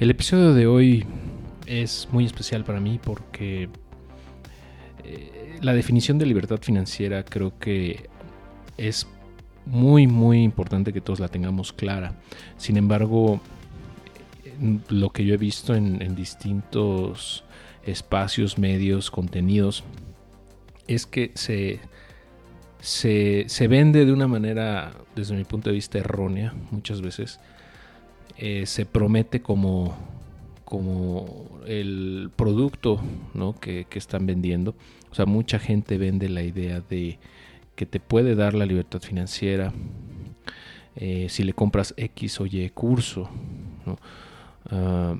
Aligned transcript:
El 0.00 0.08
episodio 0.08 0.54
de 0.54 0.66
hoy 0.66 1.04
es 1.66 2.08
muy 2.10 2.24
especial 2.24 2.64
para 2.64 2.80
mí 2.80 2.98
porque 3.04 3.68
eh, 5.04 5.58
la 5.60 5.74
definición 5.74 6.16
de 6.16 6.24
libertad 6.24 6.58
financiera 6.62 7.22
creo 7.22 7.58
que 7.58 8.08
es 8.78 9.06
muy 9.66 10.06
muy 10.06 10.42
importante 10.42 10.94
que 10.94 11.02
todos 11.02 11.20
la 11.20 11.28
tengamos 11.28 11.74
clara. 11.74 12.14
Sin 12.56 12.78
embargo, 12.78 13.42
lo 14.88 15.10
que 15.10 15.26
yo 15.26 15.34
he 15.34 15.36
visto 15.36 15.74
en, 15.74 16.14
distintos 16.14 17.44
espacios, 17.84 18.56
medios, 18.56 19.10
contenidos, 19.10 19.84
es 20.88 21.04
que 21.04 21.30
se, 21.34 21.78
se, 22.80 23.44
se, 23.48 23.68
vende 23.68 24.06
de 24.06 24.14
una 24.14 24.28
manera, 24.28 24.92
desde 25.14 25.36
mi 25.36 25.44
punto 25.44 25.68
de 25.68 25.74
vista, 25.74 25.98
errónea 25.98 26.54
muchas 26.70 27.02
veces 27.02 27.38
eh, 28.42 28.64
se 28.64 28.86
promete 28.86 29.42
como, 29.42 29.94
como 30.64 31.60
el 31.66 32.30
producto 32.34 32.98
que, 33.60 33.86
están 33.92 34.24
vendiendo. 34.24 34.74
O 35.10 35.14
sea, 35.14 35.26
mucha 35.26 35.58
gente 35.58 35.98
vende 35.98 36.30
la 36.30 36.42
idea 36.42 36.80
de 36.80 37.18
que 37.76 37.84
te 37.84 38.00
puede 38.00 38.34
dar 38.34 38.54
la 38.54 38.64
libertad 38.64 39.02
financiera 39.02 39.74
eh, 40.96 41.26
si 41.28 41.42
le 41.42 41.52
compras 41.52 41.92
X 41.98 42.40
o 42.40 42.46
Y 42.46 42.70
curso. 42.70 43.28
Ah, 44.70 45.16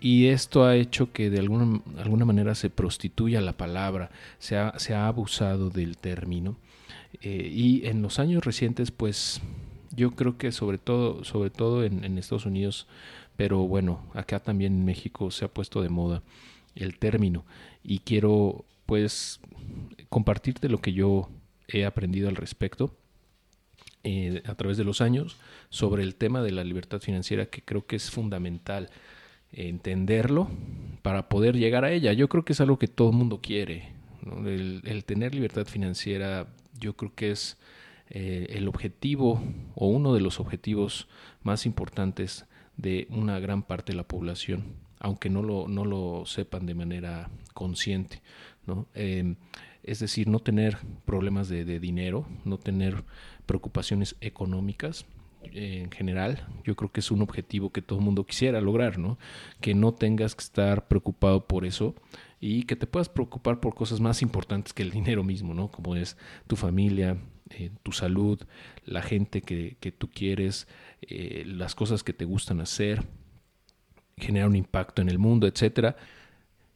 y 0.00 0.28
esto 0.28 0.64
ha 0.64 0.76
hecho 0.76 1.12
que 1.12 1.30
de 1.30 1.40
alguna, 1.40 1.80
alguna 1.98 2.24
manera 2.24 2.54
se 2.54 2.70
prostituya 2.70 3.40
la 3.40 3.54
palabra, 3.54 4.12
se 4.38 4.56
ha, 4.56 4.78
se 4.78 4.94
ha 4.94 5.08
abusado 5.08 5.68
del 5.68 5.98
término. 5.98 6.56
Eh, 7.22 7.50
y 7.52 7.86
en 7.86 8.02
los 8.02 8.20
años 8.20 8.44
recientes, 8.44 8.92
pues 8.92 9.42
yo 10.00 10.12
creo 10.12 10.38
que 10.38 10.50
sobre 10.50 10.78
todo, 10.78 11.24
sobre 11.24 11.50
todo 11.50 11.84
en, 11.84 12.16
Estados 12.16 12.46
Unidos, 12.46 12.86
pero 13.36 13.58
bueno, 13.68 14.00
acá 14.14 14.40
también 14.40 14.72
en 14.72 14.84
México 14.86 15.30
se 15.30 15.44
ha 15.44 15.48
puesto 15.48 15.82
de 15.82 15.90
moda 15.90 16.22
el 16.74 16.98
término 16.98 17.44
y 17.84 17.98
quiero 17.98 18.64
pues 18.86 19.40
compartirte 20.08 20.70
lo 20.70 20.78
que 20.78 20.94
yo 20.94 21.28
he 21.68 21.84
aprendido 21.84 22.30
al 22.30 22.36
respecto 22.36 22.94
eh, 24.02 24.42
a 24.46 24.54
través 24.54 24.78
de 24.78 24.84
los 24.84 25.02
años 25.02 25.36
sobre 25.68 26.02
el 26.02 26.14
tema 26.14 26.40
de 26.42 26.52
la 26.52 26.64
libertad 26.64 27.00
financiera 27.00 27.44
que 27.46 27.60
creo 27.60 27.84
que 27.84 27.96
es 27.96 28.10
fundamental 28.10 28.88
entenderlo 29.52 30.48
para 31.02 31.28
poder 31.28 31.56
llegar 31.56 31.84
a 31.84 31.92
ella. 31.92 32.14
Yo 32.14 32.28
creo 32.28 32.44
que 32.46 32.54
es 32.54 32.60
algo 32.62 32.78
que 32.78 32.88
todo 32.88 33.10
el 33.10 33.16
mundo 33.16 33.40
quiere. 33.42 33.92
el, 34.46 35.04
tener 35.04 35.34
libertad 35.34 35.66
financiera 35.66 36.46
yo 36.78 36.94
creo 36.94 37.12
que 37.14 37.32
es 37.32 37.58
eh, 38.10 38.48
el 38.50 38.66
objetivo 38.66 39.40
o 39.76 39.86
uno 39.86 40.14
de 40.14 40.20
los 40.20 40.40
objetivos 40.40 41.08
más 41.42 41.64
importantes 41.64 42.46
de 42.76 43.06
una 43.10 43.38
gran 43.38 43.62
parte 43.62 43.92
de 43.92 43.96
la 43.96 44.08
población, 44.08 44.74
aunque 44.98 45.30
no 45.30 45.42
lo, 45.42 45.68
no 45.68 45.84
lo 45.84 46.26
sepan 46.26 46.66
de 46.66 46.74
manera 46.74 47.30
consciente. 47.54 48.22
¿no? 48.66 48.88
Em, 48.94 49.36
es 49.82 50.00
decir, 50.00 50.28
no 50.28 50.40
tener 50.40 50.78
problemas 51.04 51.48
de, 51.48 51.64
dinero, 51.78 52.26
no 52.44 52.58
tener 52.58 53.04
preocupaciones 53.46 54.16
económicas, 54.20 55.06
eh, 55.52 55.80
en 55.84 55.90
general, 55.90 56.46
yo 56.64 56.76
creo 56.76 56.92
que 56.92 57.00
es 57.00 57.10
un 57.10 57.22
objetivo 57.22 57.70
que 57.70 57.80
todo 57.80 57.98
el 57.98 58.04
mundo 58.04 58.26
quisiera 58.26 58.60
lograr, 58.60 58.98
¿no? 58.98 59.18
Que 59.60 59.74
no 59.74 59.92
tengas 59.94 60.34
que 60.34 60.42
estar 60.42 60.86
preocupado 60.86 61.46
por 61.46 61.64
eso 61.64 61.94
y 62.40 62.64
que 62.64 62.76
te 62.76 62.86
puedas 62.86 63.08
preocupar 63.08 63.58
por 63.58 63.74
cosas 63.74 64.00
más 64.00 64.20
importantes 64.20 64.74
que 64.74 64.82
el 64.82 64.90
dinero 64.90 65.24
mismo, 65.24 65.54
¿no? 65.54 65.70
Como 65.70 65.96
es 65.96 66.18
tu 66.46 66.56
familia, 66.56 67.16
eh, 67.50 67.70
tu 67.82 67.92
salud, 67.92 68.40
la 68.84 69.02
gente 69.02 69.42
que, 69.42 69.94
tú 69.96 70.08
quieres, 70.08 70.68
eh, 71.02 71.44
las 71.46 71.74
cosas 71.74 72.02
que 72.02 72.12
te 72.12 72.24
gustan 72.24 72.60
hacer, 72.60 73.04
generar 74.16 74.48
un 74.48 74.56
impacto 74.56 75.02
en 75.02 75.08
el 75.08 75.18
mundo, 75.18 75.46
etcétera. 75.46 75.96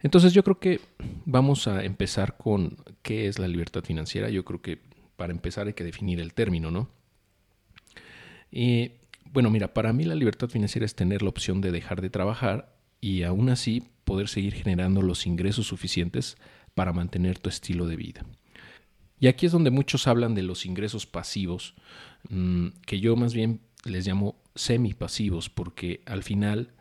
Entonces 0.00 0.32
yo 0.32 0.42
creo 0.42 0.58
que 0.58 0.80
vamos 1.24 1.66
a 1.66 1.84
empezar 1.84 2.36
con 2.36 2.76
qué 3.02 3.28
es 3.28 3.38
la 3.38 3.48
libertad 3.48 3.82
financiera. 3.84 4.28
Yo 4.28 4.44
creo 4.44 4.60
que 4.60 4.78
para 5.16 5.32
empezar 5.32 5.66
hay 5.66 5.74
que 5.74 5.84
definir 5.84 6.20
el 6.20 6.34
término, 6.34 6.70
¿no? 6.70 6.88
Y 8.50 8.92
bueno, 9.32 9.50
mira, 9.50 9.74
para 9.74 9.92
mí 9.92 10.04
la 10.04 10.14
libertad 10.14 10.48
financiera 10.48 10.86
es 10.86 10.94
tener 10.94 11.22
la 11.22 11.28
opción 11.28 11.60
de 11.60 11.72
dejar 11.72 12.00
de 12.00 12.10
trabajar 12.10 12.76
y 13.00 13.22
aún 13.22 13.48
así 13.48 13.82
poder 14.04 14.28
seguir 14.28 14.54
generando 14.54 15.02
los 15.02 15.26
ingresos 15.26 15.66
suficientes 15.66 16.36
para 16.74 16.92
mantener 16.92 17.38
tu 17.38 17.48
estilo 17.48 17.86
de 17.86 17.96
vida. 17.96 18.26
Y 19.18 19.28
aquí 19.28 19.46
es 19.46 19.52
donde 19.52 19.70
muchos 19.70 20.06
hablan 20.06 20.34
de 20.34 20.42
los 20.42 20.66
ingresos 20.66 21.06
pasivos, 21.06 21.74
mm, 22.28 22.68
que 22.86 23.00
yo 23.00 23.16
más 23.16 23.34
bien 23.34 23.60
les 23.84 24.06
llamo 24.06 24.36
semipasivos, 24.54 25.50
porque 25.50 26.02
al 26.06 26.22
final 26.22 26.72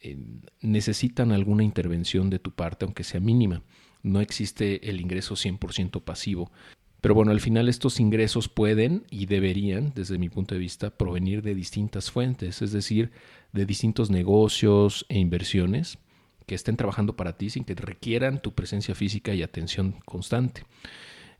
eh, 0.00 0.16
necesitan 0.60 1.32
alguna 1.32 1.64
intervención 1.64 2.30
de 2.30 2.38
tu 2.38 2.52
parte, 2.52 2.84
aunque 2.84 3.04
sea 3.04 3.20
mínima. 3.20 3.62
No 4.02 4.20
existe 4.20 4.88
el 4.88 5.00
ingreso 5.00 5.34
100% 5.34 6.00
pasivo. 6.04 6.52
Pero 7.00 7.14
bueno, 7.14 7.30
al 7.30 7.40
final 7.40 7.68
estos 7.68 8.00
ingresos 8.00 8.48
pueden 8.48 9.04
y 9.10 9.26
deberían, 9.26 9.92
desde 9.94 10.18
mi 10.18 10.28
punto 10.28 10.54
de 10.54 10.60
vista, 10.60 10.90
provenir 10.90 11.42
de 11.42 11.54
distintas 11.54 12.10
fuentes, 12.10 12.60
es 12.60 12.72
decir, 12.72 13.12
de 13.52 13.66
distintos 13.66 14.10
negocios 14.10 15.06
e 15.08 15.18
inversiones 15.18 15.98
que 16.46 16.54
estén 16.54 16.76
trabajando 16.76 17.14
para 17.14 17.36
ti 17.36 17.50
sin 17.50 17.64
que 17.64 17.74
requieran 17.74 18.40
tu 18.42 18.52
presencia 18.54 18.94
física 18.94 19.34
y 19.34 19.42
atención 19.42 19.96
constante. 20.04 20.64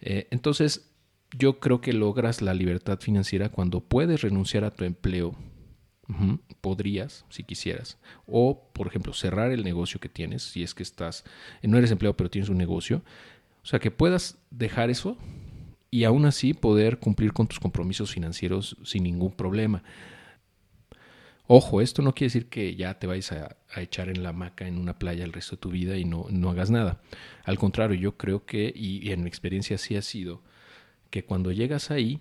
Eh, 0.00 0.26
entonces, 0.31 0.91
yo 1.36 1.60
creo 1.60 1.81
que 1.81 1.92
logras 1.92 2.42
la 2.42 2.54
libertad 2.54 2.98
financiera 3.00 3.50
cuando 3.50 3.81
puedes 3.81 4.22
renunciar 4.22 4.64
a 4.64 4.70
tu 4.70 4.84
empleo. 4.84 5.34
podrías, 6.60 7.26
si 7.28 7.42
quisieras. 7.42 7.98
O, 8.26 8.70
por 8.72 8.86
ejemplo, 8.86 9.12
cerrar 9.12 9.53
el 9.53 9.62
negocio 9.62 10.00
que 10.00 10.09
tienes, 10.09 10.42
si 10.42 10.62
es 10.62 10.75
que 10.75 10.82
estás, 10.82 11.25
no 11.62 11.76
eres 11.76 11.91
empleado, 11.91 12.16
pero 12.16 12.31
tienes 12.31 12.48
un 12.48 12.56
negocio. 12.56 13.03
O 13.62 13.66
sea, 13.66 13.78
que 13.78 13.91
puedas 13.91 14.38
dejar 14.50 14.88
eso 14.88 15.19
y 15.91 16.04
aún 16.04 16.25
así 16.25 16.54
poder 16.54 16.98
cumplir 16.98 17.32
con 17.32 17.47
tus 17.47 17.60
compromisos 17.60 18.10
financieros 18.12 18.76
sin 18.84 19.03
ningún 19.03 19.32
problema. 19.32 19.82
Ojo, 21.50 21.81
esto 21.81 22.03
no 22.03 22.14
quiere 22.14 22.26
decir 22.26 22.50
que 22.50 22.76
ya 22.76 22.98
te 22.98 23.06
vayas 23.06 23.32
a, 23.32 23.56
echar 23.81 24.10
en 24.10 24.22
la 24.22 24.31
hamaca 24.31 24.69
en 24.69 24.76
una 24.76 24.98
playa 24.98 25.25
el 25.25 25.32
resto 25.32 25.56
de 25.56 25.60
tu 25.60 25.70
vida 25.70 25.97
y 25.97 26.04
no, 26.04 26.26
no 26.28 26.50
hagas 26.50 26.70
nada. 26.70 27.00
Al 27.42 27.59
contrario, 27.59 27.98
yo 27.98 28.19
creo 28.19 28.44
que, 28.44 28.70
y, 28.76 29.10
en 29.12 29.22
mi 29.22 29.28
experiencia 29.28 29.76
así 29.76 29.97
ha 29.97 30.03
sido, 30.03 30.42
que 31.09 31.25
cuando 31.25 31.50
llegas 31.50 31.91
ahí 31.91 32.20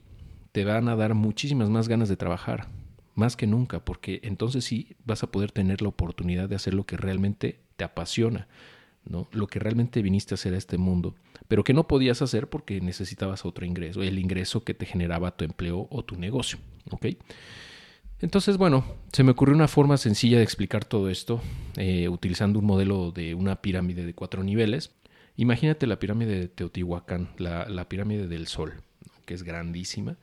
te 0.53 0.63
van 0.63 0.87
a 0.87 0.95
dar 0.95 1.13
muchísimas 1.13 1.69
más 1.69 1.89
ganas 1.89 2.07
de 2.07 2.15
trabajar, 2.15 2.69
más 3.15 3.35
que 3.35 3.47
nunca, 3.47 3.83
porque 3.83 4.21
entonces 4.23 4.63
sí 4.63 4.95
vas 5.03 5.23
a 5.23 5.27
poder 5.29 5.51
tener 5.51 5.81
la 5.81 5.89
oportunidad 5.89 6.47
de 6.47 6.55
hacer 6.55 6.73
lo 6.73 6.85
que 6.85 6.95
realmente 6.95 7.59
te 7.75 7.83
apasiona, 7.83 8.47
¿no? 9.03 9.27
Lo 9.33 9.47
que 9.47 9.59
realmente 9.59 10.01
viniste 10.01 10.35
a 10.35 10.35
hacer 10.35 10.53
a 10.53 10.57
este 10.57 10.77
mundo, 10.77 11.15
pero 11.49 11.65
que 11.65 11.73
no 11.73 11.85
podías 11.85 12.21
hacer 12.21 12.47
porque 12.47 12.79
necesitabas 12.79 13.43
otro 13.43 13.65
ingreso, 13.65 14.03
el 14.03 14.19
ingreso 14.19 14.63
que 14.63 14.73
te 14.73 14.85
generaba 14.85 15.35
tu 15.35 15.43
empleo 15.43 15.89
o 15.91 16.05
tu 16.05 16.15
negocio, 16.15 16.59
¿ok? 16.91 17.07
Entonces, 18.19 18.57
bueno, 18.57 18.83
se 19.11 19.23
me 19.23 19.31
ocurrió 19.31 19.55
una 19.55 19.67
forma 19.67 19.97
sencilla 19.97 20.37
de 20.37 20.43
explicar 20.43 20.85
todo 20.85 21.09
esto, 21.09 21.39
eh, 21.75 22.09
utilizando 22.09 22.57
un 22.57 22.65
modelo 22.65 23.11
de 23.11 23.35
una 23.35 23.61
pirámide 23.61 24.05
de 24.05 24.15
cuatro 24.15 24.43
niveles. 24.43 24.91
Imagínate 25.35 25.85
la 25.85 25.99
pirámide 25.99 26.39
de 26.39 26.47
Teotihuacán, 26.47 27.29
la, 27.37 27.87
pirámide 27.87 28.27
del 28.27 28.47
Sol, 28.47 28.73
que 29.25 29.35
es 29.35 29.43
grandísima, 29.43 30.17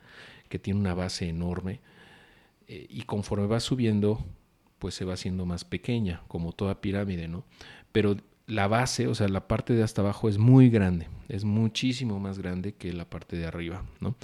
que 0.48 0.58
tiene 0.58 0.80
una 0.80 0.94
base 0.94 1.28
enorme, 1.28 1.80
eh, 2.66 2.86
y 2.88 3.02
conforme 3.02 3.46
va 3.46 3.60
subiendo, 3.60 4.24
pues 4.80 4.94
se 4.96 5.04
va 5.04 5.14
haciendo 5.14 5.46
más 5.46 5.64
pequeña, 5.64 6.22
como 6.26 6.52
toda 6.52 6.80
pirámide, 6.80 7.28
¿no? 7.28 7.44
Pero 7.92 8.16
la 8.48 8.66
base, 8.66 9.06
o 9.06 9.14
sea, 9.14 9.28
la 9.28 9.46
parte 9.46 9.72
de 9.72 9.84
hasta 9.84 10.02
abajo 10.02 10.28
es 10.28 10.36
muy 10.36 10.68
grande, 10.68 11.06
es 11.28 11.44
muchísimo 11.44 12.18
más 12.18 12.40
grande 12.40 12.74
que 12.74 12.92
la 12.92 13.08
parte 13.08 13.36
de 13.36 13.46
arriba, 13.46 13.84
¿no? 14.00 14.16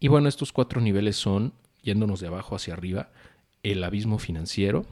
Y 0.00 0.08
bueno, 0.08 0.28
estos 0.28 0.52
cuatro 0.52 0.82
niveles 0.82 1.16
son 1.16 1.54
yéndonos 1.86 2.18
de 2.20 2.26
abajo 2.26 2.56
hacia 2.56 2.74
arriba, 2.74 3.10
el 3.62 3.82
abismo 3.84 4.18
financiero, 4.18 4.84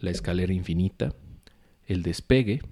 la 0.00 0.10
escalera 0.10 0.52
infinita, 0.52 1.14
el 1.86 2.02
despegue 2.02 2.62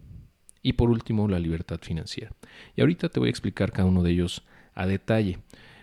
y 0.62 0.72
por 0.72 0.90
último 0.90 1.28
la 1.28 1.38
libertad 1.38 1.78
financiera. 1.82 2.32
Y 2.74 2.80
ahorita 2.80 3.10
te 3.10 3.20
voy 3.20 3.28
a 3.28 3.30
explicar 3.30 3.70
cada 3.70 3.86
uno 3.86 4.02
de 4.02 4.12
ellos 4.12 4.44
a 4.74 4.86
detalle. 4.86 5.38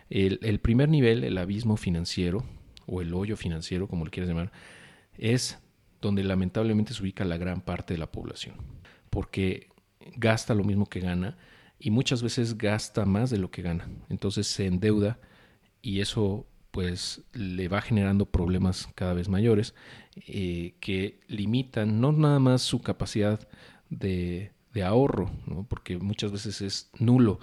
El, 0.10 0.60
primer 0.60 0.90
nivel, 0.90 1.24
el 1.24 1.38
abismo 1.38 1.78
financiero 1.78 2.44
o 2.88 3.02
el 3.02 3.14
hoyo 3.14 3.38
financiero, 3.38 3.88
como 3.88 4.06
lo 4.06 4.12
quieras 4.12 4.30
llamar, 4.30 4.52
es 5.18 5.60
donde 6.02 6.24
lamentablemente 6.24 6.94
se 6.94 7.04
ubica 7.04 7.24
la 7.24 7.38
gran 7.38 7.62
parte 7.62 7.94
de 7.94 8.00
la 8.00 8.12
población, 8.12 8.56
porque 9.12 9.70
gasta 10.18 10.56
lo 10.56 10.64
mismo 10.64 10.88
que 10.88 11.00
gana 11.00 11.38
y 11.80 11.92
muchas 11.92 12.24
veces 12.24 12.58
gasta 12.58 13.06
más 13.06 13.30
de 13.30 13.38
lo 13.38 13.52
que 13.52 13.62
gana. 13.62 13.88
Entonces 14.10 14.48
se 14.48 14.66
endeuda 14.66 15.20
y 15.82 16.02
eso 16.02 16.48
pues 16.72 17.22
le 17.34 17.68
va 17.68 17.82
generando 17.82 18.26
problemas 18.26 18.88
cada 18.96 19.14
vez 19.14 19.30
mayores 19.30 19.76
eh, 20.28 20.74
que 20.80 21.20
limitan 21.28 22.02
no 22.02 22.12
nada 22.12 22.40
más 22.40 22.62
su 22.62 22.82
capacidad 22.82 23.48
de, 23.90 24.52
ahorro, 24.84 25.30
porque 25.68 25.98
muchas 25.98 26.32
veces 26.32 26.62
es 26.62 26.90
nulo, 26.98 27.40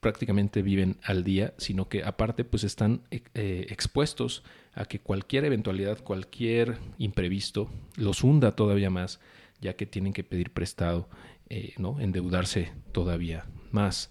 prácticamente 0.00 0.62
viven 0.62 0.98
al 1.04 1.22
día, 1.22 1.54
sino 1.58 1.88
que 1.88 2.02
aparte 2.02 2.44
pues 2.44 2.64
están 2.64 3.02
eh, 3.10 3.66
expuestos 3.70 4.42
a 4.74 4.84
que 4.84 4.98
cualquier 4.98 5.44
eventualidad, 5.44 6.02
cualquier 6.02 6.78
imprevisto 6.98 7.70
los 7.96 8.24
hunda 8.24 8.56
todavía 8.56 8.90
más, 8.90 9.20
ya 9.60 9.74
que 9.74 9.86
tienen 9.86 10.12
que 10.12 10.24
pedir 10.24 10.50
prestado, 10.52 11.08
eh, 11.48 11.74
¿no? 11.78 12.00
endeudarse 12.00 12.72
todavía 12.90 13.46
más. 13.70 14.10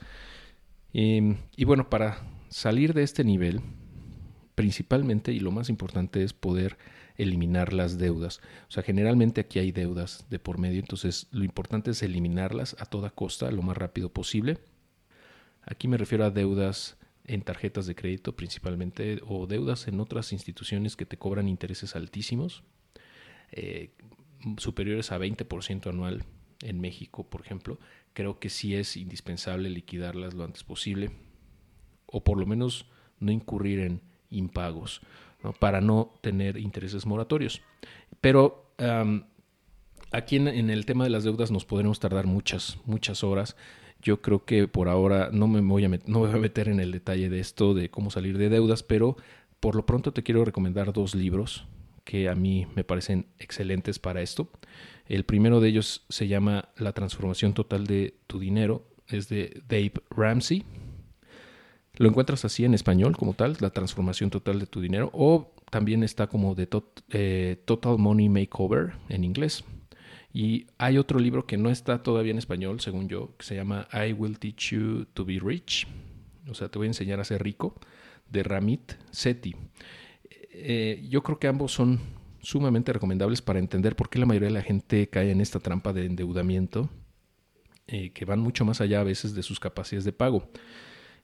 Em, 0.93 1.37
y 1.57 1.65
bueno, 1.65 1.89
para 1.89 2.21
salir 2.49 2.93
de 2.93 3.03
este 3.03 3.23
nivel, 3.23 3.61
principalmente 4.61 5.33
y 5.33 5.39
lo 5.39 5.49
más 5.49 5.69
importante 5.69 6.23
es 6.23 6.33
poder 6.33 6.77
eliminar 7.17 7.73
las 7.73 7.97
deudas. 7.97 8.41
O 8.69 8.71
sea, 8.71 8.83
generalmente 8.83 9.41
aquí 9.41 9.57
hay 9.57 9.71
deudas 9.71 10.27
de 10.29 10.37
por 10.37 10.59
medio, 10.59 10.79
entonces 10.79 11.25
lo 11.31 11.43
importante 11.43 11.89
es 11.89 12.03
eliminarlas 12.03 12.75
a 12.77 12.85
toda 12.85 13.09
costa, 13.09 13.49
lo 13.49 13.63
más 13.63 13.75
rápido 13.75 14.13
posible. 14.13 14.59
Aquí 15.63 15.87
me 15.87 15.97
refiero 15.97 16.25
a 16.25 16.29
deudas 16.29 16.95
en 17.25 17.41
tarjetas 17.41 17.87
de 17.87 17.95
crédito 17.95 18.35
principalmente 18.35 19.19
o 19.27 19.47
deudas 19.47 19.87
en 19.87 19.99
otras 19.99 20.31
instituciones 20.31 20.95
que 20.95 21.07
te 21.07 21.17
cobran 21.17 21.47
intereses 21.47 21.95
altísimos, 21.95 22.61
eh, 23.51 23.89
superiores 24.57 25.11
a 25.11 25.17
20% 25.17 25.89
anual 25.89 26.23
en 26.61 26.79
México, 26.79 27.27
por 27.27 27.41
ejemplo. 27.41 27.79
Creo 28.13 28.37
que 28.37 28.51
sí 28.51 28.75
es 28.75 28.95
indispensable 28.95 29.71
liquidarlas 29.71 30.35
lo 30.35 30.43
antes 30.43 30.63
posible 30.63 31.09
o 32.05 32.23
por 32.23 32.37
lo 32.37 32.45
menos 32.45 32.85
no 33.19 33.31
incurrir 33.31 33.79
en 33.79 34.10
impagos, 34.31 35.01
para 35.59 35.81
no 35.81 36.13
tener 36.21 36.57
intereses 36.57 37.05
moratorios. 37.05 37.61
Pero 38.19 38.65
aquí 40.11 40.35
en, 40.37 40.69
el 40.69 40.85
tema 40.85 41.03
de 41.03 41.09
las 41.09 41.23
deudas 41.23 41.51
nos 41.51 41.65
podremos 41.65 41.99
tardar 41.99 42.25
muchas, 42.25 42.77
muchas 42.85 43.23
horas. 43.23 43.55
Yo 44.01 44.21
creo 44.21 44.45
que 44.45 44.67
por 44.67 44.89
ahora 44.89 45.29
no 45.31 45.47
me 45.47 45.61
voy 45.61 45.85
a, 45.85 45.89
no 45.89 46.19
voy 46.19 46.31
a 46.31 46.37
meter 46.37 46.67
en 46.67 46.79
el 46.79 46.91
detalle 46.91 47.29
de 47.29 47.39
esto, 47.39 47.73
de 47.73 47.89
cómo 47.89 48.09
salir 48.09 48.37
de 48.37 48.49
deudas, 48.49 48.81
pero 48.81 49.15
por 49.59 49.75
lo 49.75 49.85
pronto 49.85 50.11
te 50.11 50.23
quiero 50.23 50.43
recomendar 50.43 50.91
dos 50.91 51.13
libros 51.13 51.67
que 52.03 52.29
a 52.29 52.35
mí 52.35 52.67
me 52.75 52.83
parecen 52.83 53.27
excelentes 53.37 53.99
para 53.99 54.21
esto. 54.21 54.49
El 55.05 55.23
primero 55.23 55.59
de 55.59 55.69
ellos 55.69 56.03
se 56.09 56.27
llama 56.27 56.69
La 56.77 56.93
transformación 56.93 57.53
total 57.53 57.85
de 57.85 58.15
tu 58.27 58.39
dinero, 58.39 58.87
es 59.07 59.29
de 59.29 59.61
Dave 59.67 59.93
Ramsey 60.09 60.63
lo 62.01 62.09
encuentras 62.09 62.43
así 62.45 62.65
en 62.65 62.73
español 62.73 63.15
como 63.15 63.33
tal, 63.35 63.57
la 63.59 63.69
transformación 63.69 64.31
total 64.31 64.59
de 64.59 64.65
tu 64.65 64.81
dinero, 64.81 65.11
o 65.13 65.53
también 65.69 66.03
está 66.03 66.25
como 66.25 66.55
de 66.55 66.67
eh, 67.09 67.61
Total 67.65 67.99
Money 67.99 68.27
Makeover 68.27 68.93
en 69.09 69.23
inglés. 69.23 69.63
Y 70.33 70.65
hay 70.79 70.97
otro 70.97 71.19
libro 71.19 71.45
que 71.45 71.57
no 71.57 71.69
está 71.69 72.01
todavía 72.01 72.31
en 72.31 72.39
español, 72.39 72.79
según 72.79 73.07
yo, 73.07 73.35
que 73.37 73.45
se 73.45 73.55
llama 73.55 73.87
I 73.93 74.13
Will 74.13 74.39
Teach 74.39 74.71
You 74.71 75.05
to 75.13 75.25
Be 75.25 75.39
Rich. 75.39 75.87
O 76.49 76.55
sea, 76.55 76.69
te 76.69 76.79
voy 76.79 76.87
a 76.87 76.89
enseñar 76.89 77.19
a 77.19 77.23
ser 77.23 77.43
rico, 77.43 77.75
de 78.31 78.41
Ramit 78.41 78.93
Sethi. 79.11 79.55
Eh, 80.53 81.05
yo 81.07 81.21
creo 81.21 81.37
que 81.37 81.47
ambos 81.47 81.71
son 81.71 81.99
sumamente 82.41 82.91
recomendables 82.91 83.43
para 83.43 83.59
entender 83.59 83.95
por 83.95 84.09
qué 84.09 84.17
la 84.17 84.25
mayoría 84.25 84.47
de 84.47 84.55
la 84.55 84.63
gente 84.63 85.07
cae 85.07 85.29
en 85.29 85.39
esta 85.39 85.59
trampa 85.59 85.93
de 85.93 86.05
endeudamiento, 86.05 86.89
eh, 87.85 88.09
que 88.11 88.25
van 88.25 88.39
mucho 88.39 88.65
más 88.65 88.81
allá 88.81 89.01
a 89.01 89.03
veces 89.03 89.35
de 89.35 89.43
sus 89.43 89.59
capacidades 89.59 90.05
de 90.05 90.13
pago 90.13 90.49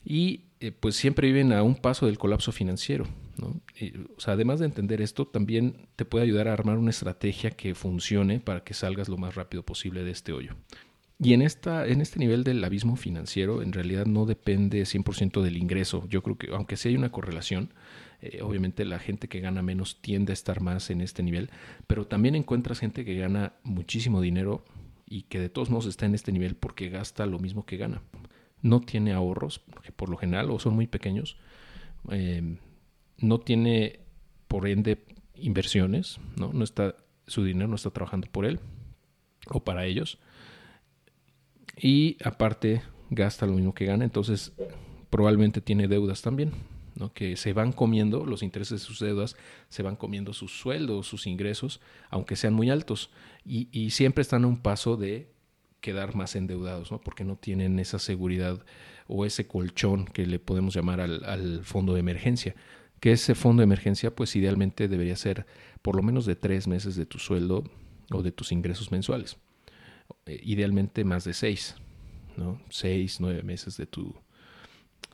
y 0.04 0.46
eh, 0.60 0.72
pues 0.72 0.96
siempre 0.96 1.28
viven 1.28 1.54
a 1.54 1.62
un 1.62 1.76
paso 1.76 2.08
del 2.08 2.18
colapso 2.18 2.52
financiero. 2.52 3.06
o 3.40 4.20
sea, 4.20 4.34
además 4.34 4.60
de 4.60 4.66
entender 4.66 5.02
esto, 5.02 5.28
también 5.28 5.88
te 5.96 6.06
puede 6.06 6.26
ayudar 6.26 6.48
a 6.48 6.54
armar 6.54 6.78
una 6.78 6.90
estrategia 6.90 7.52
que 7.52 7.76
funcione 7.76 8.40
para 8.40 8.64
que 8.64 8.74
salgas 8.74 9.08
lo 9.10 9.18
más 9.18 9.36
rápido 9.36 9.64
posible 9.64 10.04
de 10.04 10.12
este 10.12 10.34
hoyo. 10.34 10.56
Y 11.20 11.34
en, 11.34 11.42
esta, 11.42 11.88
en 11.88 12.02
este 12.02 12.20
nivel 12.20 12.44
del 12.44 12.64
abismo 12.64 12.96
financiero, 12.96 13.64
en 13.64 13.74
realidad 13.74 14.06
no 14.06 14.26
depende 14.26 14.84
100% 14.84 15.42
del 15.42 15.58
ingreso. 15.58 16.08
Yo 16.10 16.22
creo 16.22 16.38
que, 16.38 16.52
aunque 16.52 16.78
sí 16.78 16.90
hay 16.90 16.96
una 16.96 17.12
correlación, 17.12 17.74
eh, 18.22 18.42
obviamente 18.42 18.86
la 18.86 19.00
gente 19.00 19.28
que 19.28 19.40
gana 19.40 19.62
menos 19.62 20.00
tiende 20.02 20.32
a 20.32 20.34
estar 20.34 20.62
más 20.62 20.90
en 20.90 21.02
este 21.02 21.24
nivel, 21.24 21.50
pero 21.88 22.06
también 22.08 22.36
encuentras 22.36 22.80
gente 22.80 23.04
que 23.04 23.16
gana 23.16 23.54
muchísimo 23.64 24.22
dinero 24.22 24.64
y 25.08 25.24
que 25.24 25.40
de 25.40 25.50
todos 25.50 25.70
modos 25.70 25.88
está 25.88 26.06
en 26.06 26.16
este 26.16 26.32
nivel 26.32 26.56
porque 26.56 26.90
gasta 26.90 27.26
lo 27.26 27.40
mismo 27.40 27.66
que 27.66 27.78
gana 27.78 28.02
no 28.68 28.82
tiene 28.82 29.14
ahorros, 29.14 29.60
porque 29.60 29.92
por 29.92 30.10
lo 30.10 30.18
general 30.18 30.52
o 30.52 30.60
son 30.60 30.76
muy 30.76 30.88
pequeños, 30.88 31.38
eh, 32.12 32.58
no 33.18 33.40
tiene 33.40 34.00
por 34.48 34.68
ende 34.68 35.04
inversiones, 35.36 36.20
¿no? 36.36 36.52
No 36.54 36.64
está, 36.64 36.96
su 37.26 37.44
dinero 37.44 37.68
no 37.68 37.76
está 37.76 37.90
trabajando 37.90 38.28
por 38.32 38.46
él 38.46 38.60
o 39.50 39.64
para 39.64 39.86
ellos. 39.86 40.20
Y 41.78 42.18
aparte 42.24 42.82
gasta 43.10 43.46
lo 43.46 43.54
mismo 43.54 43.74
que 43.74 43.86
gana, 43.86 44.04
entonces 44.04 44.54
probablemente 45.10 45.62
tiene 45.62 45.88
deudas 45.88 46.22
también, 46.22 46.52
¿no? 46.96 47.14
que 47.14 47.38
se 47.38 47.54
van 47.54 47.72
comiendo, 47.72 48.26
los 48.26 48.44
intereses 48.44 48.82
de 48.82 48.86
sus 48.86 49.00
deudas 49.00 49.38
se 49.70 49.84
van 49.84 49.96
comiendo 49.96 50.34
sus 50.34 50.60
sueldos, 50.60 51.08
sus 51.08 51.28
ingresos, 51.28 51.80
aunque 52.10 52.36
sean 52.36 52.54
muy 52.54 52.70
altos, 52.70 53.12
y 53.46 53.92
siempre 53.92 54.24
están 54.24 54.44
a 54.44 54.48
un 54.48 54.58
paso 54.58 54.98
de 54.98 55.32
quedar 55.88 56.16
más 56.16 56.36
endeudados, 56.36 56.92
¿no? 56.92 57.00
porque 57.00 57.24
no 57.24 57.38
tienen 57.38 57.80
esa 57.80 57.98
seguridad 57.98 58.60
o 59.08 59.26
ese 59.26 59.48
colchón 59.48 60.04
que 60.04 60.26
le 60.26 60.38
podemos 60.38 60.74
llamar 60.76 61.00
al, 61.00 61.64
fondo 61.64 61.94
de 61.94 62.02
emergencia. 62.02 62.56
Que 63.00 63.14
ese 63.14 63.36
fondo 63.36 63.62
de 63.62 63.64
emergencia, 63.64 64.14
pues 64.14 64.36
idealmente 64.36 64.90
debería 64.90 65.16
ser 65.16 65.46
por 65.82 65.96
lo 65.96 66.04
menos 66.04 66.26
de 66.26 66.36
tres 66.36 66.68
meses 66.68 66.98
de 66.98 67.06
tu 67.06 67.20
sueldo 67.20 67.64
o 68.12 68.22
de 68.22 68.34
tus 68.34 68.52
ingresos 68.52 68.92
mensuales. 68.92 69.38
Eh, 70.26 70.42
idealmente 70.44 71.06
más 71.06 71.24
de 71.24 71.34
seis, 71.34 71.76
¿no? 72.36 72.62
Seis, 72.70 73.22
nueve 73.22 73.44
meses 73.44 73.78
de, 73.78 73.86
tu, 73.86 74.14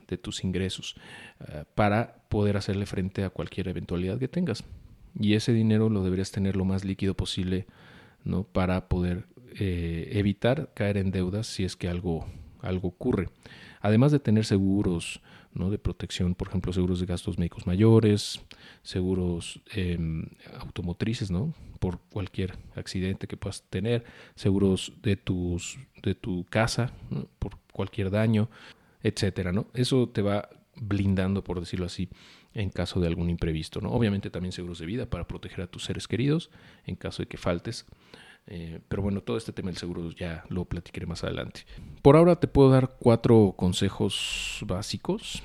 de 0.08 0.18
tus 0.18 0.44
ingresos 0.44 0.96
eh, 1.50 1.66
para 1.75 2.16
poder 2.30 2.58
hacerle 2.58 2.88
frente 2.88 3.24
a 3.24 3.30
cualquier 3.30 3.68
eventualidad 3.68 4.18
que 4.18 4.28
tengas. 4.28 4.64
Y 5.20 5.36
ese 5.36 5.54
dinero 5.54 5.88
lo 5.90 6.04
deberías 6.04 6.31
tener 6.31 6.56
lo 6.56 6.66
más 6.66 6.84
líquido 6.84 7.14
posible, 7.14 7.68
¿no? 8.24 8.44
Para 8.44 8.90
poder 8.90 9.27
eh, 9.60 10.10
evitar 10.13 10.72
caer 10.74 10.98
en 10.98 11.12
deudas 11.12 11.48
si 11.48 11.63
es 11.63 11.75
que 11.75 11.88
algo, 11.88 12.25
algo 12.62 12.89
ocurre. 12.89 13.29
Además 13.81 14.12
de 14.12 14.19
tener 14.19 14.45
seguros 14.45 15.22
¿no? 15.53 15.69
de 15.69 15.77
protección, 15.77 16.36
por 16.36 16.48
ejemplo, 16.48 16.74
seguros 16.74 17.00
de 17.00 17.05
gastos 17.05 17.38
médicos 17.38 17.67
mayores, 17.67 18.41
seguros 18.81 19.62
em, 19.74 20.25
automotrices, 20.60 21.31
¿no? 21.31 21.53
por 21.79 22.00
cualquier 22.10 22.57
accidente 22.75 23.27
que 23.27 23.38
puedas 23.38 23.63
tener, 23.69 24.05
seguros 24.36 24.93
de, 25.01 25.17
tus, 25.17 25.77
de 26.01 26.15
tu 26.15 26.45
casa, 26.50 26.93
por 27.39 27.57
cualquier 27.74 28.10
daño, 28.10 28.50
etcétera, 29.01 29.51
¿no? 29.51 29.67
Eso 29.74 30.07
te 30.07 30.22
va 30.22 30.48
blindando, 30.77 31.43
por 31.43 31.60
decirlo 31.60 31.86
así, 31.86 32.10
en 32.53 32.69
caso 32.69 33.00
de 33.01 33.07
algún 33.07 33.29
imprevisto, 33.29 33.81
¿no? 33.81 33.91
Obviamente 33.91 34.29
también 34.29 34.53
seguros 34.53 34.79
de 34.79 34.86
vida 34.86 35.10
para 35.10 35.27
proteger 35.27 35.62
a 35.62 35.67
tus 35.67 35.83
seres 35.83 36.07
queridos 36.07 36.50
en 36.86 36.95
caso 36.95 37.24
de 37.24 37.27
que 37.27 37.38
faltes. 37.38 37.86
Eh, 38.47 38.81
pero 38.88 39.01
bueno, 39.01 39.21
todo 39.21 39.38
este 39.38 39.53
tema 39.53 39.69
del 39.69 39.77
seguro 39.77 40.12
ya 40.12 40.43
lo 40.50 40.65
platicaré 40.65 41.05
más 41.05 41.23
adelante. 41.23 41.62
Por 42.01 42.15
ahora 42.15 42.35
te 42.35 42.47
puedo 42.47 42.69
dar 42.69 42.95
cuatro 43.00 43.53
consejos 43.57 44.59
básicos 44.65 45.41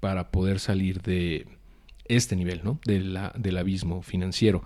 para 0.00 0.30
poder 0.30 0.58
salir 0.58 1.02
de 1.02 1.46
este 2.06 2.34
nivel, 2.34 2.62
¿no? 2.64 2.80
del 2.84 3.56
abismo 3.56 4.02
financiero. 4.02 4.64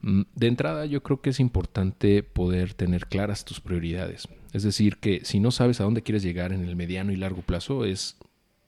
Mm, 0.00 0.22
de 0.34 0.46
entrada, 0.46 0.86
yo 0.86 1.02
creo 1.02 1.20
que 1.20 1.30
es 1.30 1.40
importante 1.40 2.22
poder 2.22 2.74
tener 2.74 3.06
claras 3.06 3.44
tus 3.44 3.60
prioridades. 3.60 4.28
Es 4.52 4.62
decir, 4.62 4.96
que 4.96 5.24
si 5.24 5.40
no 5.40 5.50
sabes 5.50 5.80
a 5.80 5.84
dónde 5.84 6.02
quieres 6.02 6.22
llegar 6.22 6.52
en 6.52 6.64
el 6.64 6.76
mediano 6.76 7.12
y 7.12 7.16
largo 7.16 7.42
plazo, 7.42 7.84
es, 7.84 8.16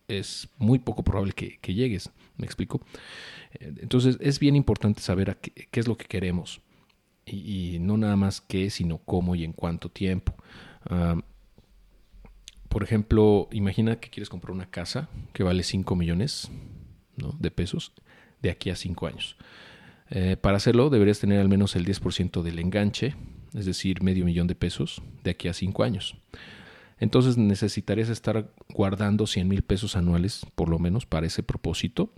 es 0.08 0.48
muy 0.58 0.78
poco 0.78 1.04
probable 1.04 1.32
que, 1.32 1.74
llegues. 1.74 2.10
¿Me 2.36 2.44
explico? 2.44 2.82
Eh, 3.54 3.72
entonces, 3.80 4.18
es 4.20 4.38
bien 4.40 4.56
importante 4.56 5.00
saber 5.00 5.38
qué 5.38 5.80
es 5.80 5.88
lo 5.88 5.96
que 5.96 6.06
queremos 6.06 6.60
y, 7.36 7.78
no 7.80 7.96
nada 7.96 8.16
más 8.16 8.40
qué, 8.40 8.70
sino 8.70 8.98
cómo 8.98 9.34
y 9.34 9.44
en 9.44 9.52
cuánto 9.52 9.88
tiempo. 9.88 10.34
Ah, 10.84 11.16
por 12.70 12.84
ejemplo, 12.84 13.48
imagina 13.50 13.96
que 13.96 14.10
quieres 14.10 14.28
comprar 14.28 14.52
una 14.52 14.70
casa 14.70 15.08
que 15.32 15.42
vale 15.42 15.64
5 15.64 15.96
millones 15.96 16.50
de 17.16 17.50
pesos 17.50 17.92
de 18.42 18.50
aquí 18.50 18.70
a 18.70 18.76
5 18.76 19.06
años. 19.08 19.36
Eh, 20.10 20.36
para 20.40 20.56
hacerlo 20.56 20.88
deberías 20.88 21.18
tener 21.18 21.40
al 21.40 21.48
menos 21.48 21.74
el 21.74 21.84
10% 21.84 22.42
del 22.42 22.60
enganche, 22.60 23.16
es 23.54 23.66
decir, 23.66 24.02
medio 24.02 24.24
millón 24.24 24.46
de 24.46 24.54
pesos 24.54 25.02
de 25.24 25.32
aquí 25.32 25.48
a 25.48 25.52
5 25.52 25.82
años. 25.82 26.16
Entonces 27.00 27.36
necesitarías 27.36 28.08
estar 28.08 28.52
guardando 28.68 29.26
100 29.26 29.48
mil 29.48 29.62
pesos 29.62 29.96
anuales 29.96 30.46
por 30.54 30.68
lo 30.68 30.78
menos 30.78 31.06
para 31.06 31.26
ese 31.26 31.42
propósito. 31.42 32.12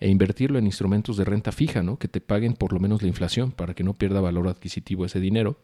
E 0.00 0.08
invertirlo 0.08 0.58
en 0.58 0.66
instrumentos 0.66 1.16
de 1.16 1.24
renta 1.24 1.52
fija, 1.52 1.82
¿no? 1.82 1.98
que 1.98 2.08
te 2.08 2.20
paguen 2.20 2.54
por 2.54 2.72
lo 2.72 2.80
menos 2.80 3.02
la 3.02 3.08
inflación 3.08 3.52
para 3.52 3.74
que 3.74 3.84
no 3.84 3.94
pierda 3.94 4.20
valor 4.20 4.48
adquisitivo 4.48 5.04
ese 5.04 5.20
dinero. 5.20 5.58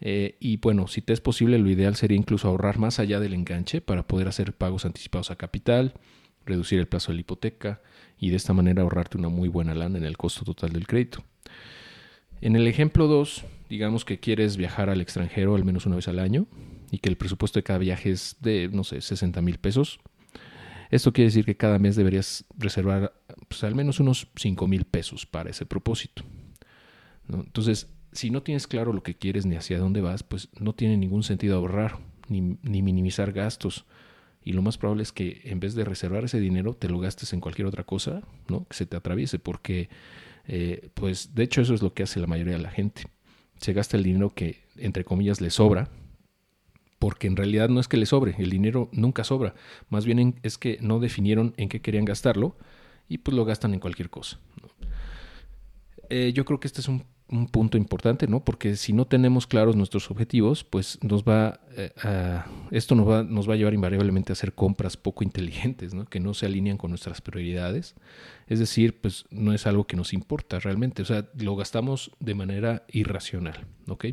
Eh, 0.00 0.36
y 0.40 0.58
bueno, 0.58 0.86
si 0.86 1.02
te 1.02 1.12
es 1.12 1.20
posible, 1.20 1.58
lo 1.58 1.68
ideal 1.68 1.96
sería 1.96 2.16
incluso 2.16 2.48
ahorrar 2.48 2.78
más 2.78 3.00
allá 3.00 3.18
del 3.18 3.34
enganche 3.34 3.80
para 3.80 4.06
poder 4.06 4.28
hacer 4.28 4.52
pagos 4.52 4.84
anticipados 4.84 5.30
a 5.30 5.36
capital, 5.36 5.94
reducir 6.44 6.78
el 6.78 6.86
plazo 6.86 7.10
de 7.10 7.16
la 7.16 7.20
hipoteca 7.22 7.80
y 8.18 8.30
de 8.30 8.36
esta 8.36 8.52
manera 8.52 8.82
ahorrarte 8.82 9.18
una 9.18 9.28
muy 9.28 9.48
buena 9.48 9.74
lana 9.74 9.98
en 9.98 10.04
el 10.04 10.16
costo 10.16 10.44
total 10.44 10.72
del 10.72 10.86
crédito. 10.86 11.24
En 12.40 12.54
el 12.54 12.68
ejemplo 12.68 13.08
2, 13.08 13.44
digamos 13.68 14.04
que 14.04 14.20
quieres 14.20 14.56
viajar 14.56 14.90
al 14.90 15.00
extranjero 15.00 15.56
al 15.56 15.64
menos 15.64 15.86
una 15.86 15.96
vez 15.96 16.06
al 16.06 16.18
año 16.18 16.46
y 16.90 16.98
que 16.98 17.08
el 17.08 17.16
presupuesto 17.16 17.58
de 17.58 17.64
cada 17.64 17.78
viaje 17.78 18.10
es 18.10 18.36
de, 18.40 18.68
no 18.72 18.84
sé, 18.84 19.00
60 19.00 19.40
mil 19.40 19.58
pesos. 19.58 19.98
Esto 20.90 21.12
quiere 21.12 21.28
decir 21.28 21.44
que 21.44 21.56
cada 21.56 21.78
mes 21.78 21.96
deberías 21.96 22.44
reservar 22.56 23.12
pues, 23.48 23.64
al 23.64 23.74
menos 23.74 24.00
unos 24.00 24.28
5 24.36 24.66
mil 24.66 24.84
pesos 24.84 25.26
para 25.26 25.50
ese 25.50 25.66
propósito. 25.66 26.22
Entonces, 27.28 27.88
si 28.12 28.30
no 28.30 28.42
tienes 28.42 28.66
claro 28.66 28.92
lo 28.92 29.02
que 29.02 29.14
quieres 29.14 29.46
ni 29.46 29.56
hacia 29.56 29.78
dónde 29.78 30.00
vas, 30.00 30.22
pues 30.22 30.48
no 30.58 30.74
tiene 30.74 30.96
ningún 30.96 31.22
sentido 31.22 31.56
ahorrar 31.56 31.98
ni, 32.28 32.40
minimizar 32.62 33.32
gastos. 33.32 33.84
Y 34.42 34.52
lo 34.52 34.62
más 34.62 34.78
probable 34.78 35.02
es 35.02 35.12
que 35.12 35.42
en 35.44 35.60
vez 35.60 35.74
de 35.74 35.84
reservar 35.84 36.24
ese 36.24 36.40
dinero, 36.40 36.74
te 36.74 36.88
lo 36.88 36.98
gastes 36.98 37.32
en 37.32 37.40
cualquier 37.40 37.66
otra 37.66 37.84
cosa, 37.84 38.22
¿no? 38.48 38.64
Que 38.66 38.76
se 38.76 38.86
te 38.86 38.96
atraviese, 38.96 39.38
porque, 39.38 39.88
eh, 40.46 40.88
pues, 40.94 41.34
de 41.34 41.42
hecho, 41.42 41.62
eso 41.62 41.74
es 41.74 41.82
lo 41.82 41.94
que 41.94 42.04
hace 42.04 42.20
la 42.20 42.28
mayoría 42.28 42.54
de 42.54 42.62
la 42.62 42.70
gente. 42.70 43.02
Se 43.60 43.72
gasta 43.72 43.96
el 43.96 44.04
dinero 44.04 44.30
que, 44.34 44.62
entre 44.76 45.04
comillas, 45.04 45.40
le 45.40 45.50
sobra, 45.50 45.90
porque 47.00 47.26
en 47.26 47.36
realidad 47.36 47.68
no 47.68 47.80
es 47.80 47.88
que 47.88 47.96
le 47.96 48.06
sobre, 48.06 48.36
el 48.38 48.50
dinero 48.50 48.88
nunca 48.92 49.24
sobra, 49.24 49.54
más 49.90 50.06
bien 50.06 50.36
es 50.42 50.58
que 50.58 50.78
no 50.80 51.00
definieron 51.00 51.54
en 51.56 51.68
qué 51.68 51.80
querían 51.80 52.04
gastarlo 52.04 52.56
y 53.08 53.18
pues 53.18 53.36
lo 53.36 53.44
gastan 53.44 53.74
en 53.74 53.80
cualquier 53.80 54.10
cosa. 54.10 54.38
Eh, 56.08 56.32
yo 56.34 56.44
creo 56.44 56.60
que 56.60 56.68
este 56.68 56.80
es 56.80 56.88
un, 56.88 57.04
punto 57.50 57.76
importante, 57.76 58.28
¿no? 58.28 58.44
Porque 58.44 58.76
si 58.76 58.92
no 58.92 59.04
tenemos 59.08 59.48
claros 59.48 59.74
nuestros 59.74 60.12
objetivos, 60.12 60.62
pues 60.62 61.02
nos 61.02 61.24
va 61.24 61.58
eh, 61.76 61.90
a, 62.04 62.46
esto 62.70 62.94
nos 62.94 63.08
va, 63.08 63.24
nos 63.24 63.48
va 63.50 63.54
a 63.54 63.56
llevar 63.56 63.74
invariablemente 63.74 64.30
a 64.30 64.34
hacer 64.34 64.52
compras 64.52 64.96
poco 64.96 65.24
inteligentes, 65.24 65.92
¿no? 65.92 66.04
Que 66.04 66.20
no 66.20 66.34
se 66.34 66.46
alinean 66.46 66.76
con 66.76 66.90
nuestras 66.92 67.20
prioridades. 67.20 67.96
Es 68.46 68.60
decir, 68.60 69.00
pues 69.00 69.24
no 69.30 69.52
es 69.52 69.66
algo 69.66 69.88
que 69.88 69.96
nos 69.96 70.12
importa 70.12 70.60
realmente, 70.60 71.02
o 71.02 71.04
sea, 71.04 71.28
lo 71.36 71.56
gastamos 71.56 72.12
de 72.20 72.34
manera 72.36 72.84
irracional, 72.92 73.66
¿ok? 73.88 74.06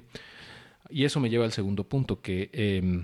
Y 0.90 1.06
eso 1.06 1.20
me 1.20 1.30
lleva 1.30 1.46
al 1.46 1.52
segundo 1.52 1.88
punto, 1.88 2.20
que 2.20 2.50
em, 2.52 3.04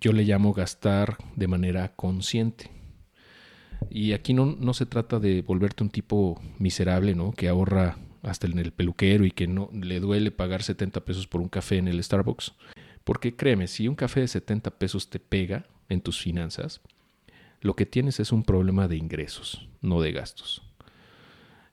yo 0.00 0.12
le 0.12 0.24
llamo 0.24 0.52
gastar 0.52 1.16
de 1.36 1.46
manera 1.46 1.94
consciente. 1.94 2.70
Y 3.88 4.12
aquí 4.12 4.34
no, 4.34 4.46
no, 4.46 4.74
se 4.74 4.86
trata 4.86 5.18
de 5.18 5.42
volverte 5.42 5.82
un 5.82 5.90
tipo 5.90 6.40
miserable, 6.58 7.14
¿no? 7.14 7.32
Que 7.32 7.48
ahorra 7.48 7.96
hasta 8.22 8.46
en 8.46 8.58
el 8.58 8.72
peluquero 8.72 9.24
y 9.24 9.30
que 9.30 9.46
no 9.46 9.70
le 9.72 10.00
duele 10.00 10.30
pagar 10.30 10.62
70 10.62 11.04
pesos 11.04 11.26
por 11.26 11.40
un 11.40 11.48
café 11.48 11.78
en 11.78 11.88
el 11.88 12.02
Starbucks. 12.02 12.52
Porque 13.04 13.34
créeme, 13.34 13.66
si 13.66 13.88
un 13.88 13.94
café 13.94 14.20
de 14.20 14.28
70 14.28 14.70
pesos 14.72 15.08
te 15.08 15.18
pega 15.18 15.66
en 15.88 16.00
tus 16.00 16.20
finanzas, 16.20 16.80
lo 17.60 17.74
que 17.74 17.86
tienes 17.86 18.20
es 18.20 18.32
un 18.32 18.42
problema 18.42 18.88
de 18.88 18.96
ingresos, 18.96 19.68
no 19.80 20.00
de 20.00 20.12
gastos. 20.12 20.62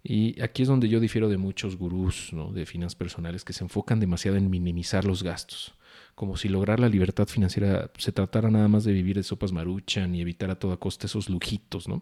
Y 0.03 0.41
aquí 0.41 0.61
es 0.61 0.67
donde 0.69 0.87
yo 0.87 0.99
difiero 0.99 1.27
de 1.27 1.37
muchos 1.37 1.75
gurús 1.75 2.31
de 2.53 2.65
finanzas 2.65 2.95
personales 2.95 3.43
que 3.43 3.53
se 3.53 3.63
enfocan 3.63 3.99
demasiado 3.99 4.37
en 4.37 4.49
minimizar 4.49 5.03
los 5.03 5.21
gastos, 5.21 5.73
como 6.17 6.35
si 6.35 6.49
lograr 6.49 6.79
la 6.79 6.89
libertad 6.89 7.27
financiera 7.27 7.91
se 7.95 8.11
tratara 8.11 8.49
nada 8.49 8.67
más 8.67 8.83
de 8.83 8.91
vivir 8.91 9.17
de 9.17 9.21
sopas 9.21 9.51
maruchan 9.51 10.15
y 10.15 10.21
evitar 10.21 10.49
a 10.49 10.57
toda 10.57 10.75
costa 10.77 11.05
esos 11.05 11.29
lujitos, 11.29 11.87
¿no? 11.87 12.01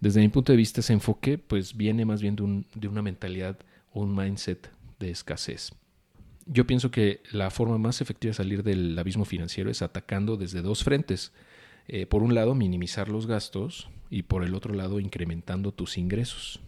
Desde 0.00 0.22
mi 0.22 0.30
punto 0.30 0.52
de 0.52 0.56
vista, 0.56 0.80
ese 0.80 0.94
enfoque 0.94 1.36
pues 1.36 1.76
viene 1.76 2.06
más 2.06 2.22
bien 2.22 2.34
de, 2.34 2.64
de 2.74 2.88
una 2.88 3.02
mentalidad 3.02 3.58
o 3.92 4.00
un 4.00 4.16
mindset 4.16 4.70
de 4.98 5.10
escasez. 5.10 5.72
Yo 6.46 6.66
pienso 6.66 6.90
que 6.90 7.20
la 7.30 7.50
forma 7.50 7.76
más 7.76 8.00
efectiva 8.00 8.30
de 8.30 8.36
salir 8.36 8.62
del 8.62 8.98
abismo 8.98 9.26
financiero 9.26 9.70
es 9.70 9.82
atacando 9.82 10.38
desde 10.38 10.62
dos 10.62 10.82
frentes. 10.82 11.30
Eh, 11.88 12.06
por 12.06 12.22
un 12.22 12.34
lado, 12.34 12.54
minimizar 12.54 13.10
los 13.10 13.26
gastos 13.26 13.90
y 14.08 14.22
por 14.22 14.44
el 14.44 14.54
otro 14.54 14.72
lado, 14.72 14.98
incrementando 14.98 15.72
tus 15.72 15.98
ingresos. 15.98 16.60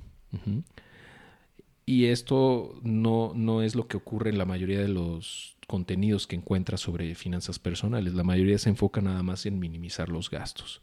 Y 1.87 2.05
esto 2.07 2.79
no, 2.83 3.33
no 3.35 3.63
es 3.63 3.75
lo 3.75 3.89
que 3.89 3.97
ocurre 3.97 4.29
en 4.29 4.37
la 4.37 4.45
mayoría 4.45 4.81
de 4.81 4.89
los 4.89 5.58
contenidos 5.69 6.27
que 6.27 6.35
encuentras 6.35 6.81
sobre 6.81 7.15
finanzas 7.15 7.59
personales. 7.59 8.15
La 8.15 8.25
mayoría 8.25 8.59
se 8.59 8.71
enfoca 8.71 9.03
nada 9.03 9.23
más 9.23 9.45
en 9.47 9.61
minimizar 9.61 10.09
los 10.09 10.31
gastos. 10.31 10.81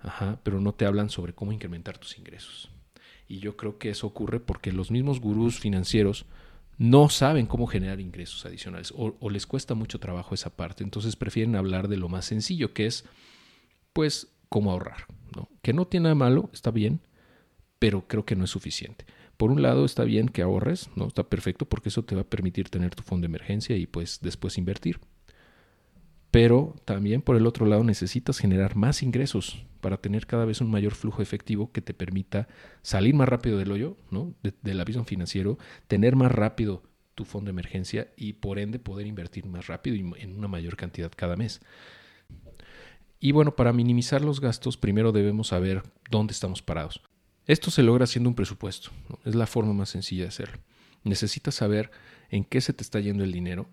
Ajá, 0.00 0.40
pero 0.42 0.60
no 0.60 0.74
te 0.74 0.84
hablan 0.84 1.08
sobre 1.08 1.32
cómo 1.32 1.52
incrementar 1.52 1.96
tus 1.96 2.18
ingresos. 2.18 2.68
Y 3.28 3.38
yo 3.38 3.56
creo 3.56 3.78
que 3.78 3.88
eso 3.88 4.06
ocurre 4.06 4.40
porque 4.40 4.72
los 4.72 4.90
mismos 4.90 5.20
gurús 5.20 5.60
financieros 5.60 6.26
no 6.76 7.08
saben 7.08 7.46
cómo 7.46 7.68
generar 7.68 8.00
ingresos 8.00 8.44
adicionales 8.44 8.92
o, 8.96 9.30
les 9.30 9.46
cuesta 9.46 9.74
mucho 9.74 10.00
trabajo 10.00 10.34
esa 10.34 10.54
parte. 10.54 10.82
Entonces 10.82 11.14
prefieren 11.14 11.54
hablar 11.54 11.86
de 11.86 11.96
lo 11.96 12.08
más 12.08 12.24
sencillo, 12.24 12.74
que 12.74 12.86
es, 12.86 13.04
pues, 13.92 14.28
cómo 14.48 14.72
ahorrar. 14.72 15.06
¿no? 15.36 15.48
Que 15.62 15.72
no 15.72 15.86
tiene 15.86 16.04
nada 16.04 16.16
malo, 16.16 16.50
está 16.52 16.72
bien, 16.72 17.00
pero 17.78 18.08
creo 18.08 18.24
que 18.24 18.34
no 18.34 18.44
es 18.44 18.50
suficiente. 18.50 19.06
Por 19.36 19.50
un 19.50 19.62
lado 19.62 19.84
está 19.84 20.04
bien 20.04 20.28
que 20.28 20.42
ahorres, 20.42 20.88
¿no? 20.96 21.06
Está 21.06 21.24
perfecto 21.24 21.66
porque 21.66 21.90
eso 21.90 22.04
te 22.04 22.14
va 22.14 22.22
a 22.22 22.28
permitir 22.28 22.70
tener 22.70 22.94
tu 22.94 23.02
fondo 23.02 23.24
de 23.24 23.26
emergencia 23.26 23.76
y 23.76 23.86
pues 23.86 24.20
después 24.22 24.58
invertir. 24.58 25.00
Pero 26.30 26.74
también 26.84 27.22
por 27.22 27.36
el 27.36 27.46
otro 27.46 27.66
lado 27.66 27.84
necesitas 27.84 28.38
generar 28.38 28.76
más 28.76 29.02
ingresos 29.02 29.64
para 29.80 29.98
tener 29.98 30.26
cada 30.26 30.44
vez 30.44 30.60
un 30.60 30.70
mayor 30.70 30.94
flujo 30.94 31.22
efectivo 31.22 31.70
que 31.72 31.80
te 31.80 31.94
permita 31.94 32.48
salir 32.82 33.14
más 33.14 33.28
rápido 33.28 33.58
del 33.58 33.72
hoyo, 33.72 33.96
¿no? 34.10 34.34
del 34.42 34.80
abismo 34.80 35.04
financiero, 35.04 35.58
tener 35.86 36.16
más 36.16 36.32
rápido 36.32 36.82
tu 37.14 37.24
fondo 37.24 37.48
de 37.48 37.52
emergencia 37.52 38.12
y 38.16 38.34
por 38.34 38.58
ende 38.58 38.78
poder 38.78 39.06
invertir 39.06 39.46
más 39.46 39.66
rápido 39.66 39.96
y 39.96 40.22
en 40.22 40.36
una 40.36 40.48
mayor 40.48 40.76
cantidad 40.76 41.10
cada 41.14 41.36
mes. 41.36 41.60
Y 43.18 43.32
bueno, 43.32 43.56
para 43.56 43.72
minimizar 43.72 44.22
los 44.22 44.40
gastos, 44.40 44.76
primero 44.76 45.12
debemos 45.12 45.48
saber 45.48 45.82
dónde 46.10 46.32
estamos 46.32 46.62
parados. 46.62 47.00
Esto 47.46 47.70
se 47.70 47.82
logra 47.82 48.04
haciendo 48.04 48.28
un 48.28 48.34
presupuesto, 48.34 48.90
es 49.24 49.34
la 49.34 49.46
forma 49.46 49.72
más 49.72 49.90
sencilla 49.90 50.22
de 50.22 50.28
hacerlo. 50.28 50.58
Necesitas 51.04 51.54
saber 51.54 51.90
en 52.30 52.44
qué 52.44 52.60
se 52.60 52.72
te 52.72 52.82
está 52.82 52.98
yendo 53.00 53.22
el 53.22 53.32
dinero, 53.32 53.68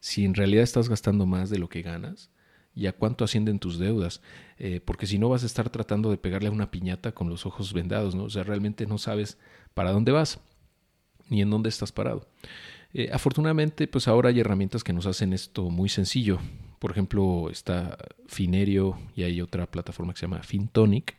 si 0.00 0.24
en 0.24 0.34
realidad 0.34 0.62
estás 0.62 0.88
gastando 0.88 1.26
más 1.26 1.50
de 1.50 1.58
lo 1.58 1.68
que 1.68 1.82
ganas 1.82 2.30
y 2.74 2.86
a 2.86 2.92
cuánto 2.92 3.24
ascienden 3.24 3.58
tus 3.58 3.78
deudas, 3.78 4.20
eh, 4.58 4.80
porque 4.84 5.06
si 5.06 5.18
no 5.18 5.28
vas 5.28 5.42
a 5.42 5.46
estar 5.46 5.70
tratando 5.70 6.10
de 6.10 6.18
pegarle 6.18 6.48
a 6.48 6.52
una 6.52 6.70
piñata 6.70 7.12
con 7.12 7.28
los 7.28 7.46
ojos 7.46 7.72
vendados, 7.72 8.14
¿no? 8.14 8.24
O 8.24 8.30
sea, 8.30 8.44
realmente 8.44 8.86
no 8.86 8.98
sabes 8.98 9.38
para 9.74 9.90
dónde 9.90 10.12
vas 10.12 10.40
ni 11.28 11.42
en 11.42 11.50
dónde 11.50 11.68
estás 11.68 11.92
parado. 11.92 12.28
Eh, 12.94 13.10
afortunadamente, 13.12 13.86
pues 13.86 14.08
ahora 14.08 14.30
hay 14.30 14.40
herramientas 14.40 14.84
que 14.84 14.92
nos 14.92 15.06
hacen 15.06 15.32
esto 15.32 15.70
muy 15.70 15.88
sencillo. 15.88 16.38
Por 16.78 16.90
ejemplo, 16.90 17.50
está 17.50 17.98
Finerio 18.26 18.98
y 19.16 19.24
hay 19.24 19.40
otra 19.40 19.70
plataforma 19.70 20.12
que 20.12 20.20
se 20.20 20.26
llama 20.26 20.42
FinTonic, 20.42 21.16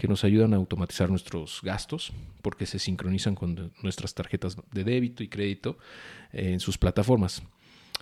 que 0.00 0.08
nos 0.08 0.24
ayudan 0.24 0.54
a 0.54 0.56
automatizar 0.56 1.10
nuestros 1.10 1.60
gastos 1.62 2.10
porque 2.40 2.64
se 2.64 2.78
sincronizan 2.78 3.34
con 3.34 3.70
nuestras 3.82 4.14
tarjetas 4.14 4.56
de 4.72 4.82
débito 4.82 5.22
y 5.22 5.28
crédito 5.28 5.76
en 6.32 6.58
sus 6.58 6.78
plataformas. 6.78 7.42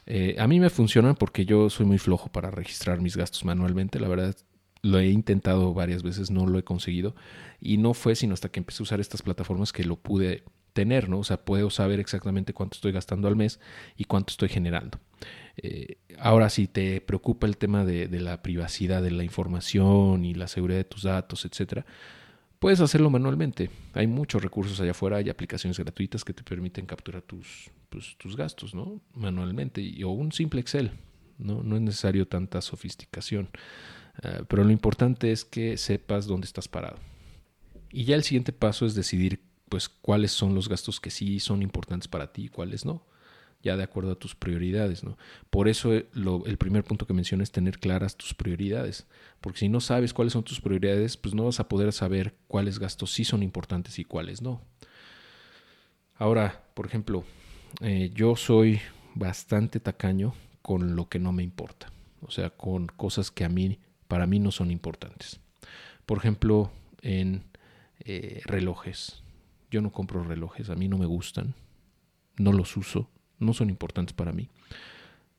Eh, 0.06 0.36
a 0.38 0.46
mí 0.46 0.60
me 0.60 0.70
funcionan 0.70 1.16
porque 1.16 1.44
yo 1.44 1.68
soy 1.70 1.86
muy 1.86 1.98
flojo 1.98 2.30
para 2.30 2.52
registrar 2.52 3.00
mis 3.00 3.16
gastos 3.16 3.44
manualmente. 3.44 3.98
La 3.98 4.06
verdad, 4.06 4.36
lo 4.80 5.00
he 5.00 5.08
intentado 5.08 5.74
varias 5.74 6.04
veces, 6.04 6.30
no 6.30 6.46
lo 6.46 6.60
he 6.60 6.62
conseguido. 6.62 7.16
Y 7.60 7.78
no 7.78 7.94
fue 7.94 8.14
sino 8.14 8.32
hasta 8.32 8.48
que 8.48 8.60
empecé 8.60 8.80
a 8.80 8.84
usar 8.84 9.00
estas 9.00 9.22
plataformas 9.22 9.72
que 9.72 9.82
lo 9.82 9.96
pude 9.96 10.44
tener, 10.74 11.08
¿no? 11.08 11.18
O 11.18 11.24
sea, 11.24 11.44
puedo 11.44 11.68
saber 11.68 11.98
exactamente 11.98 12.54
cuánto 12.54 12.76
estoy 12.76 12.92
gastando 12.92 13.26
al 13.26 13.34
mes 13.34 13.58
y 13.96 14.04
cuánto 14.04 14.30
estoy 14.30 14.50
generando. 14.50 15.00
Eh, 15.60 15.96
ahora, 16.18 16.50
si 16.50 16.68
te 16.68 17.00
preocupa 17.00 17.46
el 17.46 17.56
tema 17.56 17.84
de, 17.84 18.08
la 18.20 18.42
privacidad 18.42 19.02
de 19.02 19.10
la 19.10 19.24
información 19.24 20.24
y 20.24 20.34
la 20.34 20.46
seguridad 20.46 20.78
de 20.78 20.84
tus 20.84 21.02
datos, 21.02 21.44
etcétera, 21.44 21.84
puedes 22.60 22.80
hacerlo 22.80 23.10
manualmente. 23.10 23.68
Hay 23.92 24.06
muchos 24.06 24.42
recursos 24.42 24.80
allá 24.80 24.92
afuera, 24.92 25.16
hay 25.16 25.30
aplicaciones 25.30 25.78
gratuitas 25.78 26.24
que 26.24 26.32
te 26.32 26.44
permiten 26.44 26.86
capturar 26.86 27.22
tus, 27.22 27.70
pues, 27.88 28.16
tus 28.18 28.36
gastos, 28.36 28.72
¿no? 28.72 29.00
Manualmente, 29.14 29.80
y, 29.80 30.02
o 30.04 30.10
un 30.10 30.30
simple 30.30 30.60
Excel. 30.60 30.92
No, 31.38 31.60
es 31.60 31.82
necesario 31.82 32.26
tanta 32.28 32.60
sofisticación. 32.60 33.48
Ah, 34.22 34.42
pero 34.48 34.62
lo 34.64 34.70
importante 34.70 35.32
es 35.32 35.44
que 35.44 35.76
sepas 35.76 36.26
dónde 36.26 36.46
estás 36.46 36.68
parado. 36.68 36.98
Y 37.90 38.04
ya 38.04 38.14
el 38.14 38.22
siguiente 38.22 38.52
paso 38.52 38.86
es 38.86 38.94
decidir 38.94 39.40
pues 39.68 39.88
cuáles 39.88 40.32
son 40.32 40.54
los 40.54 40.68
gastos 40.68 41.00
que 41.00 41.10
sí 41.10 41.40
son 41.40 41.62
importantes 41.62 42.08
para 42.08 42.32
ti 42.32 42.44
y 42.44 42.48
cuáles 42.48 42.84
no 42.84 43.04
ya 43.62 43.76
de 43.76 43.82
acuerdo 43.82 44.12
a 44.12 44.18
tus 44.18 44.34
prioridades. 44.34 45.04
¿no? 45.04 45.16
Por 45.50 45.68
eso 45.68 45.94
eh, 45.94 46.08
el 46.46 46.58
primer 46.58 46.84
punto 46.84 47.06
que 47.06 47.14
mencioné 47.14 47.42
es 47.42 47.52
tener 47.52 47.78
claras 47.78 48.16
tus 48.16 48.34
prioridades, 48.34 49.06
porque 49.40 49.60
si 49.60 49.68
no 49.68 49.80
sabes 49.80 50.14
cuáles 50.14 50.32
son 50.32 50.44
tus 50.44 50.60
prioridades, 50.60 51.16
pues 51.16 51.34
no 51.34 51.44
vas 51.44 51.60
a 51.60 51.68
poder 51.68 51.92
saber 51.92 52.34
cuáles 52.46 52.78
gastos 52.78 53.12
sí 53.12 53.24
son 53.24 53.42
importantes 53.42 53.98
y 53.98 54.04
cuáles 54.04 54.42
no. 54.42 54.60
Ahora, 56.14 56.64
por 56.74 56.86
ejemplo, 56.86 57.24
eh, 57.80 58.10
yo 58.14 58.36
soy 58.36 58.80
bastante 59.14 59.80
tacaño 59.80 60.34
con 60.62 60.96
lo 60.96 61.08
que 61.08 61.18
no 61.18 61.32
me 61.32 61.42
importa, 61.42 61.92
o 62.22 62.30
sea, 62.30 62.50
con 62.50 62.86
cosas 62.88 63.30
que 63.30 63.44
a 63.44 63.48
mí, 63.48 63.78
para 64.08 64.26
mí 64.26 64.38
no 64.38 64.50
son 64.50 64.70
importantes. 64.70 65.40
Por 66.06 66.18
ejemplo, 66.18 66.72
en 67.02 67.44
eh, 68.00 68.40
relojes. 68.44 69.22
Yo 69.70 69.80
no 69.80 69.92
compro 69.92 70.24
relojes, 70.24 70.70
a 70.70 70.74
mí 70.74 70.88
no 70.88 70.98
me 70.98 71.06
gustan, 71.06 71.54
no 72.38 72.52
los 72.52 72.76
uso, 72.76 73.10
no 73.38 73.52
son 73.54 73.70
importantes 73.70 74.14
para 74.14 74.32
mí. 74.32 74.48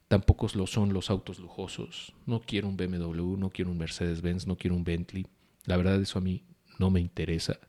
Tampoco 0.08 0.48
lo 0.56 0.66
son 0.66 0.94
los 0.94 1.10
autos 1.10 1.40
lujosos. 1.40 2.14
No 2.26 2.42
quiero 2.42 2.68
un 2.68 2.78
BMW, 2.78 3.38
no 3.38 3.50
quiero 3.52 3.72
un 3.72 3.78
Mercedes-Benz, 3.78 4.48
no 4.48 4.58
quiero 4.58 4.76
un 4.76 4.84
Bentley. 4.84 5.28
La 5.66 5.78
verdad 5.78 6.02
eso 6.02 6.18
a 6.18 6.22
mí 6.22 6.44
no 6.80 6.90
me 6.90 7.00
interesa. 7.00 7.60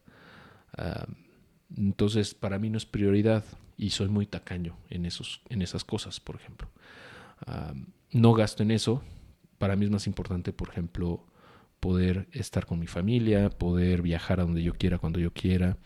Entonces 1.77 2.35
para 2.35 2.59
mí 2.59 2.71
no 2.71 2.79
es 2.79 2.87
prioridad 2.87 3.45
y 3.77 3.91
soy 3.91 4.09
muy 4.09 4.27
tacaño 4.27 4.77
en, 4.89 5.05
esos, 5.07 5.43
en 5.49 5.63
esas 5.63 5.85
cosas, 5.85 6.21
por 6.21 6.37
ejemplo. 6.37 6.69
No 8.13 8.33
gasto 8.33 8.63
en 8.63 8.71
eso. 8.71 9.03
Para 9.59 9.77
mí 9.77 9.85
es 9.85 9.91
más 9.91 10.07
importante, 10.07 10.53
por 10.53 10.71
ejemplo, 10.71 11.27
poder 11.81 12.29
estar 12.33 12.67
con 12.67 12.79
mi 12.79 12.87
familia, 12.87 13.51
poder 13.51 14.03
viajar 14.03 14.41
a 14.41 14.45
donde 14.45 14.63
yo 14.63 14.75
quiera, 14.75 14.99
cuando 14.99 15.19
yo 15.19 15.33
quiera. 15.33 15.77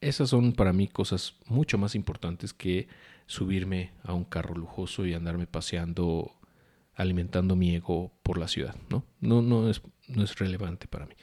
Esas 0.00 0.30
son 0.30 0.52
para 0.52 0.72
mí 0.72 0.88
cosas 0.88 1.36
mucho 1.46 1.78
más 1.78 1.94
importantes 1.94 2.52
que 2.52 2.88
subirme 3.26 3.92
a 4.02 4.12
un 4.12 4.24
carro 4.24 4.54
lujoso 4.54 5.06
y 5.06 5.14
andarme 5.14 5.46
paseando, 5.46 6.32
alimentando 6.94 7.56
mi 7.56 7.74
ego 7.74 8.12
por 8.22 8.38
la 8.38 8.48
ciudad, 8.48 8.76
¿no? 8.88 9.04
No, 9.20 9.42
no, 9.42 9.68
es, 9.68 9.82
no 10.08 10.22
es 10.22 10.38
relevante 10.38 10.86
para 10.86 11.06
mí. 11.06 11.14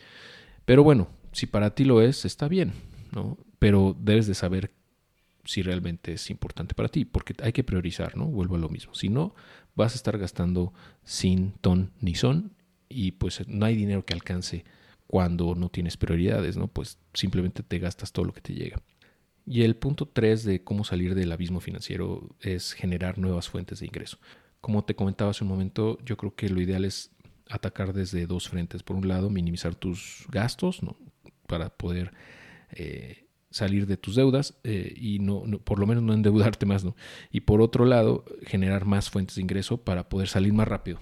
Pero 0.65 0.83
bueno, 0.83 1.07
si 1.31 1.45
para 1.45 1.75
ti 1.75 1.85
lo 1.85 2.01
es, 2.01 2.25
está 2.25 2.47
bien, 2.47 2.73
¿no? 3.11 3.37
Pero 3.59 3.95
debes 3.99 4.27
de 4.27 4.33
saber 4.33 4.71
si 5.45 5.61
realmente 5.61 6.13
es 6.13 6.29
importante 6.29 6.73
para 6.73 6.89
ti, 6.89 7.05
porque 7.05 7.35
hay 7.41 7.51
que 7.51 7.63
priorizar, 7.63 8.15
¿no? 8.17 8.25
Vuelvo 8.25 8.55
a 8.55 8.59
lo 8.59 8.69
mismo. 8.69 8.95
Si 8.95 9.09
no, 9.09 9.35
vas 9.75 9.93
a 9.93 9.95
estar 9.95 10.17
gastando 10.17 10.73
sin 11.03 11.51
ton 11.53 11.91
ni 11.99 12.15
son 12.15 12.53
y 12.89 13.13
pues 13.13 13.47
no 13.47 13.65
hay 13.65 13.75
dinero 13.75 14.05
que 14.05 14.13
alcance 14.13 14.65
cuando 15.07 15.55
no 15.55 15.69
tienes 15.69 15.97
prioridades, 15.97 16.57
¿no? 16.57 16.67
Pues 16.67 16.97
simplemente 17.13 17.63
te 17.63 17.79
gastas 17.79 18.11
todo 18.11 18.25
lo 18.25 18.33
que 18.33 18.41
te 18.41 18.53
llega. 18.53 18.81
Y 19.45 19.63
el 19.63 19.75
punto 19.75 20.07
3 20.07 20.43
de 20.43 20.63
cómo 20.63 20.83
salir 20.83 21.15
del 21.15 21.31
abismo 21.31 21.59
financiero 21.59 22.29
es 22.39 22.73
generar 22.73 23.17
nuevas 23.17 23.49
fuentes 23.49 23.79
de 23.79 23.87
ingreso. 23.87 24.17
Como 24.61 24.85
te 24.85 24.95
comentaba 24.95 25.31
hace 25.31 25.43
un 25.43 25.49
momento, 25.49 25.97
yo 26.05 26.15
creo 26.15 26.33
que 26.35 26.49
lo 26.49 26.61
ideal 26.61 26.85
es 26.85 27.11
atacar 27.49 27.93
desde 27.93 28.25
dos 28.25 28.47
frentes. 28.47 28.83
Por 28.83 28.95
un 28.95 29.07
lado, 29.07 29.29
minimizar 29.29 29.75
tus 29.75 30.25
gastos 30.29 30.81
¿no? 30.81 30.95
para 31.45 31.69
poder 31.69 32.13
eh, 32.71 33.27
salir 33.49 33.85
de 33.85 33.97
tus 33.97 34.15
deudas 34.15 34.57
eh, 34.63 34.93
y 34.95 35.19
no, 35.19 35.43
por 35.63 35.77
lo 35.77 35.85
menos 35.85 36.03
no 36.03 36.13
endeudarte 36.13 36.65
más. 36.65 36.85
¿no? 36.85 36.95
Y 37.29 37.41
por 37.41 37.61
otro 37.61 37.83
lado, 37.83 38.23
generar 38.43 38.85
más 38.85 39.09
fuentes 39.09 39.35
de 39.35 39.41
ingreso 39.41 39.83
para 39.83 40.07
poder 40.07 40.29
salir 40.29 40.53
más 40.53 40.67
rápido 40.67 40.99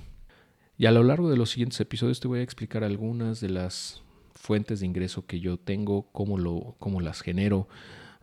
y 0.81 0.87
a 0.87 0.91
lo 0.91 1.03
largo 1.03 1.29
de 1.29 1.37
los 1.37 1.51
siguientes 1.51 1.79
episodios 1.79 2.19
te 2.19 2.27
voy 2.27 2.39
a 2.39 2.41
explicar 2.41 2.83
algunas 2.83 3.39
de 3.39 3.49
las 3.49 4.01
fuentes 4.33 4.79
de 4.79 4.87
ingreso 4.87 5.27
que 5.27 5.39
yo 5.39 5.57
tengo, 5.57 6.11
cómo, 6.11 6.39
lo, 6.39 6.75
cómo 6.79 7.01
las 7.01 7.21
genero 7.21 7.67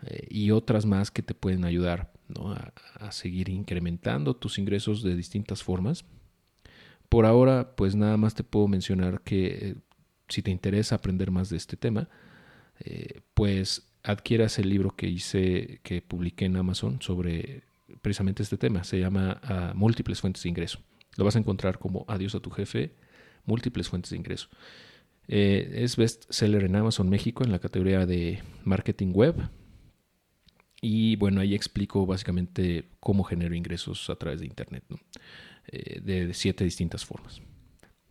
eh, 0.03 0.27
y 0.29 0.51
otras 0.51 0.85
más 0.85 1.13
que 1.13 1.23
te 1.23 1.35
pueden 1.35 1.65
ayudar 1.65 2.13
a, 2.99 3.13
seguir 3.13 3.49
incrementando 3.49 4.35
tus 4.35 4.59
ingresos 4.59 5.05
de 5.05 5.15
distintas 5.15 5.63
formas. 5.63 6.05
Por 7.09 7.27
ahora, 7.27 7.77
pues 7.77 7.95
nada 7.95 8.17
más 8.17 8.35
te 8.35 8.43
puedo 8.43 8.67
mencionar 8.67 9.21
que 9.21 9.47
eh, 9.47 9.75
si 10.29 10.43
te 10.43 10.51
interesa 10.51 10.97
aprender 10.97 11.31
más 11.31 11.51
de 11.51 11.59
este 11.59 11.77
tema, 11.77 12.09
eh, 12.81 13.21
pues 13.35 13.89
adquieras 14.03 14.59
el 14.59 14.69
libro 14.69 14.97
que 14.97 15.07
hice, 15.07 15.79
que 15.85 16.03
publiqué 16.03 16.47
en 16.47 16.57
Amazon 16.57 17.01
sobre 17.03 17.63
precisamente 18.03 18.43
este 18.43 18.59
tema. 18.59 18.83
Se 18.83 18.99
llama 18.99 19.41
ah, 19.45 19.73
Múltiples 19.77 20.21
Fuentes 20.21 20.43
de 20.43 20.49
Ingreso. 20.49 20.81
Lo 21.19 21.25
vas 21.25 21.35
a 21.35 21.41
encontrar 21.41 21.81
como 21.81 22.05
Adiós 22.07 22.37
a 22.37 22.41
tu 22.41 22.51
jefe, 22.51 22.95
múltiples 23.45 23.89
fuentes 23.89 24.13
de 24.13 24.17
ingreso. 24.17 24.49
Eh, 25.27 25.83
es 25.83 25.97
bestseller 25.97 26.63
en 26.63 26.77
Amazon 26.77 27.11
México 27.11 27.43
en 27.43 27.51
la 27.51 27.59
categoría 27.59 28.07
de 28.07 28.41
marketing 28.63 29.13
web. 29.13 29.35
Y 30.81 31.17
bueno, 31.17 31.41
ahí 31.41 31.57
explico 31.57 32.07
básicamente 32.07 32.89
cómo 33.01 33.25
genero 33.25 33.57
ingresos 33.57 34.09
a 34.11 34.15
través 34.15 34.39
de 34.39 34.47
Internet, 34.47 34.85
eh, 35.67 36.01
de, 36.01 36.33
siete 36.35 36.63
distintas 36.63 37.05
formas. 37.05 37.43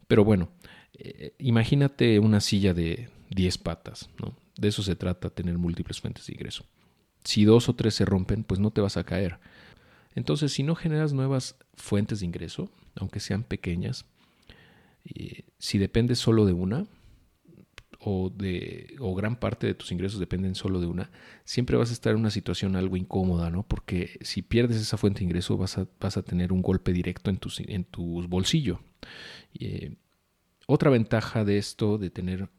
Pero 0.10 0.26
bueno, 0.26 0.50
eh, 0.94 1.34
imagínate 1.40 2.20
una 2.20 2.42
silla 2.42 2.74
de 2.74 3.08
10 3.30 3.58
patas, 3.60 4.10
¿no? 4.20 4.36
De 4.58 4.68
eso 4.68 4.84
se 4.84 4.98
trata, 4.98 5.30
tener 5.30 5.58
múltiples 5.58 6.02
fuentes 6.02 6.28
de 6.28 6.34
ingreso. 6.34 6.66
Si 7.24 7.46
dos 7.46 7.70
o 7.70 7.76
tres 7.76 7.96
se 7.96 8.04
rompen, 8.04 8.44
pues 8.44 8.60
no 8.60 8.72
te 8.72 8.82
vas 8.82 8.98
a 8.98 9.06
caer. 9.06 9.40
Entonces, 10.18 10.52
si 10.52 10.64
no 10.64 10.74
generas 10.74 11.14
nuevas 11.14 11.58
fuentes 11.76 12.22
de 12.22 12.26
ingreso, 12.26 12.72
aunque 12.96 13.20
sean 13.20 13.44
pequeñas, 13.44 14.08
si 15.60 15.78
dependes 15.78 16.18
solo 16.18 16.48
de 16.48 16.54
una, 16.54 16.88
o, 18.00 18.32
gran 19.16 19.36
parte 19.40 19.68
de 19.68 19.76
tus 19.76 19.92
ingresos 19.92 20.20
dependen 20.20 20.56
solo 20.56 20.82
de 20.82 20.88
una, 20.88 21.12
siempre 21.46 21.78
vas 21.78 21.92
a 21.92 21.94
estar 21.94 22.14
en 22.14 22.20
una 22.20 22.32
situación 22.32 22.76
algo 22.76 22.98
incómoda, 22.98 23.52
¿no? 23.52 23.62
Porque 23.62 24.18
si 24.22 24.42
pierdes 24.42 24.78
esa 24.78 24.98
fuente 24.98 25.20
de 25.20 25.26
ingreso 25.26 25.56
vas 25.56 25.78
a, 25.78 26.22
tener 26.24 26.52
un 26.52 26.64
golpe 26.64 26.94
directo 26.94 27.30
en 27.30 27.38
tu, 27.38 27.52
en 27.60 27.84
tu 27.84 28.28
bolsillo. 28.28 28.80
Eh, 29.54 29.98
otra 30.66 30.90
ventaja 30.90 31.46
de 31.46 31.60
esto, 31.60 32.00
de 32.00 32.10
tener 32.10 32.50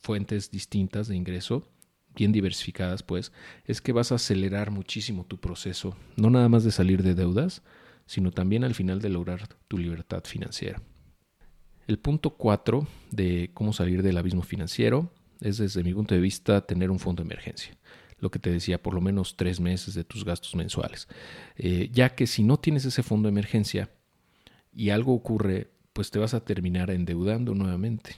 fuentes 0.00 0.50
distintas 0.50 1.08
de 1.08 1.16
ingreso, 1.16 1.68
bien 2.16 2.32
diversificadas, 2.32 3.02
pues, 3.02 3.32
es 3.64 3.80
que 3.80 3.92
vas 3.92 4.10
a 4.10 4.16
acelerar 4.16 4.70
muchísimo 4.70 5.24
tu 5.24 5.38
proceso, 5.38 5.96
no 6.16 6.30
nada 6.30 6.48
más 6.48 6.64
de 6.64 6.72
salir 6.72 7.02
de 7.02 7.14
deudas, 7.14 7.62
sino 8.06 8.32
también 8.32 8.64
al 8.64 8.74
final 8.74 9.00
de 9.00 9.10
lograr 9.10 9.48
tu 9.68 9.78
libertad 9.78 10.24
financiera. 10.24 10.82
El 11.86 11.98
punto 11.98 12.30
4 12.30 12.86
de 13.10 13.50
cómo 13.54 13.72
salir 13.72 14.02
del 14.02 14.18
abismo 14.18 14.42
financiero 14.42 15.12
es 15.40 15.58
desde 15.58 15.84
mi 15.84 15.94
punto 15.94 16.14
de 16.14 16.20
vista 16.20 16.66
tener 16.66 16.90
un 16.90 16.98
fondo 16.98 17.22
de 17.22 17.28
emergencia. 17.28 17.76
Lo 18.18 18.30
que 18.30 18.38
te 18.38 18.50
decía, 18.50 18.82
por 18.82 18.94
lo 18.94 19.00
menos 19.00 19.36
tres 19.36 19.60
meses 19.60 19.94
de 19.94 20.02
tus 20.02 20.24
gastos 20.24 20.54
mensuales. 20.54 21.06
Eh, 21.56 21.90
ya 21.92 22.14
que 22.14 22.26
si 22.26 22.42
no 22.42 22.58
tienes 22.58 22.84
ese 22.86 23.02
fondo 23.02 23.28
de 23.28 23.32
emergencia 23.32 23.90
y 24.72 24.90
algo 24.90 25.12
ocurre, 25.12 25.70
pues 25.92 26.10
te 26.10 26.18
vas 26.18 26.34
a 26.34 26.44
terminar 26.44 26.90
endeudando 26.90 27.54
nuevamente. 27.54 28.16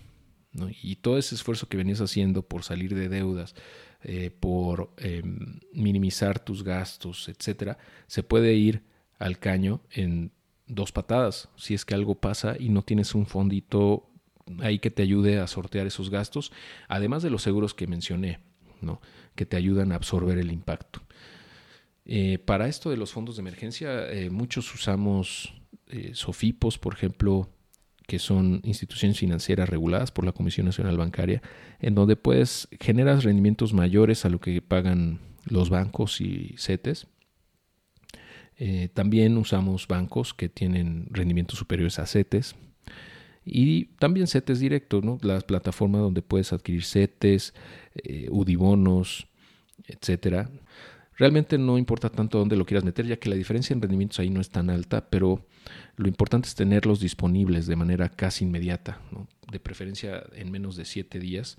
Y 0.82 0.96
todo 0.96 1.18
ese 1.18 1.34
esfuerzo 1.34 1.68
que 1.68 1.76
venías 1.76 2.00
haciendo 2.00 2.42
por 2.42 2.64
salir 2.64 2.94
de 2.94 3.08
deudas, 3.08 3.54
eh, 4.02 4.30
por 4.30 4.92
em, 4.96 5.58
minimizar 5.72 6.38
tus 6.38 6.62
gastos, 6.62 7.28
etcétera, 7.28 7.78
se 8.06 8.22
puede 8.22 8.54
ir 8.54 8.82
al 9.18 9.38
caño 9.38 9.80
en 9.90 10.30
dos 10.66 10.92
patadas. 10.92 11.48
Si 11.56 11.74
es 11.74 11.84
que 11.84 11.94
algo 11.94 12.14
pasa 12.14 12.56
y 12.58 12.68
no 12.68 12.82
tienes 12.82 13.14
un 13.14 13.26
fondito 13.26 14.08
ahí 14.60 14.78
que 14.78 14.90
te 14.90 15.02
ayude 15.02 15.40
a 15.40 15.46
sortear 15.46 15.86
esos 15.86 16.10
gastos, 16.10 16.52
además 16.86 17.22
de 17.22 17.30
los 17.30 17.42
seguros 17.42 17.74
que 17.74 17.86
mencioné, 17.86 18.38
¿no? 18.80 19.00
que 19.34 19.46
te 19.46 19.56
ayudan 19.56 19.90
a 19.92 19.96
absorber 19.96 20.38
el 20.38 20.52
impacto. 20.52 21.02
Eh, 22.04 22.38
para 22.38 22.68
esto 22.68 22.90
de 22.90 22.96
los 22.96 23.12
fondos 23.12 23.36
de 23.36 23.40
emergencia, 23.40 24.10
eh, 24.10 24.30
muchos 24.30 24.72
usamos 24.74 25.54
SOFIPOS, 26.12 26.78
por 26.78 26.94
ejemplo, 26.94 27.50
que 28.08 28.18
son 28.18 28.60
instituciones 28.64 29.18
financieras 29.18 29.68
reguladas 29.68 30.10
por 30.10 30.24
la 30.24 30.32
Comisión 30.32 30.66
Nacional 30.66 30.96
Bancaria, 30.96 31.42
en 31.78 31.94
donde 31.94 32.16
puedes 32.16 32.66
generar 32.80 33.22
rendimientos 33.22 33.72
mayores 33.72 34.24
a 34.24 34.30
lo 34.30 34.40
que 34.40 34.60
pagan 34.60 35.20
los 35.44 35.70
bancos 35.70 36.20
y 36.20 36.56
CETES 36.58 37.06
eh, 38.60 38.88
también 38.92 39.36
usamos 39.38 39.86
bancos 39.86 40.34
que 40.34 40.48
tienen 40.48 41.06
rendimientos 41.10 41.58
superiores 41.58 41.98
a 42.00 42.06
CETES. 42.06 42.56
Y 43.44 43.86
también 43.98 44.26
CETES 44.26 44.58
directos, 44.58 45.04
¿no? 45.04 45.18
Las 45.22 45.44
plataformas 45.44 46.02
donde 46.02 46.22
puedes 46.22 46.52
adquirir 46.52 46.84
CETES, 46.84 47.54
eh, 47.94 48.26
UDIBONOS, 48.30 49.28
etcétera. 49.86 50.50
Realmente 51.18 51.58
no 51.58 51.78
importa 51.78 52.10
tanto 52.10 52.38
dónde 52.38 52.56
lo 52.56 52.64
quieras 52.64 52.84
meter, 52.84 53.04
ya 53.04 53.18
que 53.18 53.28
la 53.28 53.34
diferencia 53.34 53.74
en 53.74 53.82
rendimientos 53.82 54.20
ahí 54.20 54.30
no 54.30 54.40
es 54.40 54.50
tan 54.50 54.70
alta, 54.70 55.10
pero 55.10 55.44
lo 55.96 56.06
importante 56.06 56.48
es 56.48 56.54
tenerlos 56.54 57.00
disponibles 57.00 57.66
de 57.66 57.74
manera 57.74 58.08
casi 58.08 58.44
inmediata, 58.44 59.00
de 59.50 59.58
preferencia 59.58 60.22
en 60.32 60.52
menos 60.52 60.76
de 60.76 60.84
siete 60.84 61.18
días, 61.18 61.58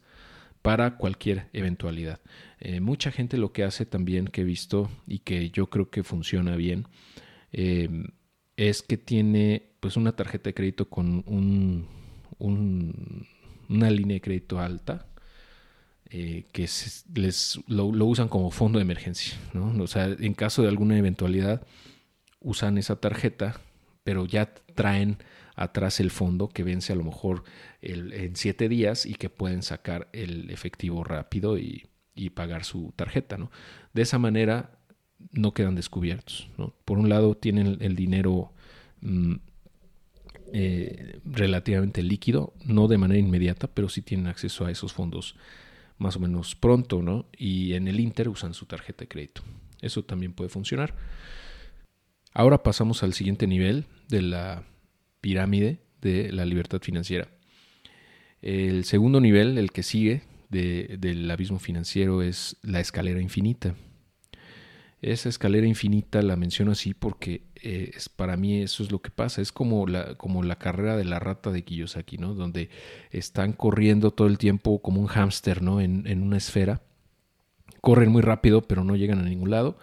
para 0.62 0.96
cualquier 0.96 1.48
eventualidad. 1.52 2.22
Eh, 2.60 2.80
mucha 2.80 3.12
gente 3.12 3.38
lo 3.38 3.52
que 3.52 3.66
hace 3.66 3.86
también 3.86 4.28
que 4.28 4.42
he 4.42 4.46
visto 4.46 4.90
y 5.06 5.20
que 5.20 5.50
yo 5.50 5.70
creo 5.70 5.90
que 5.90 6.04
funciona 6.04 6.56
bien 6.56 6.88
em, 7.52 8.06
es 8.56 8.82
que 8.82 8.98
tiene 8.98 9.72
pues 9.82 9.98
una 9.98 10.14
tarjeta 10.16 10.50
de 10.50 10.54
crédito 10.54 10.90
con 10.90 11.24
un, 11.26 11.88
una 13.70 13.92
línea 13.92 14.16
de 14.16 14.22
crédito 14.22 14.60
alta 14.60 15.09
eh, 16.12 16.46
que 16.52 16.68
les 17.14 17.60
lo, 17.68 17.86
usan 17.86 18.30
como 18.30 18.50
fondo 18.50 18.80
de 18.80 18.84
emergencia. 18.84 19.38
¿no? 19.54 19.84
O 19.84 19.88
sea, 19.88 20.06
en 20.06 20.34
caso 20.34 20.64
de 20.64 20.68
alguna 20.68 20.98
eventualidad 20.98 21.62
usan 22.40 22.78
esa 22.80 22.96
tarjeta, 22.96 23.62
pero 24.04 24.26
ya 24.26 24.54
traen 24.74 25.18
atrás 25.56 26.00
el 26.00 26.10
fondo 26.10 26.48
que 26.50 26.64
vence 26.64 26.94
a 26.94 26.96
lo 26.96 27.04
mejor 27.04 27.44
en 27.82 28.36
siete 28.36 28.70
días 28.70 29.06
y 29.06 29.14
que 29.16 29.30
pueden 29.30 29.62
sacar 29.62 30.08
el 30.14 30.50
efectivo 30.52 31.04
rápido 31.04 31.58
y, 31.58 31.86
pagar 32.34 32.66
su 32.66 32.92
tarjeta. 32.98 33.38
¿no? 33.38 33.50
De 33.94 34.02
esa 34.02 34.20
manera 34.20 34.78
no 35.32 35.54
quedan 35.54 35.76
descubiertos. 35.76 36.50
¿no? 36.58 36.74
Por 36.84 36.98
un 36.98 37.08
lado 37.08 37.38
tienen 37.38 37.78
el 37.80 37.96
dinero 37.96 38.52
mm, 39.02 39.36
eh, 40.52 41.20
relativamente 41.24 42.04
líquido, 42.04 42.54
no 42.66 42.88
de 42.88 42.98
manera 42.98 43.20
inmediata, 43.20 43.68
pero 43.68 43.88
sí 43.88 44.02
tienen 44.02 44.28
acceso 44.28 44.66
a 44.66 44.72
esos 44.72 44.92
fondos 44.92 45.36
más 46.00 46.16
o 46.16 46.20
menos 46.20 46.56
pronto, 46.56 47.02
¿no? 47.04 47.28
Y 47.38 47.74
en 47.74 47.88
el 47.88 48.00
Inter 48.00 48.30
usan 48.30 48.54
su 48.54 48.66
tarjeta 48.66 49.02
de 49.02 49.08
crédito. 49.08 49.44
Eso 49.82 50.04
también 50.04 50.34
puede 50.34 50.50
funcionar. 50.50 50.96
Ahora 52.34 52.64
pasamos 52.64 53.04
al 53.04 53.14
siguiente 53.14 53.46
nivel 53.48 53.86
de 54.08 54.22
la 54.22 54.64
pirámide 55.22 55.80
de 56.02 56.32
la 56.32 56.46
libertad 56.46 56.82
financiera. 56.82 57.30
El 58.42 58.86
segundo 58.86 59.20
nivel, 59.20 59.58
el 59.58 59.72
que 59.72 59.84
sigue 59.84 60.24
del 60.50 61.30
abismo 61.30 61.60
financiero, 61.60 62.22
es 62.22 62.58
la 62.62 62.80
escalera 62.80 63.22
infinita. 63.22 63.76
Esa 65.02 65.30
escalera 65.30 65.66
infinita 65.66 66.22
la 66.22 66.36
menciono 66.36 66.74
así 66.74 66.94
porque 66.94 67.44
eh, 67.56 67.92
es, 67.96 68.10
para 68.10 68.36
mí 68.36 68.62
eso 68.62 68.84
es 68.84 68.92
lo 68.92 69.02
que 69.02 69.12
pasa. 69.12 69.42
Es 69.42 69.52
como 69.52 69.88
la, 69.88 70.16
como 70.16 70.44
la 70.44 70.58
carrera 70.58 70.98
de 70.98 71.06
la 71.06 71.20
rata 71.20 71.52
de 71.52 71.64
Kiyosaki, 71.64 72.18
¿no? 72.18 72.34
Donde 72.34 72.70
están 73.12 73.54
corriendo 73.54 74.12
todo 74.12 74.28
el 74.28 74.38
tiempo 74.38 74.82
como 74.82 75.00
un 75.00 75.08
hámster, 75.08 75.62
¿no? 75.62 75.80
En, 75.80 76.06
en 76.06 76.22
una 76.22 76.38
esfera. 76.38 76.82
Corren 77.82 78.12
muy 78.12 78.22
rápido, 78.22 78.62
pero 78.62 78.84
no 78.84 78.98
llegan 78.98 79.20
a 79.20 79.24
ningún 79.24 79.52
lado. 79.52 79.78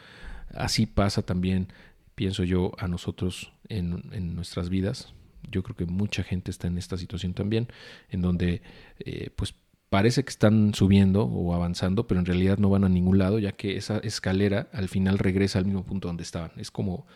Así 0.54 0.84
pasa 0.84 1.22
también, 1.22 1.68
pienso 2.14 2.44
yo, 2.44 2.72
a 2.78 2.86
nosotros 2.86 3.52
en, 3.68 4.02
en 4.12 4.34
nuestras 4.34 4.68
vidas. 4.68 5.14
Yo 5.50 5.62
creo 5.62 5.76
que 5.76 5.86
mucha 5.86 6.22
gente 6.24 6.50
está 6.50 6.66
en 6.66 6.76
esta 6.76 6.98
situación 6.98 7.32
también, 7.32 7.68
en 8.10 8.20
donde 8.20 8.62
eh, 8.98 9.30
pues 9.34 9.54
parece 9.88 10.24
que 10.24 10.30
están 10.30 10.74
subiendo 10.74 11.24
o 11.24 11.54
avanzando, 11.54 12.06
pero 12.06 12.20
en 12.20 12.26
realidad 12.26 12.58
no 12.58 12.70
van 12.70 12.84
a 12.84 12.88
ningún 12.88 13.18
lado, 13.18 13.38
ya 13.38 13.52
que 13.52 13.76
esa 13.76 13.98
escalera 13.98 14.68
al 14.72 14.88
final 14.88 15.18
regresa 15.18 15.58
al 15.58 15.64
mismo 15.64 15.84
punto 15.84 16.08
donde 16.08 16.22
estaban. 16.22 16.52
Es 16.56 16.70
como 16.70 17.06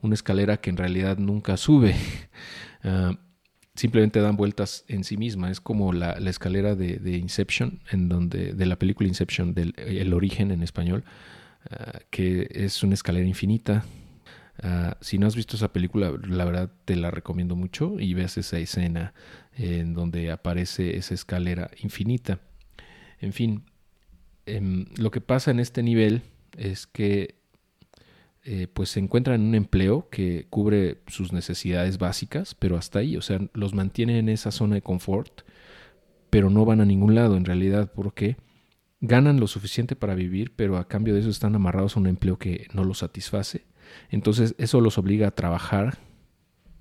una 0.00 0.14
escalera 0.14 0.58
que 0.58 0.70
en 0.70 0.76
realidad 0.76 1.18
nunca 1.18 1.56
sube. 1.56 1.94
Ah, 2.84 3.18
simplemente 3.74 4.20
dan 4.20 4.36
vueltas 4.36 4.84
en 4.86 5.02
sí 5.02 5.16
misma. 5.16 5.50
Es 5.50 5.60
como 5.60 5.92
la, 5.92 6.12
escalera 6.12 6.76
de, 6.76 7.16
Inception, 7.16 7.80
en 7.90 8.08
donde, 8.08 8.52
de 8.52 8.66
la 8.66 8.76
película 8.76 9.08
Inception, 9.08 9.52
del 9.52 9.74
El 9.76 10.14
origen 10.14 10.52
en 10.52 10.62
español, 10.62 11.02
ah, 11.68 11.98
que 12.10 12.46
es 12.52 12.84
una 12.84 12.94
escalera 12.94 13.26
infinita. 13.26 13.84
Ah, 14.62 14.96
si 15.00 15.18
no 15.18 15.26
has 15.26 15.36
visto 15.36 15.56
esa 15.56 15.72
película, 15.72 16.12
la 16.28 16.44
verdad 16.44 16.70
te 16.84 16.96
la 16.96 17.10
recomiendo 17.10 17.54
mucho 17.54 18.00
y 18.00 18.14
ves 18.14 18.38
esa 18.38 18.58
escena 18.58 19.14
en 19.56 19.94
donde 19.94 20.30
aparece 20.30 20.96
esa 20.96 21.14
escalera 21.14 21.70
infinita. 21.80 22.40
En 23.20 23.32
fin, 23.32 23.64
em, 24.46 24.86
lo 24.96 25.10
que 25.10 25.20
pasa 25.20 25.50
en 25.50 25.60
este 25.60 25.82
nivel 25.82 26.22
es 26.56 26.86
que 26.86 27.38
eh, 28.44 28.66
pues 28.66 28.88
se 28.90 29.00
encuentran 29.00 29.40
en 29.42 29.48
un 29.48 29.54
empleo 29.54 30.08
que 30.10 30.46
cubre 30.48 31.02
sus 31.06 31.32
necesidades 31.32 31.98
básicas, 31.98 32.54
pero 32.54 32.76
hasta 32.78 33.00
ahí, 33.00 33.16
o 33.16 33.22
sea, 33.22 33.40
los 33.52 33.74
mantiene 33.74 34.18
en 34.18 34.28
esa 34.28 34.50
zona 34.52 34.76
de 34.76 34.82
confort, 34.82 35.42
pero 36.30 36.48
no 36.48 36.64
van 36.64 36.80
a 36.80 36.86
ningún 36.86 37.14
lado 37.14 37.36
en 37.36 37.44
realidad, 37.44 37.92
porque 37.94 38.36
ganan 39.00 39.38
lo 39.38 39.46
suficiente 39.48 39.96
para 39.96 40.14
vivir, 40.14 40.52
pero 40.56 40.78
a 40.78 40.88
cambio 40.88 41.14
de 41.14 41.20
eso 41.20 41.30
están 41.30 41.54
amarrados 41.54 41.96
a 41.96 42.00
un 42.00 42.06
empleo 42.06 42.38
que 42.38 42.68
no 42.72 42.84
los 42.84 42.98
satisface. 42.98 43.66
Entonces 44.10 44.54
eso 44.58 44.80
los 44.80 44.98
obliga 44.98 45.28
a 45.28 45.30
trabajar 45.32 45.98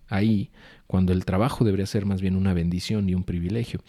ahí 0.08 0.52
cuando 0.88 1.14
el 1.14 1.26
trabajo 1.26 1.66
debería 1.66 1.86
ser 1.86 2.06
más 2.06 2.22
bien 2.22 2.36
una 2.36 2.54
bendición 2.54 3.10
y 3.10 3.16
un 3.16 3.24
privilegio. 3.24 3.82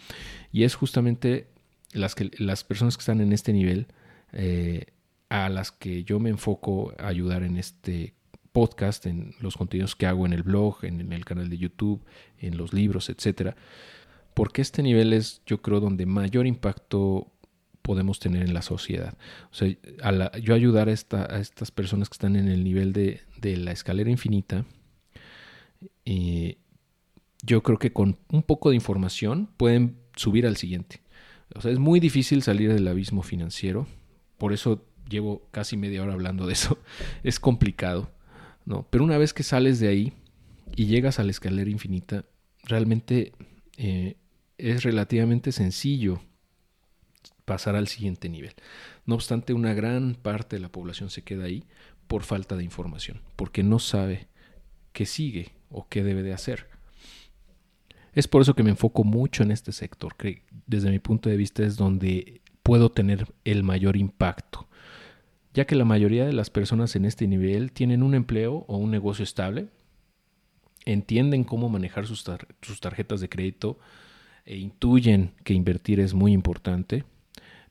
Y 0.51 0.63
es 0.63 0.75
justamente 0.75 1.47
las, 1.93 2.15
que, 2.15 2.29
las 2.37 2.63
personas 2.63 2.97
que 2.97 3.01
están 3.01 3.21
en 3.21 3.31
este 3.31 3.53
nivel 3.53 3.87
eh, 4.33 4.87
a 5.29 5.49
las 5.49 5.71
que 5.71 6.03
yo 6.03 6.19
me 6.19 6.29
enfoco 6.29 6.93
a 6.99 7.07
ayudar 7.07 7.43
en 7.43 7.57
este 7.57 8.15
podcast, 8.51 9.05
en 9.05 9.35
los 9.39 9.55
contenidos 9.55 9.95
que 9.95 10.07
hago 10.07 10.25
en 10.25 10.33
el 10.33 10.43
blog, 10.43 10.83
en, 10.83 11.13
el 11.13 11.25
canal 11.25 11.49
de 11.49 11.57
YouTube, 11.57 12.03
en 12.39 12.57
los 12.57 12.73
libros, 12.73 13.09
etcétera. 13.09 13.55
Porque 14.33 14.61
este 14.61 14.83
nivel 14.83 15.13
es, 15.13 15.41
yo 15.45 15.61
creo, 15.61 15.79
donde 15.79 16.05
mayor 16.05 16.47
impacto 16.47 17.31
podemos 17.89 18.19
tener 18.19 18.43
en 18.43 18.53
la 18.53 18.61
sociedad. 18.61 19.17
O 19.51 19.55
sea, 19.55 19.75
yo 20.39 20.53
ayudar 20.53 20.89
a, 20.89 20.91
estas 20.91 21.71
personas 21.71 22.07
que 22.07 22.13
están 22.13 22.35
en 22.35 22.47
el 22.47 22.63
nivel 22.63 22.93
de, 22.93 23.21
de 23.41 23.57
la 23.57 23.71
escalera 23.71 24.11
infinita, 24.11 24.63
eh, 26.05 26.59
yo 27.41 27.63
creo 27.63 27.79
que 27.79 27.91
con 27.91 28.19
un 28.31 28.43
poco 28.43 28.69
de 28.69 28.75
información 28.75 29.49
pueden 29.57 29.97
subir 30.15 30.45
al 30.45 30.55
siguiente. 30.55 31.01
O 31.55 31.61
sea, 31.61 31.71
es 31.71 31.79
muy 31.79 31.99
difícil 31.99 32.43
salir 32.43 32.71
del 32.71 32.87
abismo 32.87 33.23
financiero, 33.23 33.87
por 34.37 34.53
eso 34.53 34.85
llevo 35.09 35.47
casi 35.49 35.75
media 35.75 36.03
hora 36.03 36.13
hablando 36.13 36.45
de 36.45 36.53
eso. 36.53 36.77
Es 37.23 37.39
complicado, 37.39 38.11
¿no? 38.65 38.85
Pero 38.91 39.03
una 39.03 39.17
vez 39.17 39.33
que 39.33 39.41
sales 39.41 39.79
de 39.79 39.87
ahí 39.87 40.13
y 40.75 40.85
llegas 40.85 41.17
a 41.17 41.23
la 41.23 41.31
escalera 41.31 41.71
infinita, 41.71 42.23
realmente 42.65 43.33
eh, 43.77 44.17
es 44.59 44.83
relativamente 44.83 45.51
sencillo 45.51 46.21
pasar 47.49 47.75
al 47.75 47.87
siguiente 47.87 48.29
nivel. 48.29 48.53
No 49.07 49.15
obstante, 49.15 49.53
una 49.53 49.73
gran 49.73 50.13
parte 50.13 50.55
de 50.55 50.61
la 50.61 50.71
población 50.71 51.09
se 51.09 51.23
queda 51.23 51.45
ahí 51.45 51.63
por 52.05 52.21
falta 52.21 52.55
de 52.55 52.63
información, 52.63 53.21
porque 53.35 53.63
no 53.63 53.79
sabe 53.79 54.27
qué 54.93 55.07
sigue 55.07 55.49
o 55.71 55.87
qué 55.89 56.03
debe 56.03 56.21
de 56.21 56.31
hacer. 56.31 56.67
Es 58.13 58.27
por 58.27 58.43
eso 58.43 58.53
que 58.53 58.61
me 58.61 58.69
enfoco 58.69 59.03
mucho 59.03 59.41
en 59.41 59.49
este 59.49 59.71
sector, 59.71 60.15
que 60.15 60.43
desde 60.67 60.91
mi 60.91 60.99
punto 60.99 61.27
de 61.27 61.37
vista 61.37 61.63
es 61.63 61.75
donde 61.75 62.41
puedo 62.61 62.91
tener 62.91 63.25
el 63.45 63.63
mayor 63.63 63.97
impacto, 63.97 64.67
ya 65.55 65.65
que 65.65 65.73
la 65.73 65.85
mayoría 65.85 66.27
de 66.27 66.33
las 66.33 66.51
personas 66.51 66.95
en 66.95 67.05
este 67.05 67.25
nivel 67.27 67.71
tienen 67.71 68.03
un 68.03 68.13
empleo 68.13 68.63
o 68.67 68.77
un 68.77 68.91
negocio 68.91 69.23
estable, 69.23 69.69
entienden 70.85 71.43
cómo 71.43 71.67
manejar 71.67 72.05
sus, 72.05 72.23
tarjetas 72.79 73.21
de 73.21 73.29
crédito 73.29 73.79
e 74.45 74.57
intuyen 74.57 75.33
que 75.43 75.55
invertir 75.55 75.99
es 75.99 76.13
muy 76.13 76.31
importante, 76.31 77.05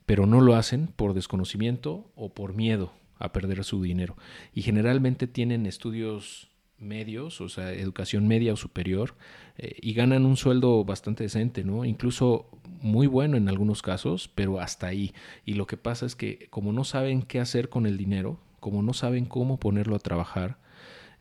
pero 0.09 0.25
no 0.25 0.41
lo 0.41 0.55
hacen 0.55 0.87
por 0.87 1.13
desconocimiento 1.13 2.11
o 2.17 2.33
por 2.33 2.55
miedo 2.55 2.95
a 3.19 3.31
perder 3.31 3.63
su 3.63 3.83
dinero. 3.83 4.17
Y 4.55 4.63
generalmente 4.63 5.27
tienen 5.27 5.67
estudios 5.67 6.49
medios, 6.79 7.43
o 7.43 7.51
sea, 7.51 7.75
educación 7.75 8.27
media 8.27 8.55
o 8.55 8.57
superior, 8.57 9.17
eh, 9.59 9.77
y 9.83 9.93
ganan 9.93 10.25
un 10.25 10.39
sueldo 10.39 10.83
bastante 10.83 11.25
decente, 11.25 11.63
¿no? 11.63 11.85
Incluso 11.85 12.49
muy 12.81 13.07
bueno 13.07 13.37
en 13.37 13.51
algunos 13.51 13.83
casos, 13.83 14.31
pero 14.35 14.61
hasta 14.61 14.87
ahí. 14.87 15.13
Y 15.45 15.55
lo 15.55 15.67
que 15.67 15.77
pasa 15.77 16.07
es 16.07 16.17
que 16.17 16.47
como 16.49 16.73
no 16.73 16.85
saben 16.85 17.21
qué 17.21 17.39
hacer 17.39 17.69
con 17.69 17.85
el 17.85 17.99
dinero, 17.99 18.41
como 18.61 18.83
no 18.83 18.95
saben 18.95 19.27
cómo 19.27 19.61
ponerlo 19.61 19.95
a 19.95 19.99
trabajar 19.99 20.57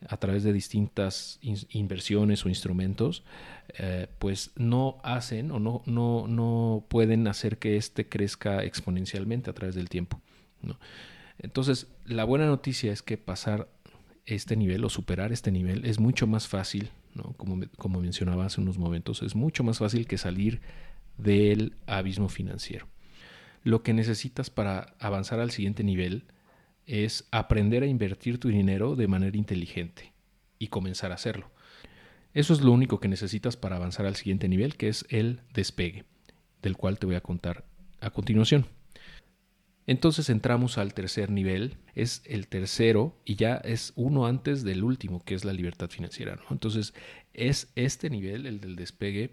a 0.06 0.16
través 0.16 0.44
de 0.44 0.52
distintas 0.52 1.38
inversiones 1.42 2.44
o 2.44 2.48
instrumentos, 2.48 3.24
eh, 3.78 4.06
pues 4.18 4.52
no 4.56 4.98
hacen 5.02 5.50
o 5.50 5.58
no, 5.58 5.82
no, 5.86 6.26
no 6.28 6.84
pueden 6.88 7.26
hacer 7.26 7.58
que 7.58 7.76
éste 7.76 8.08
crezca 8.08 8.62
exponencialmente 8.62 9.50
a 9.50 9.54
través 9.54 9.74
del 9.74 9.88
tiempo. 9.88 10.20
Entonces, 11.38 11.88
la 12.04 12.24
buena 12.24 12.46
noticia 12.46 12.92
es 12.92 13.02
que 13.02 13.16
pasar 13.16 13.68
este 14.26 14.56
nivel 14.56 14.84
o 14.84 14.88
superar 14.88 15.32
este 15.32 15.50
nivel 15.50 15.84
es 15.84 15.98
mucho 15.98 16.26
más 16.26 16.48
fácil, 16.48 16.90
como, 17.36 17.64
como 17.76 18.00
mencionaba 18.00 18.46
hace 18.46 18.60
unos 18.60 18.78
momentos, 18.78 19.22
es 19.22 19.34
mucho 19.34 19.64
más 19.64 19.78
fácil 19.78 20.06
que 20.06 20.18
salir 20.18 20.60
del 21.16 21.74
abismo 21.86 22.28
financiero. 22.28 22.86
Lo 23.64 23.82
que 23.82 23.92
necesitas 23.92 24.50
para 24.50 24.94
avanzar 25.00 25.40
al 25.40 25.50
siguiente 25.50 25.82
nivel 25.82 26.24
es 26.88 27.28
aprender 27.30 27.84
a 27.84 27.86
invertir 27.86 28.40
tu 28.40 28.48
dinero 28.48 28.96
de 28.96 29.06
manera 29.06 29.36
inteligente 29.36 30.12
y 30.58 30.68
comenzar 30.68 31.12
a 31.12 31.14
hacerlo. 31.14 31.50
Eso 32.34 32.52
es 32.52 32.62
lo 32.62 32.72
único 32.72 32.98
que 32.98 33.08
necesitas 33.08 33.56
para 33.56 33.76
avanzar 33.76 34.06
al 34.06 34.16
siguiente 34.16 34.48
nivel, 34.48 34.76
que 34.76 34.88
es 34.88 35.06
el 35.10 35.40
despegue, 35.52 36.04
del 36.62 36.76
cual 36.76 36.98
te 36.98 37.06
voy 37.06 37.14
a 37.14 37.20
contar 37.20 37.64
a 38.00 38.10
continuación. 38.10 38.66
Entonces 39.86 40.28
entramos 40.28 40.76
al 40.76 40.92
tercer 40.92 41.30
nivel, 41.30 41.76
es 41.94 42.22
el 42.26 42.46
tercero 42.46 43.16
y 43.24 43.36
ya 43.36 43.56
es 43.56 43.92
uno 43.96 44.26
antes 44.26 44.62
del 44.62 44.84
último, 44.84 45.24
que 45.24 45.34
es 45.34 45.44
la 45.44 45.54
libertad 45.54 45.88
financiera. 45.88 46.36
¿no? 46.36 46.42
Entonces 46.50 46.92
es 47.32 47.72
este 47.74 48.10
nivel, 48.10 48.46
el 48.46 48.60
del 48.60 48.76
despegue, 48.76 49.30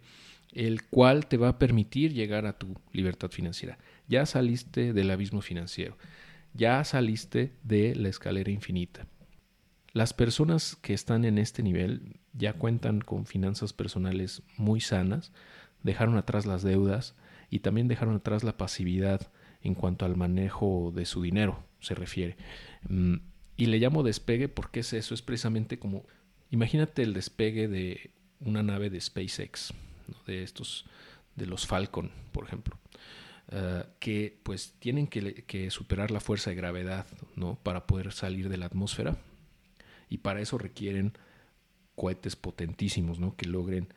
el 0.54 0.84
cual 0.84 1.28
te 1.28 1.36
va 1.36 1.50
a 1.50 1.60
permitir 1.60 2.13
llegar 2.13 2.46
a 2.46 2.58
tu 2.58 2.76
libertad 2.94 3.32
financiera. 3.32 3.78
Ya 4.08 4.26
saliste 4.26 4.94
del 4.94 5.12
abismo 5.12 5.41
financiero, 5.41 5.98
ya 6.56 6.84
saliste 6.84 7.54
de 7.63 7.96
la 7.96 8.10
escalera 8.10 8.50
infinita. 8.50 9.08
Las 9.91 10.13
personas 10.13 10.76
que 10.76 10.94
están 10.94 11.26
en 11.26 11.38
este 11.38 11.63
nivel 11.63 12.20
ya 12.34 12.54
cuentan 12.54 13.02
con 13.02 13.26
finanzas 13.26 13.74
personales 13.74 14.41
muy 14.58 14.82
sanas, 14.82 15.32
dejaron 15.84 16.18
atrás 16.18 16.46
las 16.46 16.63
deudas 16.63 17.15
y 17.50 17.60
también 17.60 17.88
dejaron 17.88 18.15
atrás 18.15 18.44
la 18.44 18.58
pasividad 18.58 19.32
en 19.62 19.76
cuanto 19.76 20.06
al 20.06 20.15
manejo 20.15 20.91
de 20.94 21.06
su 21.06 21.22
dinero 21.22 21.63
se 21.80 21.96
refiere. 21.96 22.36
Mm, 22.89 23.15
y 23.58 23.65
le 23.68 23.80
llamo 23.80 24.04
despegue 24.04 24.50
porque 24.50 24.82
es 24.82 24.94
eso, 24.94 25.13
es 25.13 25.22
precisamente 25.22 25.80
como, 25.80 26.06
imagínate 26.52 27.04
el 27.04 27.13
despegue 27.13 27.68
de 27.68 28.12
una 28.39 28.63
nave 28.63 28.89
de 28.89 29.00
SpaceX, 29.00 29.74
de 30.28 30.44
estos, 30.44 30.86
de 31.36 31.46
los 31.46 31.65
Falcon, 31.65 32.12
por 32.32 32.46
ejemplo. 32.46 32.78
Ah, 33.52 33.86
que 34.00 34.40
pues 34.42 34.74
tienen 34.80 35.08
que, 35.08 35.70
superar 35.70 36.10
la 36.10 36.20
fuerza 36.20 36.50
de 36.50 36.56
gravedad 36.56 37.06
¿no? 37.36 37.60
para 37.62 37.86
poder 37.86 38.12
salir 38.12 38.50
de 38.50 38.58
la 38.58 38.66
atmósfera 38.66 39.18
y 40.10 40.18
para 40.18 40.42
eso 40.42 40.58
requieren 40.58 41.14
cohetes 41.96 42.36
potentísimos 42.36 43.20
¿no? 43.20 43.36
que 43.36 43.46
logren 43.48 43.88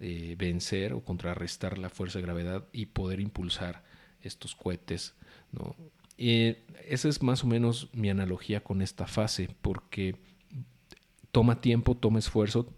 eh, 0.00 0.34
vencer 0.36 0.92
o 0.92 1.04
contrarrestar 1.04 1.78
la 1.78 1.88
fuerza 1.88 2.18
de 2.18 2.24
gravedad 2.24 2.66
y 2.72 2.86
poder 2.86 3.20
impulsar 3.20 3.84
estos 4.22 4.56
cohetes, 4.56 5.14
¿no? 5.52 5.76
Esa 6.18 7.08
es 7.08 7.22
más 7.22 7.44
o 7.44 7.46
menos 7.46 7.90
mi 7.92 8.08
analogía 8.08 8.64
con 8.64 8.80
esta 8.80 9.06
fase, 9.06 9.50
porque 9.60 10.16
toma 11.30 11.60
tiempo, 11.60 11.94
toma 11.94 12.18
esfuerzo, 12.18 12.72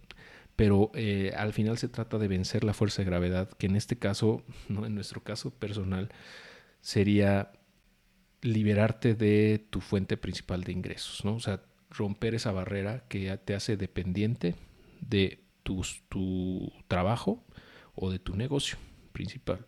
pero 0.58 0.90
eh, 0.94 1.32
al 1.36 1.52
final 1.52 1.78
se 1.78 1.86
trata 1.88 2.18
de 2.18 2.26
vencer 2.26 2.64
la 2.64 2.74
fuerza 2.74 3.02
de 3.02 3.06
gravedad, 3.06 3.48
que 3.48 3.66
en 3.66 3.76
este 3.76 3.96
caso, 3.96 4.42
¿no? 4.68 4.86
en 4.86 4.96
nuestro 4.96 5.22
caso 5.22 5.52
personal, 5.52 6.08
sería 6.80 7.52
liberarte 8.42 9.14
de 9.14 9.64
tu 9.70 9.80
fuente 9.80 10.16
principal 10.16 10.64
de 10.64 10.72
ingresos, 10.72 11.24
¿no? 11.24 11.36
O 11.36 11.40
sea, 11.40 11.62
romper 11.90 12.34
esa 12.34 12.50
barrera 12.50 13.04
que 13.08 13.36
te 13.36 13.54
hace 13.54 13.76
dependiente 13.76 14.56
de 15.00 15.44
tu, 15.62 15.82
tu 16.08 16.72
trabajo 16.88 17.44
o 17.94 18.10
de 18.10 18.18
tu 18.18 18.34
negocio 18.34 18.78
principal. 19.12 19.64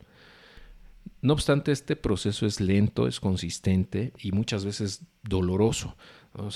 No 1.22 1.34
obstante, 1.34 1.70
este 1.70 1.94
proceso 1.94 2.46
es 2.46 2.60
lento, 2.60 3.06
es 3.06 3.20
consistente 3.20 4.12
y 4.18 4.32
muchas 4.32 4.64
veces 4.64 5.04
doloroso. 5.22 5.96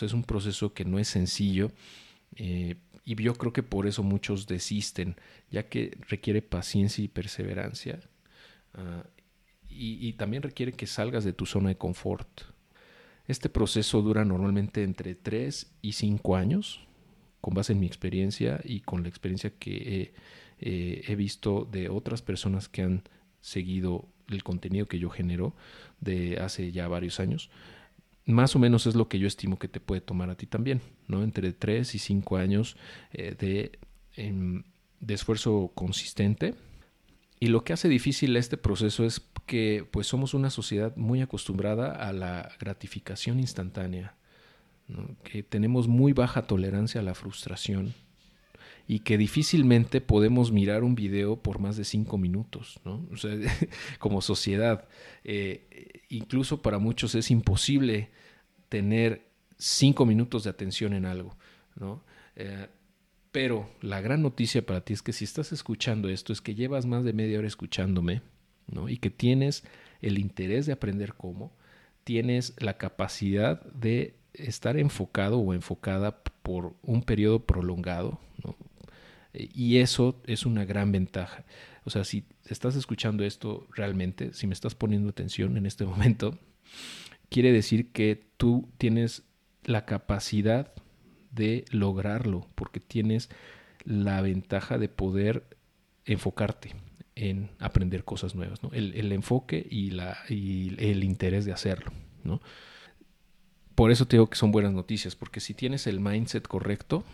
es 0.03 0.13
un 0.13 0.25
proceso 0.25 0.75
que 0.75 0.85
no 0.85 0.99
es 0.99 1.07
sencillo 1.07 1.71
eh, 2.35 2.75
y 3.05 3.15
yo 3.23 3.35
creo 3.35 3.53
que 3.53 3.63
por 3.63 3.87
eso 3.87 4.03
muchos 4.03 4.47
desisten, 4.47 5.17
ya 5.51 5.69
que 5.69 5.97
requiere 6.09 6.43
paciencia 6.43 7.05
y 7.05 7.09
perseverancia 7.09 8.01
ah, 8.75 9.05
y, 9.69 10.13
también 10.13 10.43
requiere 10.43 10.73
que 10.73 10.87
salgas 10.87 11.25
de 11.25 11.33
tu 11.33 11.47
zona 11.47 11.71
de 11.71 11.77
confort. 11.77 12.43
Este 13.27 13.49
proceso 13.49 14.03
dura 14.03 14.25
normalmente 14.25 14.85
entre 14.85 15.17
3 15.17 15.75
y 15.83 15.93
5 15.93 16.37
años, 16.37 16.87
con 17.41 17.55
base 17.55 17.73
en 17.73 17.81
mi 17.81 17.87
experiencia 17.87 18.61
y 18.63 18.81
con 18.81 19.03
la 19.03 19.09
experiencia 19.09 19.51
que 19.59 20.15
he 20.61 21.17
visto 21.17 21.69
de 21.71 21.89
otras 21.89 22.23
personas 22.23 22.69
que 22.69 22.83
han 22.83 23.03
seguido 23.41 24.09
el 24.29 24.45
contenido 24.45 24.87
que 24.87 24.99
yo 24.99 25.11
genero 25.11 25.55
de 26.01 26.39
hace 26.39 26.73
ya 26.73 26.87
varios 26.87 27.21
años. 27.21 27.51
Más 28.27 28.57
o 28.57 28.59
menos 28.59 28.87
es 28.87 28.95
lo 28.95 29.09
que 29.09 29.19
yo 29.19 29.27
estimo 29.27 29.59
que 29.59 29.69
te 29.69 29.81
puede 29.81 30.01
tomar 30.01 30.31
a 30.31 30.37
ti 30.37 30.47
también, 30.47 30.81
¿no? 31.09 31.23
Entre 31.23 31.53
3 31.53 31.95
y 31.95 31.99
5 31.99 32.37
años 32.37 32.77
eh, 33.13 33.35
de, 33.39 33.79
em, 34.17 34.65
de 35.01 35.15
esfuerzo 35.15 35.73
consistente. 35.75 36.55
Y 37.39 37.49
lo 37.49 37.65
que 37.65 37.75
hace 37.75 37.89
difícil 37.89 38.37
este 38.37 38.57
proceso 38.57 39.05
es 39.05 39.21
que 39.47 39.87
pues 39.91 40.07
somos 40.07 40.33
una 40.33 40.49
sociedad 40.51 40.97
muy 40.97 41.21
acostumbrada 41.21 41.93
a 41.93 42.13
la 42.13 42.53
gratificación 42.59 43.41
instantánea, 43.41 44.17
que 45.23 45.43
tenemos 45.43 45.89
muy 45.89 46.13
baja 46.13 46.47
tolerancia 46.47 47.01
a 47.01 47.05
la 47.05 47.15
frustración 47.15 47.95
y 48.87 49.01
que 49.01 49.17
difícilmente 49.17 50.01
podemos 50.01 50.53
mirar 50.53 50.85
un 50.85 50.95
video 50.95 51.37
por 51.37 51.59
más 51.59 51.77
de 51.77 51.85
cinco 51.85 52.19
minutos, 52.19 52.81
¿no? 52.85 53.07
O 53.13 53.17
sea, 53.17 53.33
como 53.99 54.21
sociedad. 54.21 54.89
Eh, 55.25 56.03
incluso 56.09 56.61
para 56.63 56.79
muchos 56.79 57.15
es 57.15 57.31
imposible 57.31 58.11
tener 58.69 59.27
cinco 59.57 60.05
minutos 60.05 60.45
de 60.45 60.51
atención 60.51 60.93
en 60.93 61.07
algo, 61.07 61.37
¿no? 61.77 62.05
Eh, 62.37 62.67
pero 63.33 63.69
la 63.81 64.01
gran 64.01 64.23
noticia 64.23 64.65
para 64.65 64.83
ti 64.83 64.93
es 64.93 65.03
que 65.03 65.13
si 65.13 65.25
estás 65.25 65.51
escuchando 65.53 66.09
esto, 66.09 66.33
es 66.33 66.41
que 66.41 66.55
llevas 66.55 66.87
más 66.87 67.05
de 67.05 67.13
media 67.13 67.39
hora 67.39 67.49
escuchándome, 67.49 68.23
¿no? 68.69 68.89
Y 68.89 68.99
que 68.99 69.11
tienes 69.11 69.65
el 70.03 70.19
interés 70.19 70.67
de 70.67 70.73
aprender 70.73 71.15
cómo, 71.15 71.53
tienes 72.05 72.55
la 72.59 72.77
capacidad 72.77 73.65
de 73.73 74.15
estar 74.35 74.77
enfocado 74.77 75.39
o 75.39 75.55
enfocada 75.55 76.23
por 76.43 76.75
un 76.83 77.03
periodo 77.03 77.45
prolongado. 77.45 78.21
Y 79.35 79.79
eso 79.79 80.21
es 80.27 80.47
una 80.47 80.65
gran 80.65 80.93
ventaja. 80.93 81.45
O 81.85 81.91
sea, 81.91 82.05
si 82.05 82.25
estás 82.47 82.77
escuchando 82.77 83.25
esto 83.25 83.67
realmente, 83.75 84.33
si 84.33 84.47
me 84.47 84.55
estás 84.55 84.75
poniendo 84.75 85.11
atención 85.11 85.57
en 85.57 85.67
este 85.67 85.85
momento, 85.85 86.39
quiere 87.29 87.53
decir 87.53 87.91
que 87.93 88.23
tú 88.37 88.69
tienes 88.79 89.25
la 89.65 89.85
capacidad 89.85 90.73
de 91.33 91.65
lograrlo, 91.71 92.47
porque 92.55 92.81
tienes 92.81 93.29
la 93.85 94.21
ventaja 94.21 94.79
de 94.79 94.89
poder 94.89 95.45
enfocarte 96.05 96.75
en 97.17 97.51
aprender 97.59 98.05
cosas 98.05 98.35
nuevas, 98.35 98.63
¿no? 98.63 98.71
el, 98.73 99.13
enfoque 99.13 99.67
y, 99.69 99.91
la, 99.91 100.19
y 100.29 100.75
el 100.79 101.05
interés 101.05 101.45
de 101.45 101.53
hacerlo. 101.53 101.93
¿no? 102.25 102.41
Por 103.75 103.91
eso 103.91 104.07
te 104.07 104.17
digo 104.17 104.29
que 104.29 104.37
son 104.37 104.53
buenas 104.53 104.73
noticias, 104.73 105.17
porque 105.17 105.41
si 105.41 105.55
tienes 105.55 105.87
el 105.87 106.01
mindset 106.01 106.47
correcto, 106.47 107.05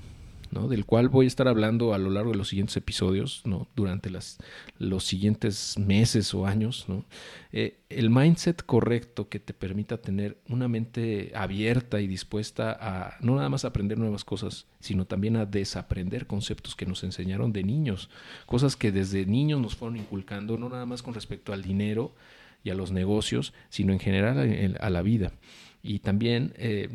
del 0.50 0.84
cual 0.84 1.08
voy 1.08 1.26
a 1.26 1.28
estar 1.28 1.46
hablando 1.46 1.94
a 1.94 1.98
lo 1.98 2.10
largo 2.10 2.32
de 2.32 2.38
los 2.38 2.48
siguientes 2.48 2.76
episodios, 2.76 3.42
¿no? 3.44 3.68
durante 3.76 4.10
las, 4.10 4.38
los 4.78 5.04
siguientes 5.04 5.78
meses 5.78 6.34
o 6.34 6.44
años. 6.44 6.86
Eh, 7.52 7.78
el 7.88 8.10
mindset 8.10 8.64
correcto 8.64 9.28
que 9.28 9.38
te 9.38 9.54
permita 9.54 9.98
tener 9.98 10.38
una 10.48 10.66
mente 10.66 11.30
abierta 11.36 12.00
y 12.00 12.08
dispuesta 12.08 12.76
a 12.80 13.16
no 13.20 13.36
nada 13.36 13.48
más 13.48 13.64
aprender 13.64 13.98
nuevas 13.98 14.24
cosas, 14.24 14.66
sino 14.80 15.04
también 15.06 15.36
a 15.36 15.46
desaprender 15.46 16.26
conceptos 16.26 16.74
que 16.74 16.86
nos 16.86 17.04
enseñaron 17.04 17.52
de 17.52 17.62
niños, 17.62 18.10
cosas 18.46 18.74
que 18.74 18.90
desde 18.90 19.26
niños 19.26 19.60
nos 19.60 19.76
fueron 19.76 19.98
inculcando, 19.98 20.58
no 20.58 20.68
nada 20.68 20.84
más 20.84 21.02
con 21.02 21.14
respecto 21.14 21.52
al 21.52 21.62
dinero 21.62 22.12
y 22.64 22.70
a 22.70 22.74
los 22.74 22.90
negocios, 22.90 23.54
sino 23.68 23.92
en 23.92 24.00
general 24.00 24.76
a, 24.80 24.90
la 24.90 25.02
vida. 25.02 25.32
Y 25.82 26.00
también 26.00 26.52
eh, 26.56 26.88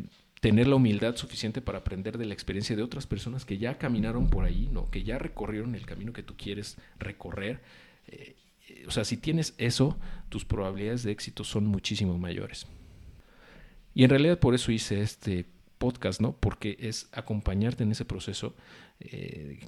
tener 0.46 0.68
la 0.68 0.76
humildad 0.76 1.16
suficiente 1.16 1.60
para 1.60 1.80
aprender 1.80 2.20
de 2.20 2.26
la 2.28 2.36
experiencia 2.36 2.76
de 2.76 2.84
otras 2.84 3.08
personas 3.08 3.46
que 3.46 3.58
ya 3.58 3.80
caminaron 3.80 4.30
por 4.30 4.46
ahí, 4.46 4.70
¿no? 4.72 4.92
que 4.92 5.02
ya 5.02 5.18
recorrieron 5.18 5.74
el 5.74 5.88
camino 5.88 6.14
que 6.14 6.22
tú 6.22 6.36
quieres 6.38 6.78
recorrer. 7.00 7.64
Eh, 8.06 8.36
o 8.88 8.92
sea, 8.92 9.06
si 9.06 9.18
tienes 9.18 9.56
eso, 9.58 9.98
tus 10.30 10.46
probabilidades 10.46 11.02
de 11.02 11.12
éxito 11.12 11.44
son 11.44 11.66
muchísimo 11.66 12.20
mayores. 12.20 12.68
Y 13.96 14.04
en 14.04 14.12
realidad 14.12 14.38
por 14.38 14.54
eso 14.54 14.72
hice 14.72 15.02
este 15.02 15.48
podcast, 15.80 16.22
¿no? 16.22 16.38
Porque 16.38 16.78
es 16.80 17.10
acompañarte 17.12 17.82
en 17.82 17.94
ese 17.94 18.06
proceso, 18.06 18.54
eh, 19.00 19.68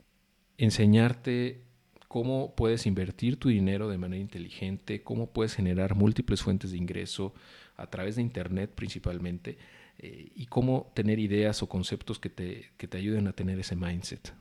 enseñarte 0.60 1.64
cómo 2.08 2.54
puedes 2.54 2.86
invertir 2.86 3.38
tu 3.40 3.50
dinero 3.50 3.90
de 3.90 3.98
manera 3.98 4.22
inteligente, 4.22 5.02
cómo 5.02 5.32
puedes 5.32 5.56
generar 5.56 5.96
múltiples 5.96 6.44
fuentes 6.44 6.70
de 6.70 6.78
ingreso 6.78 7.34
a 7.78 7.88
través 7.88 8.16
de 8.18 8.22
Internet 8.22 8.74
principalmente 8.76 9.58
eh, 10.00 10.32
y 10.36 10.46
cómo 10.46 10.92
tener 10.94 11.18
ideas 11.18 11.64
o 11.64 11.70
conceptos 11.70 12.20
que 12.20 12.30
te, 12.30 12.70
que 12.78 12.88
te 12.88 12.98
ayuden 12.98 13.28
a 13.28 13.34
tener 13.34 13.60
ese 13.60 13.76
mindset. 13.76 14.34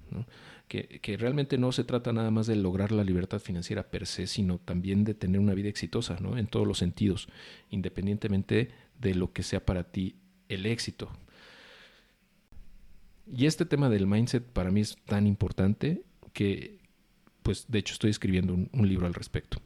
Que, 0.68 1.00
que, 1.00 1.16
realmente 1.16 1.56
no 1.56 1.72
se 1.72 1.84
trata 1.84 2.12
nada 2.12 2.30
más 2.30 2.46
de 2.46 2.56
lograr 2.56 2.92
la 2.92 3.04
libertad 3.04 3.38
financiera 3.38 3.88
per 3.88 4.06
se, 4.06 4.26
sino 4.26 4.58
también 4.58 5.04
de 5.04 5.14
tener 5.14 5.40
una 5.40 5.54
vida 5.54 5.68
exitosa 5.68 6.18
¿no? 6.20 6.36
en 6.36 6.46
todos 6.46 6.66
los 6.66 6.78
sentidos, 6.78 7.28
independientemente 7.70 8.70
de 9.00 9.14
lo 9.14 9.32
que 9.32 9.42
sea 9.42 9.64
para 9.64 9.84
ti 9.84 10.16
el 10.48 10.66
éxito. 10.66 11.10
Y 13.26 13.46
este 13.46 13.64
tema 13.64 13.88
del 13.88 14.06
mindset 14.06 14.44
para 14.44 14.70
mí 14.70 14.82
es 14.82 14.96
tan 15.04 15.26
importante 15.26 16.02
que, 16.32 16.78
pues 17.42 17.64
de 17.68 17.78
hecho 17.78 17.94
estoy 17.94 18.10
escribiendo 18.10 18.54
un, 18.54 18.88
libro 18.88 19.06
al 19.06 19.14
respecto, 19.14 19.58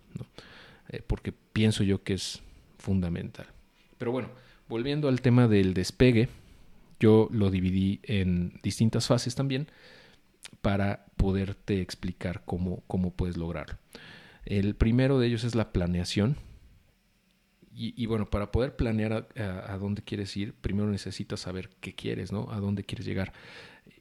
eh, 0.88 1.03
porque 1.07 1.33
pienso 1.33 1.83
yo 1.83 2.03
que 2.03 2.14
es 2.14 2.42
fundamental. 2.79 3.46
Pero 3.98 4.12
bueno, 4.12 4.31
volviendo 4.71 5.09
al 5.09 5.21
tema 5.21 5.49
del 5.49 5.75
despegue, 5.75 6.29
yo 7.01 7.29
lo 7.33 7.51
dividí 7.51 8.01
en 8.05 8.61
distintas 8.63 9.09
fases 9.09 9.35
también 9.35 9.67
para 10.63 11.07
poderte 11.17 11.81
explicar 11.81 12.45
cómo, 12.47 12.83
cómo 12.87 13.11
puedes 13.11 13.37
lograrlo. 13.37 13.79
El 14.47 14.77
primero 14.77 15.19
de 15.19 15.27
ellos 15.27 15.45
es 15.45 15.55
la 15.55 15.73
planeación. 15.73 16.37
Y, 17.73 18.05
bueno, 18.05 18.29
para 18.29 18.53
poder 18.53 18.77
planear 18.77 19.29
a, 19.37 19.79
dónde 19.79 20.03
quieres 20.03 20.37
ir, 20.37 20.53
primero 20.53 20.91
necesitas 20.91 21.41
saber 21.41 21.71
qué 21.81 21.95
quieres, 21.95 22.31
¿no? 22.31 22.51
A 22.51 22.61
dónde 22.61 22.85
quieres 22.85 23.07
llegar. 23.07 23.33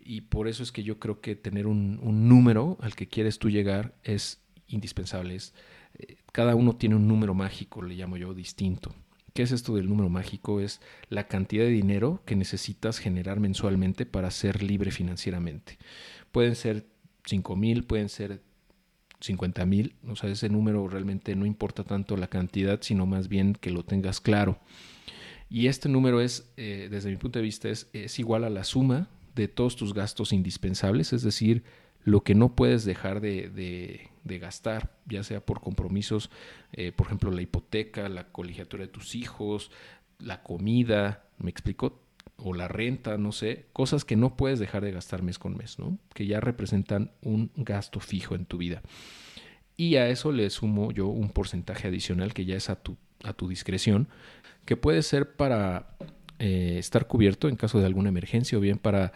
Y 0.02 0.22
por 0.22 0.50
eso 0.50 0.64
es 0.64 0.74
que 0.74 0.84
yo 0.84 1.00
creo 1.00 1.22
que 1.22 1.38
tener 1.38 1.66
un, 1.66 2.28
número 2.28 2.78
al 2.82 2.96
que 2.96 3.08
quieres 3.08 3.40
tú 3.40 3.50
llegar 3.50 3.96
es 4.04 4.42
indispensable. 4.68 5.38
Eh, 5.38 6.18
cada 6.34 6.56
uno 6.56 6.76
tiene 6.76 6.96
un 6.96 7.08
número 7.08 7.34
mágico, 7.34 7.82
le 7.82 7.96
llamo 7.96 8.18
yo, 8.18 8.34
distinto. 8.34 8.94
¿Qué 9.40 9.44
es 9.44 9.54
esto 9.54 9.76
del 9.78 9.88
número 9.88 10.10
mágico? 10.10 10.60
Es 10.60 10.82
la 11.08 11.30
cantidad 11.30 11.64
de 11.64 11.70
dinero 11.70 12.22
que 12.26 12.36
necesitas 12.36 13.00
generar 13.00 13.40
mensualmente 13.40 14.06
para 14.06 14.32
ser 14.32 14.62
libre 14.62 14.92
financieramente. 14.92 15.78
Pueden 16.34 16.58
ser 16.58 16.88
5 17.24 17.56
mil, 17.56 17.86
pueden 17.86 18.10
ser 18.10 18.42
50 19.22 19.66
mil, 19.66 19.96
o 20.10 20.18
sea, 20.18 20.30
ese 20.30 20.50
número 20.50 20.90
realmente 20.90 21.38
no 21.38 21.46
importa 21.46 21.86
tanto 21.86 22.18
la 22.18 22.28
cantidad, 22.28 22.82
sino 22.82 23.06
más 23.06 23.30
bien 23.30 23.54
que 23.54 23.72
lo 23.72 23.86
tengas 23.86 24.20
claro. 24.20 24.60
Y 25.50 25.68
este 25.68 25.88
número 25.88 26.20
es, 26.20 26.52
eh, 26.58 26.90
desde 26.92 27.10
mi 27.10 27.16
punto 27.16 27.40
de 27.40 27.44
vista, 27.44 27.70
es, 27.70 27.90
es 27.94 28.20
igual 28.20 28.44
a 28.44 28.50
la 28.50 28.66
suma 28.66 29.08
de 29.36 29.48
todos 29.48 29.78
tus 29.78 29.94
gastos 29.94 30.34
indispensables, 30.34 31.14
es 31.14 31.22
decir, 31.22 31.64
lo 32.04 32.24
que 32.24 32.36
no 32.36 32.56
puedes 32.56 32.86
dejar 32.86 33.22
de, 33.22 33.50
de, 34.24 34.40
gastar, 34.40 34.96
ya 35.06 35.24
sea 35.24 35.46
por 35.46 35.60
compromisos, 35.60 36.30
eh, 36.72 36.92
por 36.92 37.08
ejemplo, 37.08 37.32
la 37.32 37.42
hipoteca, 37.42 38.08
la 38.10 38.32
colegiatura 38.32 38.84
de 38.84 38.92
tus 38.92 39.16
hijos, 39.16 39.72
la 40.20 40.44
comida, 40.44 41.26
¿me 41.40 41.50
explico? 41.50 42.02
O 42.38 42.54
la 42.54 42.68
renta, 42.68 43.18
no 43.18 43.32
sé, 43.32 43.66
cosas 43.74 44.06
que 44.06 44.16
no 44.16 44.38
puedes 44.38 44.60
dejar 44.60 44.84
de 44.84 44.92
gastar 44.92 45.24
mes 45.24 45.40
con 45.40 45.58
mes, 45.58 45.80
¿no? 45.80 45.98
Que 46.14 46.26
ya 46.26 46.40
representan 46.40 47.12
un 47.22 47.52
gasto 47.56 48.00
fijo 48.00 48.36
en 48.36 48.46
tu 48.46 48.58
vida. 48.58 48.82
Y 49.76 49.96
a 49.96 50.08
eso 50.08 50.32
le 50.32 50.50
sumo 50.50 50.92
yo 50.92 51.08
un 51.08 51.30
porcentaje 51.30 51.88
adicional 51.88 52.34
que 52.34 52.46
ya 52.46 52.56
es 52.56 52.70
a 52.70 52.76
tu 52.82 52.98
a 53.24 53.34
tu 53.34 53.48
discreción, 53.48 54.08
que 54.66 54.78
puede 54.78 55.02
ser 55.02 55.36
para 55.36 55.96
eh, 56.40 56.78
estar 56.80 57.06
cubierto 57.06 57.50
en 57.50 57.58
caso 57.58 57.80
de 57.80 57.86
alguna 57.86 58.08
emergencia 58.10 58.58
o 58.58 58.62
bien 58.62 58.78
para 58.78 59.12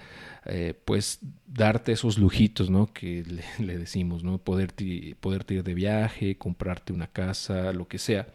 eh, 0.46 0.74
pues 0.86 1.20
darte 1.48 1.94
esos 1.94 2.18
lujitos 2.18 2.70
¿no? 2.70 2.92
que 2.92 3.24
le, 3.60 3.78
decimos, 3.78 4.24
¿no? 4.24 4.40
Poder, 4.40 4.74
poder 5.20 5.46
ir 5.50 5.64
de 5.64 5.74
viaje, 5.74 6.38
comprarte 6.38 6.92
una 6.92 7.08
casa, 7.08 7.72
lo 7.72 7.88
que 7.88 7.98
sea. 7.98 8.28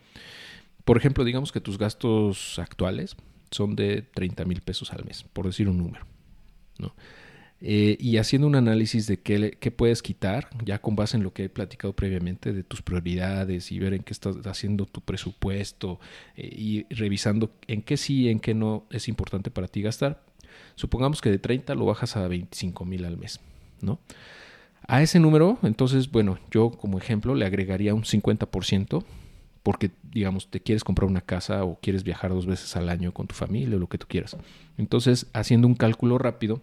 Por 0.85 0.96
ejemplo, 0.96 1.24
digamos 1.24 1.53
que 1.53 1.61
tus 1.61 1.77
gastos 1.77 2.59
actuales 2.59 3.14
son 3.51 3.77
de 3.77 4.03
30 4.03 4.44
mil 4.46 4.62
pesos 4.62 4.92
al 4.92 5.05
mes, 5.05 5.22
por 5.33 5.44
decir 5.44 5.68
un 5.68 5.77
número. 5.77 6.07
¿no? 6.79 6.94
Eh, 7.61 7.97
y 7.99 8.18
haciendo 8.18 8.47
un 8.47 8.55
análisis 8.55 9.09
de 9.09 9.18
qué, 9.21 9.71
puedes 9.73 10.01
quitar, 10.01 10.49
ya 10.64 10.81
con 10.81 10.94
base 10.94 11.16
en 11.16 11.25
lo 11.25 11.33
que 11.33 11.44
he 11.44 11.49
platicado 11.49 11.92
previamente 11.92 12.53
de 12.53 12.62
tus 12.62 12.83
prioridades 12.83 13.73
y 13.73 13.81
ver 13.81 13.94
en 13.94 14.05
qué 14.05 14.12
estás 14.12 14.37
haciendo 14.47 14.87
tu 14.87 15.01
presupuesto 15.01 15.99
eh, 16.37 16.49
y 16.57 16.87
revisando 16.94 17.51
en 17.66 17.83
qué 17.83 17.97
sí 17.97 18.23
y 18.23 18.29
en 18.29 18.38
qué 18.38 18.55
no 18.55 18.85
es 18.90 19.09
importante 19.09 19.51
para 19.51 19.66
ti 19.66 19.83
gastar. 19.83 20.23
Supongamos 20.77 21.21
que 21.21 21.31
de 21.31 21.38
30 21.38 21.75
lo 21.75 21.87
bajas 21.87 22.16
a 22.16 22.29
25 22.29 22.85
mil 22.85 23.05
al 23.05 23.16
mes, 23.16 23.40
¿no? 23.81 23.99
A 24.87 25.03
ese 25.03 25.18
número, 25.18 25.59
entonces, 25.64 26.11
bueno, 26.11 26.38
yo 26.51 26.71
como 26.71 26.99
ejemplo 26.99 27.35
le 27.35 27.44
agregaría 27.44 27.92
un 27.92 28.05
50% 28.05 29.05
porque, 29.62 29.90
digamos, 30.03 30.49
te 30.51 30.61
quieres 30.61 30.83
comprar 30.83 31.11
una 31.11 31.21
casa 31.21 31.64
o 31.64 31.79
quieres 31.83 32.05
viajar 32.05 32.31
dos 32.31 32.47
veces 32.47 32.75
al 32.77 32.88
año 32.88 33.12
con 33.12 33.27
tu 33.27 33.35
familia 33.35 33.77
o 33.77 33.79
lo 33.79 33.88
que 33.88 33.99
tú 33.99 34.07
quieras. 34.09 34.37
Entonces, 34.79 35.27
haciendo 35.35 35.66
un 35.66 35.75
cálculo 35.75 36.16
rápido, 36.16 36.62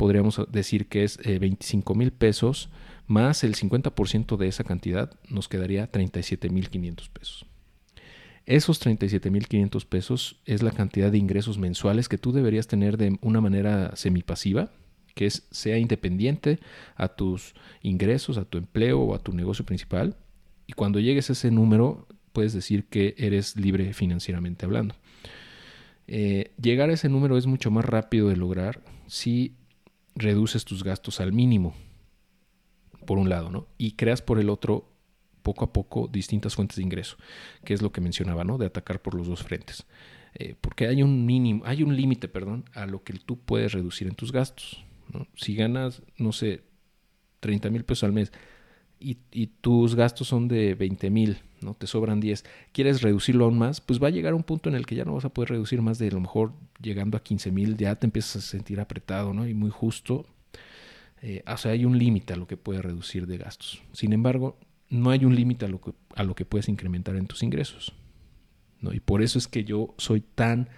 podríamos 0.00 0.40
decir 0.50 0.86
que 0.86 1.04
es 1.04 1.18
25 1.18 1.92
eh, 1.92 1.96
mil 1.96 2.10
pesos 2.10 2.70
más 3.06 3.44
el 3.44 3.54
50% 3.54 4.38
de 4.38 4.48
esa 4.48 4.64
cantidad 4.64 5.12
nos 5.28 5.46
quedaría 5.46 5.88
37 5.88 6.48
mil 6.48 6.70
500 6.70 7.10
pesos. 7.10 7.46
Esos 8.46 8.78
37 8.78 9.30
mil 9.30 9.46
500 9.46 9.84
pesos 9.84 10.40
es 10.46 10.62
la 10.62 10.70
cantidad 10.70 11.12
de 11.12 11.18
ingresos 11.18 11.58
mensuales 11.58 12.08
que 12.08 12.16
tú 12.16 12.32
deberías 12.32 12.66
tener 12.66 12.96
de 12.96 13.18
una 13.20 13.42
manera 13.42 13.94
semipasiva, 13.94 14.70
que 15.14 15.26
es 15.26 15.46
sea 15.50 15.76
independiente 15.76 16.60
a 16.96 17.08
tus 17.08 17.54
ingresos, 17.82 18.38
a 18.38 18.46
tu 18.46 18.56
empleo 18.56 19.00
o 19.00 19.14
a 19.14 19.18
tu 19.18 19.34
negocio 19.34 19.66
principal. 19.66 20.16
Y 20.66 20.72
cuando 20.72 20.98
llegues 20.98 21.28
a 21.28 21.34
ese 21.34 21.50
número, 21.50 22.08
puedes 22.32 22.54
decir 22.54 22.86
que 22.86 23.14
eres 23.18 23.54
libre 23.54 23.92
financieramente 23.92 24.64
hablando. 24.64 24.94
Eh, 26.06 26.52
llegar 26.58 26.88
a 26.88 26.94
ese 26.94 27.10
número 27.10 27.36
es 27.36 27.46
mucho 27.46 27.70
más 27.70 27.84
rápido 27.84 28.30
de 28.30 28.36
lograr 28.36 28.80
si 29.06 29.56
reduces 30.14 30.64
tus 30.64 30.84
gastos 30.84 31.20
al 31.20 31.32
mínimo, 31.32 31.74
por 33.06 33.18
un 33.18 33.28
lado, 33.28 33.50
¿no? 33.50 33.66
Y 33.78 33.92
creas 33.92 34.22
por 34.22 34.38
el 34.38 34.50
otro, 34.50 34.92
poco 35.42 35.64
a 35.64 35.72
poco, 35.72 36.08
distintas 36.08 36.54
fuentes 36.54 36.76
de 36.76 36.82
ingreso, 36.82 37.16
que 37.64 37.74
es 37.74 37.82
lo 37.82 37.92
que 37.92 38.00
mencionaba, 38.00 38.44
¿no? 38.44 38.58
De 38.58 38.66
atacar 38.66 39.00
por 39.00 39.14
los 39.14 39.26
dos 39.26 39.42
frentes. 39.42 39.86
Eh, 40.34 40.54
porque 40.60 40.86
hay 40.86 41.02
un 41.02 41.26
mínimo, 41.26 41.64
hay 41.64 41.82
un 41.82 41.96
límite, 41.96 42.28
perdón, 42.28 42.64
a 42.74 42.86
lo 42.86 43.02
que 43.02 43.14
tú 43.14 43.38
puedes 43.40 43.72
reducir 43.72 44.06
en 44.06 44.14
tus 44.14 44.32
gastos. 44.32 44.84
Si 45.34 45.54
ganas, 45.56 46.02
no 46.18 46.32
sé, 46.32 46.62
30 47.40 47.70
mil 47.70 47.84
pesos 47.84 48.04
al 48.04 48.12
mes 48.12 48.32
y, 49.00 49.18
y, 49.32 49.46
tus 49.46 49.96
gastos 49.96 50.28
son 50.28 50.46
de 50.46 50.74
20 50.74 51.10
mil, 51.10 51.38
¿no? 51.62 51.74
Te 51.74 51.86
sobran 51.86 52.20
10. 52.20 52.44
¿Quieres 52.72 53.02
reducirlo 53.02 53.44
aún 53.44 53.58
más? 53.58 53.80
Pues 53.80 54.02
va 54.02 54.08
a 54.08 54.10
llegar 54.10 54.34
un 54.34 54.42
punto 54.42 54.68
en 54.68 54.74
el 54.74 54.86
que 54.86 54.94
ya 54.94 55.04
no 55.04 55.14
vas 55.14 55.24
a 55.24 55.28
poder 55.28 55.50
reducir 55.50 55.82
más 55.82 55.98
de 55.98 56.08
a 56.08 56.12
lo 56.12 56.20
mejor 56.20 56.52
llegando 56.80 57.16
a 57.16 57.22
15 57.22 57.50
mil, 57.50 57.76
ya 57.76 57.94
te 57.96 58.06
empiezas 58.06 58.36
a 58.36 58.40
sentir 58.40 58.80
apretado, 58.80 59.32
¿no? 59.34 59.46
Y 59.46 59.54
muy 59.54 59.70
justo. 59.70 60.26
Eh, 61.22 61.42
o 61.46 61.56
sea, 61.56 61.72
hay 61.72 61.84
un 61.84 61.98
límite 61.98 62.32
a 62.32 62.36
lo 62.36 62.46
que 62.46 62.56
puedes 62.56 62.82
reducir 62.82 63.26
de 63.26 63.38
gastos. 63.38 63.82
Sin 63.92 64.12
embargo, 64.12 64.58
no 64.88 65.10
hay 65.10 65.24
un 65.24 65.34
límite 65.34 65.66
a, 65.66 65.68
lo 65.68 65.80
que, 65.80 65.92
a 66.14 66.24
lo 66.24 66.34
que 66.34 66.44
puedes 66.44 66.68
incrementar 66.68 67.16
en 67.16 67.26
tus 67.26 67.42
ingresos. 67.42 67.94
¿no? 68.80 68.92
Y 68.92 69.00
por 69.00 69.22
eso 69.22 69.38
es 69.38 69.46
que 69.46 69.64
yo 69.64 69.94
soy 69.98 70.20
tan 70.20 70.68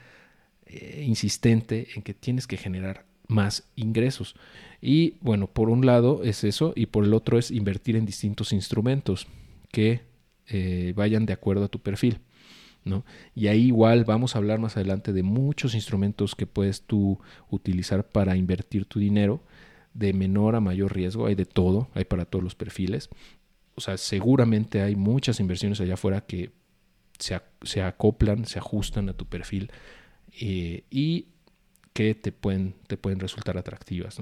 eh, 0.66 1.04
insistente 1.06 1.88
en 1.94 2.02
que 2.02 2.14
tienes 2.14 2.46
que 2.46 2.56
generar 2.56 3.06
más 3.28 3.64
ingresos. 3.76 4.34
Y 4.80 5.16
bueno, 5.20 5.46
por 5.46 5.70
un 5.70 5.86
lado 5.86 6.22
es 6.24 6.44
eso 6.44 6.72
y 6.76 6.86
por 6.86 7.04
el 7.04 7.14
otro 7.14 7.38
es 7.38 7.50
invertir 7.50 7.96
en 7.96 8.04
distintos 8.04 8.52
instrumentos 8.52 9.26
que 9.70 10.02
eh, 10.48 10.92
vayan 10.96 11.26
de 11.26 11.33
acuerdo 11.33 11.64
a 11.64 11.68
tu 11.68 11.81
perfil. 11.81 12.20
¿no? 12.85 13.05
Y 13.35 13.46
ahí 13.46 13.66
igual 13.66 14.05
vamos 14.05 14.35
a 14.35 14.38
hablar 14.38 14.59
más 14.59 14.76
adelante 14.76 15.12
de 15.12 15.22
muchos 15.22 15.74
instrumentos 15.74 16.35
que 16.35 16.46
puedes 16.46 16.83
tú 16.83 17.20
utilizar 17.48 18.09
para 18.09 18.37
invertir 18.37 18.87
tu 18.87 18.98
dinero 18.98 19.40
de 19.94 20.12
menor 20.12 20.57
a 20.57 20.61
mayor 20.61 20.94
riesgo. 20.94 21.26
Hay 21.26 21.35
de 21.35 21.46
todo, 21.46 21.88
hay 21.94 22.05
para 22.05 22.24
todos 22.24 22.42
los 22.42 22.55
perfiles. 22.55 23.09
O 23.74 23.81
sea, 23.81 23.96
seguramente 23.96 24.83
hay 24.83 24.96
muchas 24.96 25.40
inversiones 25.40 25.81
allá 25.81 25.94
afuera 25.94 26.22
que 26.22 26.50
se, 27.18 27.40
se 27.62 27.83
acoplan, 27.83 28.46
se 28.46 28.59
ajustan 28.59 29.09
a 29.09 29.14
tu 29.14 29.26
perfil 29.26 29.70
eh, 30.40 30.85
y 30.90 31.26
que 31.92 32.14
te 32.14 32.33
pueden, 32.33 32.74
te 32.87 32.96
pueden 32.96 33.20
resultar 33.20 33.59
atractivas. 33.59 34.20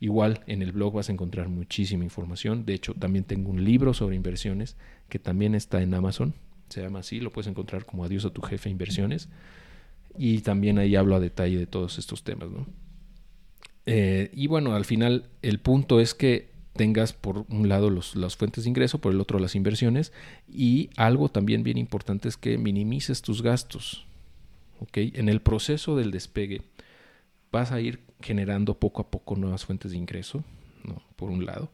Igual 0.00 0.40
en 0.46 0.62
el 0.62 0.72
blog 0.72 0.94
vas 0.94 1.08
a 1.08 1.12
encontrar 1.12 1.48
muchísima 1.48 2.04
información. 2.04 2.64
De 2.64 2.74
hecho, 2.74 2.94
también 2.94 3.24
tengo 3.24 3.50
un 3.50 3.64
libro 3.64 3.92
sobre 3.92 4.16
inversiones 4.16 4.76
que 5.08 5.18
también 5.18 5.54
está 5.54 5.82
en 5.82 5.94
Amazon. 5.94 6.34
Se 6.68 6.82
llama 6.82 7.00
así, 7.00 7.20
lo 7.20 7.32
puedes 7.32 7.48
encontrar 7.48 7.84
como 7.84 8.04
Adiós 8.04 8.24
a 8.24 8.30
tu 8.30 8.42
jefe 8.42 8.70
inversiones. 8.70 9.28
Y 10.16 10.40
también 10.40 10.78
ahí 10.78 10.96
hablo 10.96 11.16
a 11.16 11.20
detalle 11.20 11.58
de 11.58 11.66
todos 11.66 11.98
estos 11.98 12.24
temas. 12.24 12.48
Eh, 13.86 14.30
y 14.34 14.46
bueno, 14.48 14.74
al 14.74 14.84
final 14.84 15.30
el 15.42 15.60
punto 15.60 16.00
es 16.00 16.14
que 16.14 16.50
tengas 16.74 17.12
por 17.12 17.44
un 17.48 17.68
lado 17.68 17.90
los, 17.90 18.16
las 18.16 18.36
fuentes 18.36 18.64
de 18.64 18.70
ingreso, 18.70 19.00
por 19.00 19.12
el 19.12 19.20
otro 19.20 19.38
las 19.38 19.54
inversiones. 19.54 20.12
Y 20.48 20.90
algo 20.96 21.28
también 21.28 21.62
bien 21.62 21.78
importante 21.78 22.28
es 22.28 22.36
que 22.36 22.58
minimices 22.58 23.22
tus 23.22 23.42
gastos. 23.42 24.06
¿okay? 24.80 25.12
En 25.14 25.28
el 25.28 25.40
proceso 25.40 25.96
del 25.96 26.10
despegue 26.10 26.62
vas 27.50 27.72
a 27.72 27.80
ir 27.80 28.00
generando 28.20 28.78
poco 28.78 29.02
a 29.02 29.10
poco 29.10 29.36
nuevas 29.36 29.64
fuentes 29.64 29.92
de 29.92 29.98
ingreso, 29.98 30.44
¿no? 30.84 31.02
por 31.16 31.30
un 31.30 31.46
lado, 31.46 31.70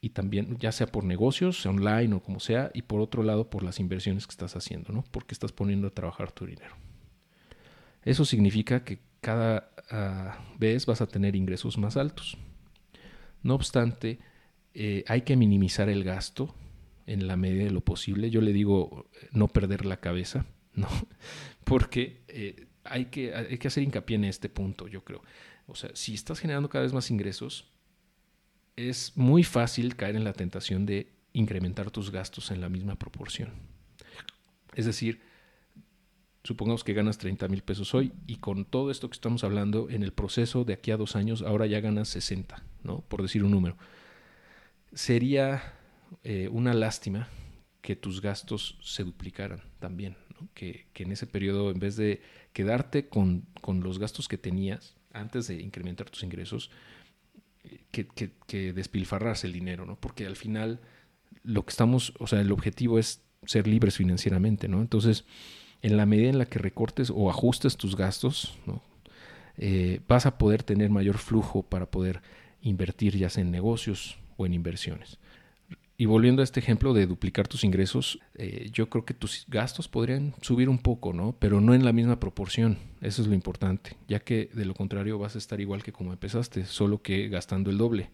y 0.00 0.10
también 0.10 0.56
ya 0.58 0.72
sea 0.72 0.86
por 0.86 1.04
negocios, 1.04 1.64
online 1.66 2.14
o 2.14 2.22
como 2.22 2.40
sea, 2.40 2.70
y 2.74 2.82
por 2.82 3.00
otro 3.00 3.22
lado 3.22 3.50
por 3.50 3.62
las 3.62 3.80
inversiones 3.80 4.26
que 4.26 4.32
estás 4.32 4.56
haciendo, 4.56 4.92
¿no? 4.92 5.04
porque 5.10 5.34
estás 5.34 5.52
poniendo 5.52 5.88
a 5.88 5.90
trabajar 5.90 6.32
tu 6.32 6.46
dinero. 6.46 6.74
Eso 8.02 8.24
significa 8.24 8.82
que 8.82 9.00
cada 9.20 9.72
ah, 9.90 10.38
vez 10.58 10.86
vas 10.86 11.02
a 11.02 11.06
tener 11.06 11.36
ingresos 11.36 11.76
más 11.76 11.98
altos. 11.98 12.38
No 13.42 13.54
obstante, 13.54 14.18
eh, 14.74 15.04
hay 15.06 15.22
que 15.22 15.36
minimizar 15.36 15.88
el 15.88 16.04
gasto 16.04 16.54
en 17.06 17.26
la 17.26 17.36
medida 17.36 17.64
de 17.64 17.70
lo 17.70 17.82
posible. 17.82 18.30
Yo 18.30 18.40
le 18.40 18.52
digo 18.52 19.10
no 19.32 19.48
perder 19.48 19.84
la 19.84 19.98
cabeza, 19.98 20.46
¿no? 20.74 20.88
Porque 21.64 22.22
eh, 22.28 22.68
hay 22.84 23.06
que, 23.06 23.34
hay 23.34 23.58
que 23.58 23.68
hacer 23.68 23.82
hincapié 23.82 24.16
en 24.16 24.24
este 24.24 24.48
punto, 24.48 24.88
yo 24.88 25.04
creo. 25.04 25.22
O 25.66 25.74
sea, 25.74 25.90
si 25.94 26.14
estás 26.14 26.40
generando 26.40 26.68
cada 26.68 26.84
vez 26.84 26.92
más 26.92 27.10
ingresos, 27.10 27.69
es 28.88 29.16
muy 29.16 29.44
fácil 29.44 29.96
caer 29.96 30.16
en 30.16 30.24
la 30.24 30.32
tentación 30.32 30.86
de 30.86 31.12
incrementar 31.32 31.90
tus 31.90 32.10
gastos 32.10 32.50
en 32.50 32.60
la 32.60 32.68
misma 32.68 32.96
proporción. 32.96 33.52
Es 34.74 34.86
decir, 34.86 35.20
supongamos 36.42 36.84
que 36.84 36.94
ganas 36.94 37.18
30 37.18 37.48
mil 37.48 37.62
pesos 37.62 37.94
hoy 37.94 38.12
y 38.26 38.36
con 38.36 38.64
todo 38.64 38.90
esto 38.90 39.08
que 39.08 39.14
estamos 39.14 39.44
hablando, 39.44 39.90
en 39.90 40.02
el 40.02 40.12
proceso 40.12 40.64
de 40.64 40.74
aquí 40.74 40.90
a 40.90 40.96
dos 40.96 41.16
años, 41.16 41.42
ahora 41.42 41.66
ya 41.66 41.80
ganas 41.80 42.08
60, 42.08 42.62
¿no? 42.82 43.00
Por 43.02 43.22
decir 43.22 43.44
un 43.44 43.50
número. 43.50 43.76
Sería 44.92 45.74
eh, 46.24 46.48
una 46.50 46.74
lástima 46.74 47.28
que 47.80 47.96
tus 47.96 48.20
gastos 48.20 48.78
se 48.82 49.04
duplicaran 49.04 49.62
también, 49.78 50.16
que, 50.54 50.86
en 50.94 51.12
ese 51.12 51.26
periodo, 51.26 51.70
en 51.70 51.78
vez 51.78 51.96
de 51.96 52.22
quedarte 52.52 53.08
con, 53.08 53.46
los 53.66 53.98
gastos 53.98 54.28
que 54.28 54.38
tenías 54.38 54.96
antes 55.12 55.46
de 55.46 55.60
incrementar 55.60 56.10
tus 56.10 56.22
ingresos, 56.22 56.70
que, 57.90 58.72
despilfarrarse 58.72 59.46
el 59.46 59.52
dinero, 59.52 59.86
¿no? 59.86 59.96
Porque 59.96 60.26
al 60.26 60.36
final 60.36 60.80
lo 61.42 61.64
que 61.64 61.70
estamos, 61.70 62.14
o 62.18 62.26
sea, 62.26 62.40
el 62.40 62.52
objetivo 62.52 62.98
es 62.98 63.22
ser 63.46 63.66
libres 63.66 63.96
financieramente, 63.96 64.68
¿no? 64.68 64.80
Entonces, 64.80 65.24
en 65.82 65.96
la 65.96 66.06
medida 66.06 66.28
en 66.28 66.38
la 66.38 66.46
que 66.46 66.58
recortes 66.58 67.10
o 67.10 67.30
ajustes 67.30 67.76
tus 67.76 67.96
gastos. 67.96 68.58
Eh, 69.56 70.00
vas 70.08 70.24
a 70.24 70.38
poder 70.38 70.62
tener 70.62 70.88
mayor 70.90 71.18
flujo 71.18 71.62
para 71.62 71.90
poder 71.90 72.22
invertir 72.62 73.16
ya 73.16 73.28
sea 73.28 73.42
en 73.42 73.50
negocios 73.50 74.18
o 74.36 74.46
en 74.46 74.54
inversiones. 74.54 75.18
Y 76.00 76.06
volviendo 76.06 76.40
a 76.40 76.44
este 76.44 76.60
ejemplo 76.60 76.94
de 76.94 77.04
duplicar 77.04 77.46
tus 77.46 77.62
ingresos, 77.62 78.20
eh, 78.36 78.70
yo 78.72 78.88
creo 78.88 79.04
que 79.04 79.12
tus 79.12 79.44
gastos 79.48 79.86
podrían 79.86 80.34
subir 80.40 80.70
un 80.70 80.78
poco, 80.78 81.12
¿no? 81.12 81.36
Pero 81.38 81.60
no 81.60 81.74
en 81.74 81.84
la 81.84 81.92
misma 81.92 82.18
proporción. 82.18 82.78
Eso 83.02 83.20
es 83.20 83.28
lo 83.28 83.34
importante, 83.34 83.98
ya 84.08 84.18
que 84.18 84.48
de 84.54 84.64
lo 84.64 84.72
contrario 84.72 85.18
vas 85.18 85.34
a 85.34 85.38
estar 85.38 85.60
igual 85.60 85.82
que 85.82 85.92
como 85.92 86.14
empezaste, 86.14 86.64
solo 86.64 87.02
que 87.02 87.28
gastando 87.28 87.68
el 87.68 87.76
doble. 87.76 88.08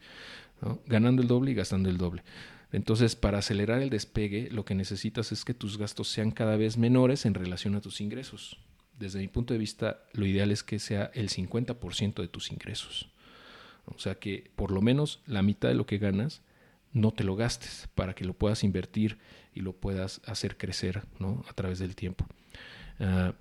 Ganando 0.86 1.22
el 1.22 1.28
doble 1.28 1.52
y 1.52 1.54
gastando 1.54 1.88
el 1.88 1.96
doble. 1.96 2.24
Entonces, 2.72 3.14
para 3.14 3.38
acelerar 3.38 3.80
el 3.80 3.90
despegue, 3.90 4.48
lo 4.50 4.64
que 4.64 4.74
necesitas 4.74 5.30
es 5.30 5.44
que 5.44 5.54
tus 5.54 5.78
gastos 5.78 6.08
sean 6.08 6.32
cada 6.32 6.56
vez 6.56 6.78
menores 6.78 7.24
en 7.24 7.34
relación 7.34 7.76
a 7.76 7.80
tus 7.80 8.00
ingresos. 8.00 8.58
Desde 8.98 9.20
mi 9.20 9.28
punto 9.28 9.54
de 9.54 9.60
vista, 9.60 10.00
lo 10.12 10.26
ideal 10.26 10.50
es 10.50 10.64
que 10.64 10.80
sea 10.80 11.12
el 11.14 11.28
50% 11.28 12.20
de 12.20 12.26
tus 12.26 12.50
ingresos. 12.50 13.10
O 13.84 13.96
sea 14.00 14.16
que 14.16 14.50
por 14.56 14.72
lo 14.72 14.82
menos 14.82 15.20
la 15.24 15.42
mitad 15.42 15.68
de 15.68 15.76
lo 15.76 15.86
que 15.86 15.98
ganas 15.98 16.42
no 16.96 17.12
te 17.12 17.24
lo 17.24 17.36
gastes, 17.36 17.88
para 17.94 18.14
que 18.14 18.24
lo 18.24 18.32
puedas 18.32 18.64
invertir 18.64 19.18
y 19.54 19.60
lo 19.60 19.74
puedas 19.74 20.22
hacer 20.24 20.56
crecer 20.56 21.02
¿no? 21.18 21.44
a 21.46 21.52
través 21.52 21.78
del 21.78 21.94
tiempo. 21.94 22.26
Ah, 22.98 23.34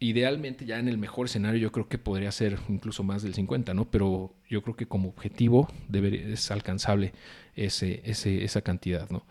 idealmente 0.00 0.64
ya 0.64 0.78
en 0.78 0.88
el 0.88 0.96
mejor 0.96 1.26
escenario 1.26 1.60
yo 1.60 1.70
creo 1.70 1.88
que 1.88 1.98
podría 1.98 2.32
ser 2.32 2.58
incluso 2.70 3.02
más 3.02 3.22
del 3.22 3.34
50, 3.34 3.74
¿no? 3.74 3.90
Pero 3.90 4.32
yo 4.48 4.62
creo 4.62 4.74
que 4.74 4.86
como 4.86 5.10
objetivo 5.10 5.68
es 5.92 6.50
alcanzable 6.50 7.12
ese, 7.54 8.00
esa 8.04 8.62
cantidad, 8.62 9.08
¿no? 9.10 9.24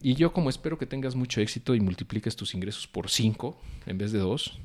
y 0.00 0.14
yo 0.14 0.32
como 0.32 0.48
espero 0.48 0.78
que 0.78 0.86
tengas 0.86 1.16
mucho 1.16 1.40
éxito 1.40 1.74
y 1.74 1.80
multipliques 1.80 2.36
tus 2.36 2.54
ingresos 2.54 2.86
por 2.86 3.10
5 3.10 3.60
en 3.86 3.98
vez 3.98 4.12
de 4.12 4.20
2, 4.20 4.60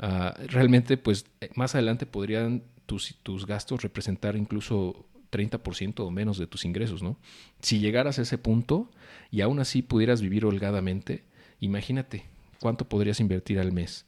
ah, 0.00 0.34
realmente 0.48 0.96
pues 0.96 1.26
eh, 1.40 1.50
más 1.54 1.76
adelante 1.76 2.04
podrían 2.04 2.64
tus, 2.86 3.14
tus 3.22 3.46
gastos 3.46 3.82
representar 3.82 4.34
incluso 4.34 5.06
30% 5.34 6.00
o 6.00 6.10
menos 6.10 6.38
de 6.38 6.46
tus 6.46 6.64
ingresos, 6.64 7.02
¿no? 7.02 7.18
Si 7.60 7.80
llegaras 7.80 8.18
a 8.18 8.22
ese 8.22 8.38
punto 8.38 8.90
y 9.30 9.40
aún 9.40 9.58
así 9.58 9.82
pudieras 9.82 10.20
vivir 10.22 10.44
holgadamente, 10.44 11.24
imagínate, 11.60 12.24
¿Cuánto 12.64 12.88
podrías 12.88 13.20
invertir 13.20 13.60
al 13.60 13.72
mes? 13.72 14.06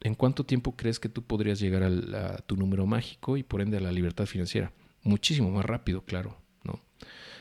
¿En 0.00 0.14
cuánto 0.14 0.46
tiempo 0.46 0.76
crees 0.76 1.00
que 1.00 1.08
tú 1.08 1.24
podrías 1.24 1.58
llegar 1.58 1.82
a, 1.82 2.36
tu 2.46 2.56
número 2.56 2.86
mágico 2.86 3.36
y 3.36 3.42
por 3.42 3.60
ende 3.60 3.78
a 3.78 3.80
la 3.80 3.90
libertad 3.90 4.26
financiera? 4.26 4.72
Muchísimo 5.02 5.50
más 5.50 5.64
rápido, 5.64 6.04
claro, 6.04 6.36
¿no? 6.62 6.80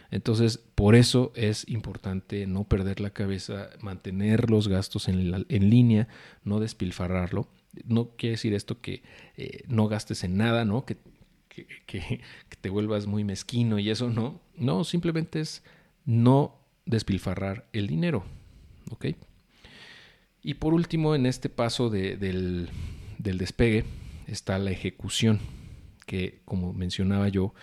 Entonces, 0.09 0.57
por 0.57 0.95
eso 0.95 1.31
es 1.35 1.69
importante 1.69 2.47
no 2.47 2.63
perder 2.63 2.99
la 2.99 3.11
cabeza, 3.11 3.69
mantener 3.79 4.49
los 4.49 4.67
gastos 4.67 5.07
en, 5.07 5.69
línea, 5.69 6.07
no 6.43 6.59
despilfarrarlo. 6.59 7.47
No 7.85 8.15
quiere 8.17 8.31
decir 8.31 8.55
esto 8.55 8.81
que 8.81 9.03
eh, 9.37 9.65
no 9.67 9.87
gastes 9.87 10.23
en 10.23 10.35
nada, 10.35 10.65
¿no? 10.65 10.83
Que, 10.83 10.97
que, 11.49 12.21
te 12.61 12.69
vuelvas 12.69 13.07
muy 13.07 13.23
mezquino 13.23 13.79
y 13.79 13.89
eso 13.89 14.09
no. 14.09 14.39
No, 14.55 14.83
simplemente 14.83 15.41
es 15.41 15.63
no 16.05 16.55
despilfarrar 16.85 17.67
el 17.73 17.87
dinero, 17.87 18.23
¿ok? 18.91 19.07
Y 20.41 20.55
por 20.55 20.73
último, 20.73 21.15
en 21.15 21.25
este 21.25 21.49
paso 21.49 21.89
del, 21.89 22.69
despegue 23.17 23.85
está 24.27 24.57
la 24.57 24.71
ejecución, 24.71 25.39
que 26.05 26.41
como 26.45 26.73
mencionaba 26.73 27.27
yo, 27.27 27.53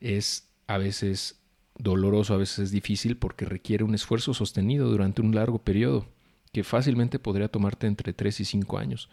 es 0.00 0.50
a 0.66 0.78
veces 0.78 1.40
doloroso, 1.76 2.34
a 2.34 2.38
veces 2.38 2.58
es 2.60 2.70
difícil 2.70 3.16
porque 3.16 3.44
requiere 3.44 3.84
un 3.84 3.94
esfuerzo 3.94 4.32
sostenido 4.32 4.88
durante 4.88 5.20
un 5.20 5.34
largo 5.34 5.58
periodo, 5.58 6.06
que 6.52 6.64
fácilmente 6.64 7.18
podría 7.18 7.48
tomarte 7.48 7.86
entre 7.86 8.12
3 8.12 8.40
y 8.40 8.44
5 8.44 8.78
años. 8.78 9.10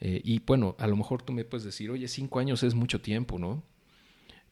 Eh, 0.00 0.20
y 0.24 0.40
bueno, 0.40 0.76
a 0.78 0.86
lo 0.86 0.96
mejor 0.96 1.22
tú 1.22 1.32
me 1.32 1.44
puedes 1.44 1.64
decir, 1.64 1.90
oye, 1.90 2.08
5 2.08 2.38
años 2.38 2.62
es 2.62 2.74
mucho 2.74 3.00
tiempo, 3.00 3.38
¿no? 3.38 3.62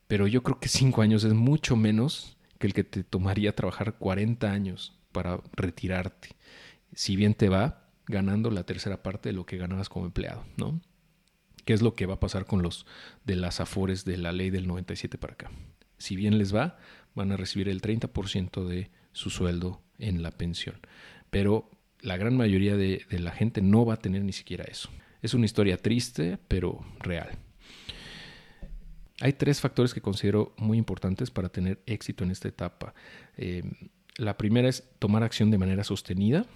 Pero 0.06 0.26
yo 0.26 0.42
creo 0.42 0.60
que 0.60 0.68
5 0.68 1.02
años 1.02 1.24
es 1.24 1.32
mucho 1.32 1.74
menos 1.74 2.36
que 2.58 2.66
el 2.66 2.74
que 2.74 2.84
te 2.84 3.02
tomaría 3.02 3.54
trabajar 3.54 3.96
40 3.98 4.50
años 4.50 4.98
para 5.12 5.40
retirarte. 5.52 6.36
Si 6.94 7.16
bien 7.16 7.34
te 7.34 7.48
va, 7.48 7.88
ganando 8.06 8.50
la 8.50 8.64
tercera 8.64 9.02
parte 9.02 9.30
de 9.30 9.34
lo 9.34 9.46
que 9.46 9.56
ganabas 9.56 9.88
como 9.88 10.06
empleado, 10.06 10.44
¿no? 10.56 10.80
¿Qué 11.64 11.72
es 11.74 11.82
lo 11.82 11.94
que 11.94 12.06
va 12.06 12.14
a 12.14 12.20
pasar 12.20 12.46
con 12.46 12.62
los 12.62 12.86
de 13.24 13.36
las 13.36 13.60
afores 13.60 14.04
de 14.04 14.16
la 14.16 14.32
ley 14.32 14.50
del 14.50 14.66
97 14.66 15.18
para 15.18 15.34
acá? 15.34 15.50
Si 15.98 16.16
bien 16.16 16.38
les 16.38 16.54
va, 16.54 16.78
van 17.14 17.32
a 17.32 17.36
recibir 17.36 17.68
el 17.68 17.82
30% 17.82 18.66
de 18.66 18.90
su 19.12 19.28
sueldo 19.28 19.82
en 19.98 20.22
la 20.22 20.30
pensión. 20.30 20.80
Pero 21.30 21.70
la 22.00 22.16
gran 22.16 22.36
mayoría 22.36 22.76
de 22.76 23.04
la 23.10 23.32
gente 23.32 23.60
no 23.60 23.84
va 23.84 23.94
a 23.94 23.98
tener 23.98 24.24
ni 24.24 24.32
siquiera 24.32 24.64
eso. 24.64 24.88
Es 25.22 25.34
una 25.34 25.46
historia 25.46 25.76
triste, 25.76 26.38
pero 26.48 26.84
real. 27.00 27.30
Hay 29.20 29.32
tres 29.32 29.60
factores 29.60 29.94
que 29.94 30.00
considero 30.00 30.54
muy 30.56 30.78
importantes 30.78 31.30
para 31.30 31.48
tener 31.48 31.82
éxito 31.86 32.22
en 32.22 32.30
esta 32.30 32.48
etapa. 32.48 32.94
Eh, 33.36 33.64
la 34.16 34.36
primera 34.36 34.68
es 34.68 34.84
tomar 34.98 35.24
acción 35.24 35.50
de 35.50 35.58
manera 35.58 35.82
sostenida. 35.82 36.46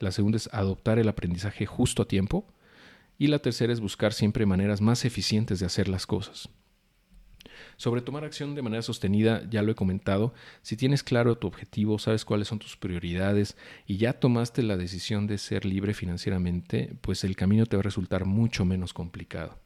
La 0.00 0.12
segunda 0.12 0.36
es 0.36 0.50
adoptar 0.52 0.98
el 0.98 1.08
aprendizaje 1.08 1.64
justo 1.64 2.02
a 2.02 2.08
tiempo. 2.08 2.46
Y 3.16 3.28
la 3.28 3.38
tercera 3.38 3.72
es 3.72 3.80
buscar 3.80 4.12
siempre 4.12 4.44
maneras 4.44 4.80
más 4.80 5.04
eficientes 5.04 5.60
de 5.60 5.66
hacer 5.66 5.88
las 5.88 6.06
cosas. 6.06 6.50
Sobre 7.76 8.00
tomar 8.00 8.24
acción 8.24 8.54
de 8.54 8.62
manera 8.62 8.82
sostenida, 8.82 9.42
ya 9.50 9.62
lo 9.62 9.72
he 9.72 9.74
comentado, 9.74 10.34
si 10.62 10.76
tienes 10.76 11.02
claro 11.02 11.36
tu 11.36 11.46
objetivo, 11.46 11.98
sabes 11.98 12.24
cuáles 12.24 12.48
son 12.48 12.58
tus 12.58 12.76
prioridades 12.76 13.56
y 13.86 13.96
ya 13.96 14.14
tomaste 14.14 14.62
la 14.62 14.76
decisión 14.76 15.26
de 15.26 15.38
ser 15.38 15.64
libre 15.64 15.94
financieramente, 15.94 16.94
pues 17.00 17.24
el 17.24 17.36
camino 17.36 17.66
te 17.66 17.76
va 17.76 17.80
a 17.80 17.84
resultar 17.84 18.24
mucho 18.24 18.64
menos 18.64 18.92
complicado. 18.92 19.58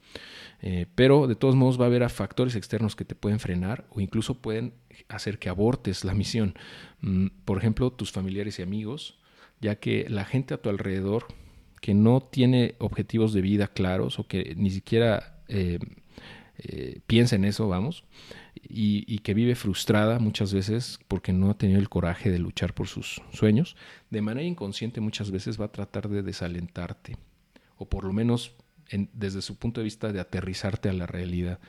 Eh, 0.61 0.87
pero 0.95 1.27
de 1.27 1.35
todos 1.35 1.55
modos 1.55 1.79
va 1.79 1.85
a 1.85 1.87
haber 1.87 2.07
factores 2.09 2.55
externos 2.55 2.95
que 2.95 3.05
te 3.05 3.15
pueden 3.15 3.39
frenar 3.39 3.85
o 3.91 4.01
incluso 4.01 4.41
pueden 4.41 4.73
hacer 5.07 5.39
que 5.39 5.49
abortes 5.49 6.03
la 6.03 6.13
misión. 6.13 6.55
Mm, 7.01 7.27
por 7.45 7.57
ejemplo, 7.57 7.91
tus 7.91 8.11
familiares 8.11 8.59
y 8.59 8.61
amigos, 8.61 9.19
ya 9.61 9.75
que 9.75 10.07
la 10.09 10.25
gente 10.25 10.53
a 10.53 10.61
tu 10.61 10.69
alrededor 10.69 11.27
que 11.81 11.93
no 11.93 12.21
tiene 12.21 12.75
objetivos 12.79 13.33
de 13.33 13.41
vida 13.41 13.67
claros 13.67 14.19
o 14.19 14.27
que 14.27 14.53
ni 14.57 14.69
siquiera 14.69 15.41
eh, 15.47 15.79
eh, 16.59 16.99
piensa 17.07 17.35
en 17.35 17.45
eso, 17.45 17.67
vamos, 17.67 18.03
y, 18.61 19.19
que 19.19 19.33
vive 19.33 19.55
frustrada 19.55 20.19
muchas 20.19 20.53
veces 20.53 20.99
porque 21.07 21.33
no 21.33 21.49
ha 21.49 21.57
tenido 21.57 21.79
el 21.79 21.89
coraje 21.89 22.29
de 22.29 22.39
luchar 22.39 22.73
por 22.73 22.87
sus 22.87 23.21
sueños, 23.31 23.75
de 24.09 24.21
manera 24.21 24.45
inconsciente 24.45 25.01
muchas 25.01 25.31
veces 25.31 25.59
va 25.59 25.65
a 25.65 25.71
tratar 25.71 26.09
de 26.09 26.21
desalentarte, 26.21 27.17
o 27.77 27.87
por 27.87 28.03
lo 28.03 28.13
menos 28.13 28.55
desde 29.13 29.43
su 29.43 29.55
punto 29.55 29.81
de 29.81 29.85
vista 29.85 30.11
de 30.11 30.19
aterrizarte 30.19 30.89
a 30.89 30.93
la 30.93 31.05
realidad. 31.05 31.59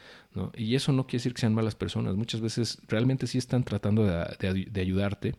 Y 0.57 0.75
eso 0.75 0.93
no 0.93 1.07
quiere 1.07 1.19
decir 1.19 1.35
que 1.35 1.41
sean 1.43 1.55
malas 1.55 1.75
personas, 1.75 2.17
muchas 2.17 2.41
veces 2.41 2.79
realmente 2.89 3.27
sí 3.27 3.39
están 3.39 3.63
tratando 3.63 4.05
de, 4.05 4.81
ayudarte 4.81 5.35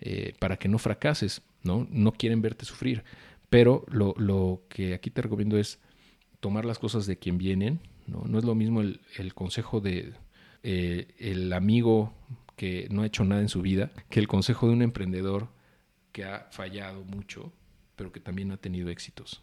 eh, 0.00 0.34
para 0.40 0.56
que 0.56 0.68
no 0.68 0.78
fracases 0.78 1.42
¿no? 1.62 1.86
No 1.90 2.12
quieren 2.12 2.42
verte 2.42 2.64
sufrir. 2.64 3.04
Pero 3.48 3.84
lo, 3.88 4.62
que 4.68 4.94
aquí 4.94 5.10
te 5.10 5.22
recomiendo 5.22 5.58
es 5.58 5.78
tomar 6.40 6.64
las 6.64 6.78
cosas 6.78 7.06
de 7.06 7.18
quien 7.18 7.38
vienen, 7.38 7.80
¿no? 8.12 8.38
Es 8.38 8.44
lo 8.44 8.54
mismo 8.54 8.80
el, 8.80 9.34
consejo 9.34 9.80
de 9.80 10.12
eh, 10.62 11.14
el 11.18 11.52
amigo 11.52 12.12
que 12.56 12.86
no 12.90 13.02
ha 13.02 13.06
hecho 13.06 13.24
nada 13.24 13.40
en 13.40 13.48
su 13.48 13.62
vida 13.62 13.90
que 14.08 14.20
el 14.20 14.28
consejo 14.28 14.68
de 14.68 14.74
un 14.74 14.82
emprendedor 14.82 15.48
que 16.12 16.24
ha 16.24 16.48
fallado 16.50 17.04
mucho, 17.04 17.52
pero 17.96 18.12
que 18.12 18.20
también 18.20 18.52
ha 18.52 18.58
tenido 18.58 18.90
éxitos, 18.90 19.42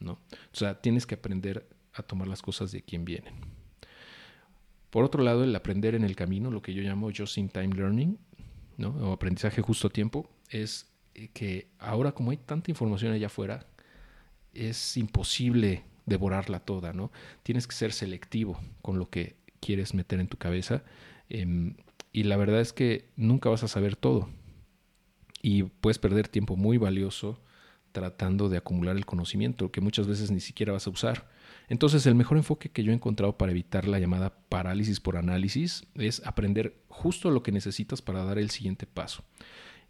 ¿no? 0.00 0.12
O 0.12 0.56
sea, 0.56 0.80
tienes 0.80 1.06
que 1.06 1.16
aprender 1.16 1.68
a 1.92 2.02
tomar 2.02 2.28
las 2.28 2.40
cosas 2.40 2.72
de 2.72 2.82
quien 2.82 3.04
vienen. 3.04 3.34
Por 4.90 5.04
otro 5.04 5.22
lado, 5.22 5.44
el 5.44 5.54
aprender 5.54 5.94
en 5.94 6.04
el 6.04 6.16
camino, 6.16 6.50
lo 6.50 6.62
que 6.62 6.72
yo 6.72 6.82
llamo 6.82 7.10
just 7.14 7.36
in 7.36 7.50
time 7.50 7.74
learning, 7.74 8.18
¿no? 8.78 8.90
o 8.90 9.12
aprendizaje 9.12 9.60
justo 9.60 9.88
a 9.88 9.90
tiempo, 9.90 10.30
es 10.48 10.86
que 11.34 11.68
ahora 11.78 12.12
como 12.12 12.30
hay 12.30 12.38
tanta 12.38 12.70
información 12.70 13.12
allá 13.12 13.26
afuera, 13.26 13.66
es 14.54 14.96
imposible 14.96 15.84
devorarla 16.08 16.60
toda, 16.60 16.92
¿no? 16.92 17.10
Tienes 17.42 17.66
que 17.66 17.74
ser 17.74 17.92
selectivo 17.92 18.60
con 18.82 18.98
lo 18.98 19.10
que 19.10 19.36
quieres 19.60 19.94
meter 19.94 20.20
en 20.20 20.28
tu 20.28 20.36
cabeza. 20.36 20.82
Em, 21.28 21.74
y 22.12 22.24
la 22.24 22.36
verdad 22.36 22.60
es 22.60 22.72
que 22.72 23.10
nunca 23.16 23.48
vas 23.48 23.62
a 23.62 23.68
saber 23.68 23.96
todo. 23.96 24.28
Y 25.42 25.64
puedes 25.64 25.98
perder 25.98 26.28
tiempo 26.28 26.56
muy 26.56 26.78
valioso 26.78 27.40
tratando 27.92 28.48
de 28.48 28.58
acumular 28.58 28.96
el 28.96 29.06
conocimiento 29.06 29.72
que 29.72 29.80
muchas 29.80 30.06
veces 30.06 30.30
ni 30.30 30.40
siquiera 30.40 30.72
vas 30.72 30.86
a 30.86 30.90
usar. 30.90 31.28
Entonces 31.68 32.06
el 32.06 32.14
mejor 32.14 32.36
enfoque 32.36 32.70
que 32.70 32.82
yo 32.82 32.92
he 32.92 32.94
encontrado 32.94 33.36
para 33.36 33.52
evitar 33.52 33.88
la 33.88 33.98
llamada 33.98 34.34
parálisis 34.48 35.00
por 35.00 35.16
análisis 35.16 35.86
es 35.94 36.22
aprender 36.24 36.80
justo 36.88 37.30
lo 37.30 37.42
que 37.42 37.52
necesitas 37.52 38.02
para 38.02 38.24
dar 38.24 38.38
el 38.38 38.50
siguiente 38.50 38.86
paso. 38.86 39.24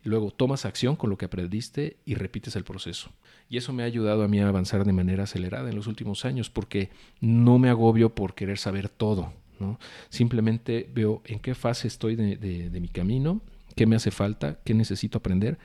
Luego 0.05 0.30
tomas 0.30 0.64
acción 0.64 0.96
con 0.96 1.11
lo 1.11 1.18
que 1.18 1.26
aprendiste 1.26 1.96
y 2.05 2.14
repites 2.14 2.57
el 2.57 2.64
proceso. 2.64 3.11
Y 3.49 3.57
eso 3.57 3.72
me 3.72 3.82
ha 3.82 3.86
ayudado 3.86 4.22
a 4.22 4.28
mí 4.28 4.40
a 4.40 4.49
avanzar 4.49 4.84
de 4.84 4.92
manera 4.92 5.24
acelerada 5.24 5.68
en 5.68 5.76
los 5.76 5.86
últimos 5.86 6.24
años 6.24 6.51
porque 6.51 6.90
no 7.20 7.59
me 7.59 7.68
agobio 7.68 8.14
por 8.14 8.34
querer 8.34 8.59
saber 8.59 8.88
todo. 8.88 9.32
¿no? 9.59 9.78
Simplemente 10.09 10.88
veo 10.92 11.22
en 11.24 11.40
qué 11.40 11.55
fase 11.55 11.88
estoy 11.88 12.14
de, 12.16 12.78
mi 12.80 12.88
camino, 12.88 13.40
qué 13.74 13.86
me 13.86 13.96
hace 13.96 14.11
falta, 14.11 14.59
qué 14.64 14.74
necesito 14.74 15.18
aprender. 15.18 15.59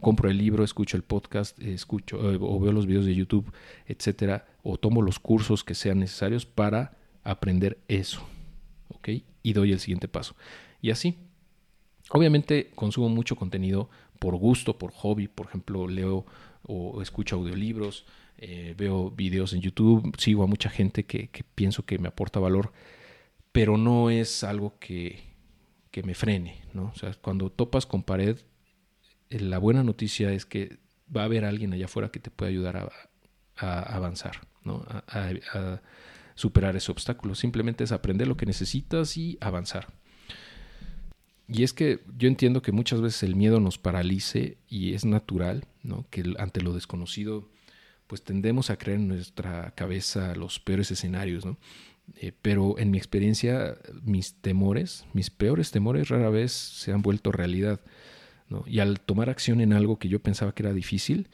Compro 0.00 0.30
el 0.30 0.38
libro, 0.38 0.64
escucho 0.64 0.96
el 0.96 1.02
podcast, 1.02 1.60
escucho 1.60 2.32
eh, 2.32 2.38
o 2.40 2.58
veo 2.58 2.72
los 2.72 2.86
videos 2.86 3.04
de 3.04 3.14
YouTube, 3.14 3.52
etcétera, 3.86 4.46
o 4.62 4.78
tomo 4.78 5.02
los 5.02 5.18
cursos 5.18 5.62
que 5.62 5.74
sean 5.74 5.98
necesarios 5.98 6.46
para 6.46 6.96
aprender 7.22 7.78
eso. 7.88 8.26
¿Ok? 8.88 9.08
Y 9.42 9.52
doy 9.52 9.72
el 9.72 9.80
siguiente 9.80 10.08
paso. 10.08 10.36
Y 10.80 10.90
así, 10.90 11.18
Obviamente 12.10 12.70
consumo 12.74 13.08
mucho 13.08 13.36
contenido 13.36 13.88
por 14.18 14.36
gusto, 14.36 14.78
por 14.78 14.92
hobby, 14.92 15.28
por 15.28 15.46
ejemplo, 15.46 15.88
leo 15.88 16.26
o 16.62 17.00
escucho 17.00 17.36
audiolibros, 17.36 18.04
eh, 18.42 18.74
veo 18.76 19.10
videos 19.10 19.52
en 19.52 19.60
YouTube, 19.60 20.14
sigo 20.18 20.42
a 20.42 20.46
mucha 20.46 20.70
gente 20.70 21.04
que, 21.04 21.28
pienso 21.54 21.84
que 21.84 21.98
me 21.98 22.08
aporta 22.08 22.40
valor, 22.40 22.72
pero 23.52 23.76
no 23.76 24.10
es 24.10 24.44
algo 24.44 24.78
que, 24.78 25.34
que 25.90 26.02
me 26.02 26.14
frene, 26.14 26.62
¿no? 26.72 26.90
O 26.94 26.94
sea, 26.94 27.12
cuando 27.14 27.50
topas 27.50 27.86
con 27.86 28.02
pared, 28.02 28.38
eh, 29.28 29.40
la 29.40 29.58
buena 29.58 29.82
noticia 29.82 30.32
es 30.32 30.46
que 30.46 30.78
va 31.14 31.22
a 31.22 31.24
haber 31.24 31.44
alguien 31.44 31.72
allá 31.72 31.84
afuera 31.84 32.10
que 32.10 32.20
te 32.20 32.30
puede 32.30 32.50
ayudar 32.50 32.76
a, 33.56 33.82
avanzar, 33.94 34.40
¿no? 34.64 34.86
A, 34.88 35.80
superar 36.34 36.74
ese 36.76 36.90
obstáculo. 36.90 37.34
Simplemente 37.34 37.84
es 37.84 37.92
aprender 37.92 38.26
lo 38.26 38.38
que 38.38 38.46
necesitas 38.46 39.18
y 39.18 39.36
avanzar. 39.42 39.88
Y 41.52 41.64
es 41.64 41.72
que 41.72 42.00
yo 42.16 42.28
entiendo 42.28 42.62
que 42.62 42.70
muchas 42.70 43.00
veces 43.00 43.24
el 43.24 43.34
miedo 43.34 43.58
nos 43.58 43.76
paralice 43.76 44.58
y 44.68 44.94
es 44.94 45.04
natural, 45.04 45.66
¿no? 45.82 46.06
Que 46.08 46.34
ante 46.38 46.60
lo 46.60 46.72
desconocido, 46.72 47.48
pues 48.06 48.22
tendemos 48.22 48.70
a 48.70 48.76
creer 48.76 49.00
en 49.00 49.08
nuestra 49.08 49.72
cabeza 49.74 50.36
los 50.36 50.60
peores 50.60 50.92
escenarios, 50.92 51.44
¿no? 51.44 51.58
Eh, 52.16 52.32
pero 52.40 52.78
en 52.78 52.92
mi 52.92 52.98
experiencia, 52.98 53.76
mis 54.02 54.34
temores, 54.34 55.06
mis 55.12 55.30
peores 55.30 55.72
temores 55.72 56.08
rara 56.08 56.30
vez 56.30 56.52
se 56.52 56.92
han 56.92 57.02
vuelto 57.02 57.32
realidad. 57.32 57.80
¿no? 58.48 58.64
Y 58.66 58.78
al 58.78 59.00
tomar 59.00 59.28
acción 59.28 59.60
en 59.60 59.72
algo 59.72 59.98
que 59.98 60.08
yo 60.08 60.20
pensaba 60.20 60.54
que 60.54 60.62
era 60.62 60.72
difícil, 60.72 61.28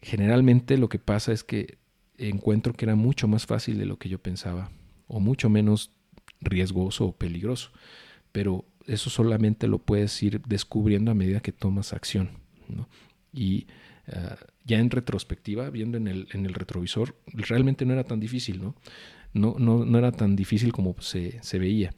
generalmente 0.00 0.78
lo 0.78 0.88
que 0.88 0.98
pasa 0.98 1.32
es 1.32 1.44
que 1.44 1.78
encuentro 2.16 2.72
que 2.72 2.86
era 2.86 2.94
mucho 2.94 3.28
más 3.28 3.46
fácil 3.46 3.78
de 3.78 3.86
lo 3.86 3.98
que 3.98 4.08
yo 4.08 4.18
pensaba, 4.18 4.70
o 5.06 5.20
mucho 5.20 5.48
menos 5.48 5.92
riesgoso 6.40 7.06
o 7.06 7.12
peligroso. 7.12 7.70
Pero 8.32 8.64
eso 8.88 9.10
solamente 9.10 9.68
lo 9.68 9.78
puedes 9.78 10.20
ir 10.22 10.40
descubriendo 10.42 11.10
a 11.10 11.14
medida 11.14 11.40
que 11.40 11.52
tomas 11.52 11.92
acción. 11.92 12.30
¿no? 12.68 12.88
Y 13.32 13.66
ah, 14.12 14.36
ya 14.64 14.78
en 14.78 14.90
retrospectiva, 14.90 15.70
viendo 15.70 15.98
en 15.98 16.08
el, 16.08 16.28
en 16.32 16.46
el 16.46 16.54
retrovisor, 16.54 17.16
realmente 17.26 17.84
no 17.84 17.92
era 17.92 18.04
tan 18.04 18.18
difícil, 18.18 18.62
¿no? 18.62 18.74
no, 19.32 19.56
no, 19.58 19.84
no 19.84 19.98
era 19.98 20.12
tan 20.12 20.36
difícil 20.36 20.72
como 20.72 20.96
se, 21.00 21.42
se 21.42 21.58
veía. 21.58 21.94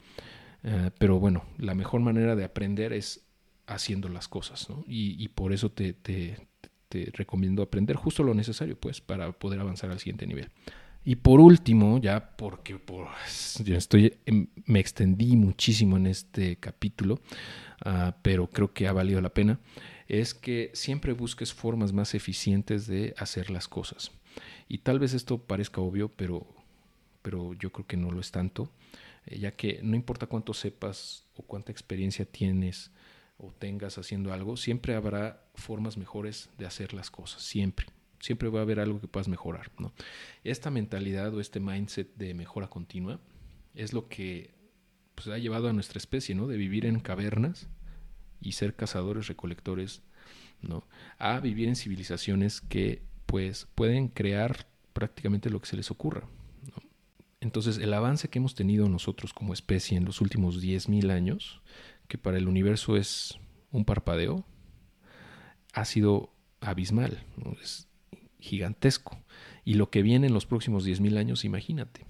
Eh, 0.63 0.91
pero 0.97 1.19
bueno, 1.19 1.45
la 1.57 1.75
mejor 1.75 2.01
manera 2.01 2.35
de 2.35 2.43
aprender 2.43 2.93
es 2.93 3.25
haciendo 3.67 4.09
las 4.09 4.27
cosas, 4.27 4.69
¿no? 4.69 4.83
y, 4.87 5.21
y, 5.23 5.29
por 5.29 5.53
eso 5.53 5.71
te, 5.71 5.93
te, 5.93 6.47
te, 6.89 7.09
recomiendo 7.13 7.63
aprender 7.63 7.95
justo 7.95 8.21
lo 8.21 8.33
necesario, 8.33 8.77
pues, 8.77 8.99
para 8.99 9.31
poder 9.31 9.59
avanzar 9.59 9.91
al 9.91 9.99
siguiente 9.99 10.27
nivel. 10.27 10.49
Y 11.03 11.15
por 11.15 11.39
último, 11.39 11.99
ya 11.99 12.35
porque 12.37 12.77
por, 12.77 13.07
yo 13.63 13.75
estoy, 13.75 14.17
me 14.65 14.79
extendí 14.79 15.35
muchísimo 15.35 15.97
en 15.97 16.07
este 16.07 16.57
capítulo, 16.57 17.19
uh, 17.85 18.11
pero 18.21 18.47
creo 18.47 18.71
que 18.71 18.87
ha 18.87 18.93
valido 18.93 19.19
la 19.19 19.33
pena, 19.33 19.59
es 20.07 20.33
que 20.33 20.69
siempre 20.73 21.13
busques 21.13 21.53
formas 21.53 21.91
más 21.91 22.13
eficientes 22.13 22.85
de 22.85 23.15
hacer 23.17 23.49
las 23.49 23.67
cosas. 23.67 24.11
Y 24.67 24.79
tal 24.79 24.99
vez 24.99 25.13
esto 25.13 25.39
parezca 25.39 25.81
obvio, 25.81 26.09
pero 26.09 26.47
pero 27.21 27.53
yo 27.53 27.71
creo 27.71 27.87
que 27.87 27.97
no 27.97 28.11
lo 28.11 28.19
es 28.19 28.31
tanto, 28.31 28.69
eh, 29.25 29.39
ya 29.39 29.51
que 29.51 29.79
no 29.83 29.95
importa 29.95 30.27
cuánto 30.27 30.53
sepas 30.53 31.25
o 31.35 31.43
cuánta 31.43 31.71
experiencia 31.71 32.25
tienes 32.25 32.91
o 33.37 33.51
tengas 33.51 33.97
haciendo 33.97 34.33
algo, 34.33 34.57
siempre 34.57 34.95
habrá 34.95 35.43
formas 35.55 35.97
mejores 35.97 36.49
de 36.57 36.65
hacer 36.65 36.93
las 36.93 37.09
cosas, 37.09 37.41
siempre. 37.41 37.87
Siempre 38.21 38.49
va 38.49 38.59
a 38.59 38.61
haber 38.61 38.79
algo 38.79 39.01
que 39.01 39.07
puedas 39.07 39.27
mejorar. 39.27 39.71
Esta 40.43 40.69
mentalidad 40.69 41.33
o 41.33 41.41
este 41.41 41.59
mindset 41.59 42.15
de 42.15 42.33
mejora 42.33 42.67
continua 42.67 43.19
es 43.73 43.93
lo 43.93 44.07
que 44.07 44.53
pues, 45.15 45.27
ha 45.27 45.37
llevado 45.37 45.67
a 45.67 45.73
nuestra 45.73 45.97
especie, 45.97 46.35
¿no? 46.35 46.47
De 46.47 46.57
vivir 46.57 46.85
en 46.85 46.99
cavernas 46.99 47.67
y 48.39 48.53
ser 48.53 48.75
cazadores, 48.75 49.27
recolectores, 49.27 50.01
¿no? 50.61 50.87
A 51.17 51.39
vivir 51.39 51.67
en 51.67 51.75
civilizaciones 51.75 52.61
que 52.61 53.01
pues 53.25 53.67
pueden 53.75 54.07
crear 54.07 54.67
prácticamente 54.93 55.49
lo 55.49 55.59
que 55.59 55.67
se 55.67 55.77
les 55.77 55.89
ocurra. 55.91 56.27
Entonces, 57.39 57.79
el 57.79 57.93
avance 57.93 58.29
que 58.29 58.37
hemos 58.37 58.53
tenido 58.53 58.87
nosotros 58.87 59.33
como 59.33 59.53
especie 59.53 59.97
en 59.97 60.05
los 60.05 60.21
últimos 60.21 60.61
10.000 60.61 61.11
años, 61.11 61.61
que 62.07 62.19
para 62.19 62.37
el 62.37 62.47
universo 62.47 62.97
es 62.97 63.39
un 63.71 63.83
parpadeo, 63.83 64.45
ha 65.73 65.85
sido 65.85 66.33
abismal, 66.59 67.25
gigantesco. 68.41 69.17
Y 69.63 69.75
lo 69.75 69.89
que 69.89 70.01
viene 70.01 70.27
en 70.27 70.33
los 70.33 70.45
próximos 70.45 70.85
10.000 70.85 71.17
años, 71.17 71.45
imagínate. 71.45 72.05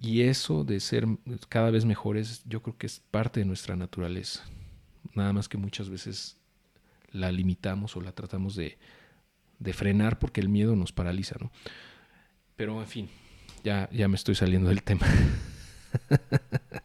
Y 0.00 0.22
eso 0.22 0.64
de 0.64 0.80
ser 0.80 1.06
cada 1.48 1.70
vez 1.70 1.84
mejores, 1.84 2.42
yo 2.46 2.62
creo 2.62 2.78
que 2.78 2.86
es 2.86 3.00
parte 3.00 3.40
de 3.40 3.46
nuestra 3.46 3.76
naturaleza. 3.76 4.44
Nada 5.14 5.32
más 5.32 5.48
que 5.48 5.58
muchas 5.58 5.90
veces 5.90 6.38
la 7.10 7.32
limitamos 7.32 7.96
o 7.96 8.00
la 8.00 8.12
tratamos 8.12 8.54
de, 8.54 8.78
de 9.58 9.72
frenar 9.72 10.18
porque 10.18 10.40
el 10.40 10.48
miedo 10.48 10.76
nos 10.76 10.92
paraliza, 10.92 11.36
¿no? 11.40 11.50
Pero 12.54 12.80
en 12.80 12.86
fin, 12.86 13.08
ya, 13.64 13.88
ya 13.92 14.08
me 14.08 14.16
estoy 14.16 14.34
saliendo 14.34 14.68
del 14.68 14.82
tema. 14.82 15.06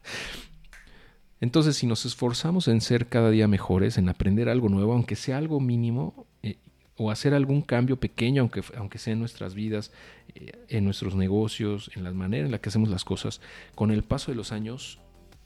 Entonces, 1.39 1.75
si 1.75 1.87
nos 1.87 2.05
esforzamos 2.05 2.67
en 2.67 2.79
ser 2.79 3.09
cada 3.09 3.29
día 3.29 3.47
mejores, 3.47 3.97
en 3.97 4.07
aprender 4.07 4.49
algo 4.49 4.69
nuevo, 4.69 4.93
aunque 4.93 5.15
sea 5.15 5.37
algo 5.37 5.59
mínimo, 5.59 6.25
eh, 6.41 6.57
o 6.97 7.11
hacer 7.11 7.33
algún 7.33 7.61
cambio 7.61 7.99
pequeño, 7.99 8.41
aunque, 8.41 8.63
aunque 8.77 8.99
sea 8.99 9.13
en 9.13 9.19
nuestras 9.19 9.55
vidas, 9.55 9.91
eh, 10.35 10.51
en 10.69 10.85
nuestros 10.85 11.15
negocios, 11.15 11.89
en 11.95 12.03
la 12.03 12.11
manera 12.11 12.45
en 12.45 12.51
la 12.51 12.59
que 12.59 12.69
hacemos 12.69 12.89
las 12.89 13.03
cosas, 13.03 13.41
con 13.75 13.91
el 13.91 14.03
paso 14.03 14.31
de 14.31 14.35
los 14.35 14.51
años, 14.51 14.99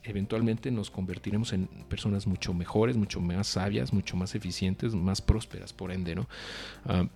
eventualmente 0.03 0.71
nos 0.71 0.89
convertiremos 0.89 1.53
en 1.53 1.67
personas 1.89 2.27
mucho 2.27 2.53
mejores, 2.53 2.97
mucho 2.97 3.19
más 3.21 3.47
sabias, 3.47 3.93
mucho 3.93 4.15
más 4.17 4.35
eficientes, 4.35 4.93
más 4.93 5.21
prósperas, 5.21 5.73
por 5.73 5.91
ende, 5.91 6.15
¿no? 6.15 6.27
Ah, 6.85 7.07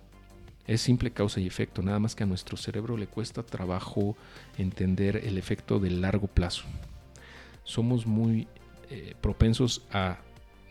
es 0.66 0.80
simple 0.80 1.10
causa 1.10 1.40
y 1.40 1.46
efecto, 1.46 1.82
nada 1.82 1.98
más 1.98 2.14
que 2.14 2.22
a 2.22 2.26
nuestro 2.26 2.56
cerebro 2.56 2.96
le 2.96 3.08
cuesta 3.08 3.42
trabajo 3.42 4.16
entender 4.58 5.16
el 5.24 5.36
efecto 5.36 5.80
del 5.80 6.00
largo 6.00 6.28
plazo. 6.28 6.64
Somos 7.64 8.06
muy 8.06 8.46
eh, 8.88 9.14
propensos 9.20 9.82
a 9.92 10.18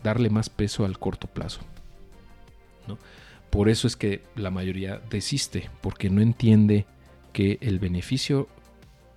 darle 0.02 0.30
más 0.30 0.50
peso 0.50 0.86
al 0.86 0.98
corto 0.98 1.28
plazo. 1.28 1.62
Por 3.52 3.70
eso 3.70 3.86
es 3.86 3.96
que 3.96 4.22
la 4.36 4.50
mayoría 4.50 5.02
desiste, 5.10 5.70
porque 5.82 6.10
no 6.10 6.22
entiende 6.22 6.86
que 7.34 7.60
el 7.62 7.80
beneficio 7.80 8.48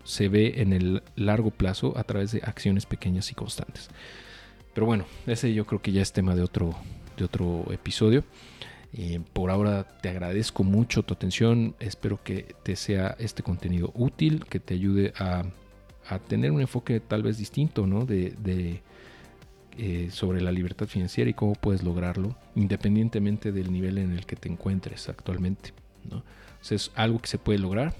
se 0.04 0.28
ve 0.28 0.54
en 0.56 0.72
el 0.72 1.02
largo 1.16 1.50
plazo 1.50 1.96
a 1.96 2.04
través 2.04 2.32
de 2.32 2.42
acciones 2.44 2.84
pequeñas 2.84 3.30
y 3.30 3.34
constantes. 3.34 3.88
Pero 4.74 4.86
bueno, 4.86 5.06
ese 5.26 5.54
yo 5.54 5.66
creo 5.66 5.80
que 5.80 5.92
ya 5.92 6.02
es 6.02 6.12
tema 6.12 6.34
de 6.34 6.42
otro, 6.42 6.74
de 7.16 7.24
otro 7.24 7.64
episodio. 7.72 8.24
Eh, 8.92 9.20
por 9.32 9.50
ahora 9.50 9.84
te 10.00 10.08
agradezco 10.08 10.62
mucho 10.62 11.02
tu 11.02 11.14
atención, 11.14 11.74
espero 11.80 12.22
que 12.22 12.54
te 12.62 12.76
sea 12.76 13.16
este 13.18 13.42
contenido 13.42 13.90
útil, 13.94 14.44
que 14.46 14.60
te 14.60 14.74
ayude 14.74 15.12
a, 15.18 15.44
tener 16.28 16.52
un 16.52 16.60
enfoque 16.60 17.00
tal 17.00 17.22
vez 17.22 17.38
distinto 17.38 17.86
¿no? 17.86 18.04
de, 18.04 18.82
eh, 19.78 20.08
sobre 20.10 20.40
la 20.40 20.52
libertad 20.52 20.86
financiera 20.86 21.30
y 21.30 21.34
cómo 21.34 21.54
puedes 21.54 21.82
lograrlo, 21.82 22.36
independientemente 22.54 23.52
del 23.52 23.72
nivel 23.72 23.98
en 23.98 24.12
el 24.12 24.26
que 24.26 24.36
te 24.36 24.48
encuentres 24.48 25.08
actualmente. 25.08 25.72
¿no? 26.10 26.22
es 26.70 26.90
algo 26.94 27.18
que 27.18 27.28
se 27.28 27.38
puede 27.38 27.58
lograr 27.58 27.94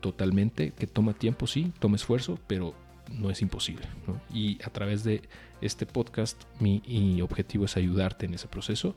totalmente, 0.00 0.72
que 0.72 0.86
toma 0.86 1.12
tiempo, 1.12 1.46
sí, 1.46 1.72
toma 1.80 1.96
esfuerzo, 1.96 2.38
pero 2.46 2.74
no 3.10 3.30
es 3.30 3.42
imposible. 3.42 3.86
Y 4.32 4.62
a 4.62 4.70
través 4.70 5.02
de 5.02 5.22
este 5.60 5.86
podcast, 5.86 6.40
mi 6.60 7.20
objetivo 7.20 7.64
es 7.64 7.76
ayudarte 7.76 8.26
en 8.26 8.34
ese 8.34 8.46
proceso 8.46 8.94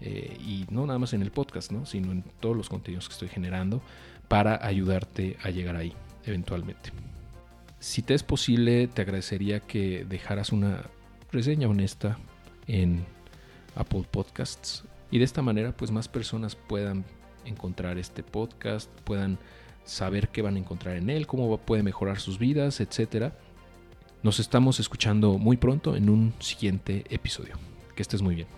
eh, 0.00 0.36
y 0.40 0.64
no 0.70 0.86
nada 0.86 0.98
más 0.98 1.12
en 1.12 1.22
el 1.22 1.30
podcast, 1.30 1.72
¿no? 1.72 1.84
sino 1.86 2.12
en 2.12 2.22
todos 2.40 2.56
los 2.56 2.68
contenidos 2.68 3.08
que 3.08 3.14
estoy 3.14 3.28
generando 3.28 3.82
para 4.28 4.64
ayudarte 4.64 5.36
a 5.42 5.50
llegar 5.50 5.76
ahí 5.76 5.92
eventualmente. 6.24 6.92
Si 7.80 8.02
te 8.02 8.14
es 8.14 8.22
posible, 8.22 8.88
te 8.88 9.02
agradecería 9.02 9.60
que 9.60 10.04
dejaras 10.08 10.52
una 10.52 10.84
reseña 11.32 11.68
honesta 11.68 12.18
en 12.66 13.04
Apple 13.74 14.04
Podcasts 14.10 14.84
y 15.10 15.18
de 15.18 15.24
esta 15.24 15.42
manera 15.42 15.76
pues 15.76 15.90
más 15.90 16.08
personas 16.08 16.56
puedan 16.56 17.04
encontrar 17.44 17.98
este 17.98 18.22
podcast, 18.22 18.90
puedan 19.04 19.38
saber 19.84 20.28
qué 20.28 20.42
van 20.42 20.56
a 20.56 20.58
encontrar 20.58 20.96
en 20.96 21.10
él, 21.10 21.26
cómo 21.26 21.56
puede 21.58 21.82
mejorar 21.82 22.20
sus 22.20 22.38
vidas, 22.38 22.80
etc. 22.80 23.32
Nos 24.22 24.38
estamos 24.38 24.80
escuchando 24.80 25.38
muy 25.38 25.56
pronto 25.56 25.96
en 25.96 26.10
un 26.10 26.34
siguiente 26.40 27.04
episodio. 27.08 27.54
Que 27.96 28.02
estés 28.02 28.22
muy 28.22 28.34
bien. 28.34 28.57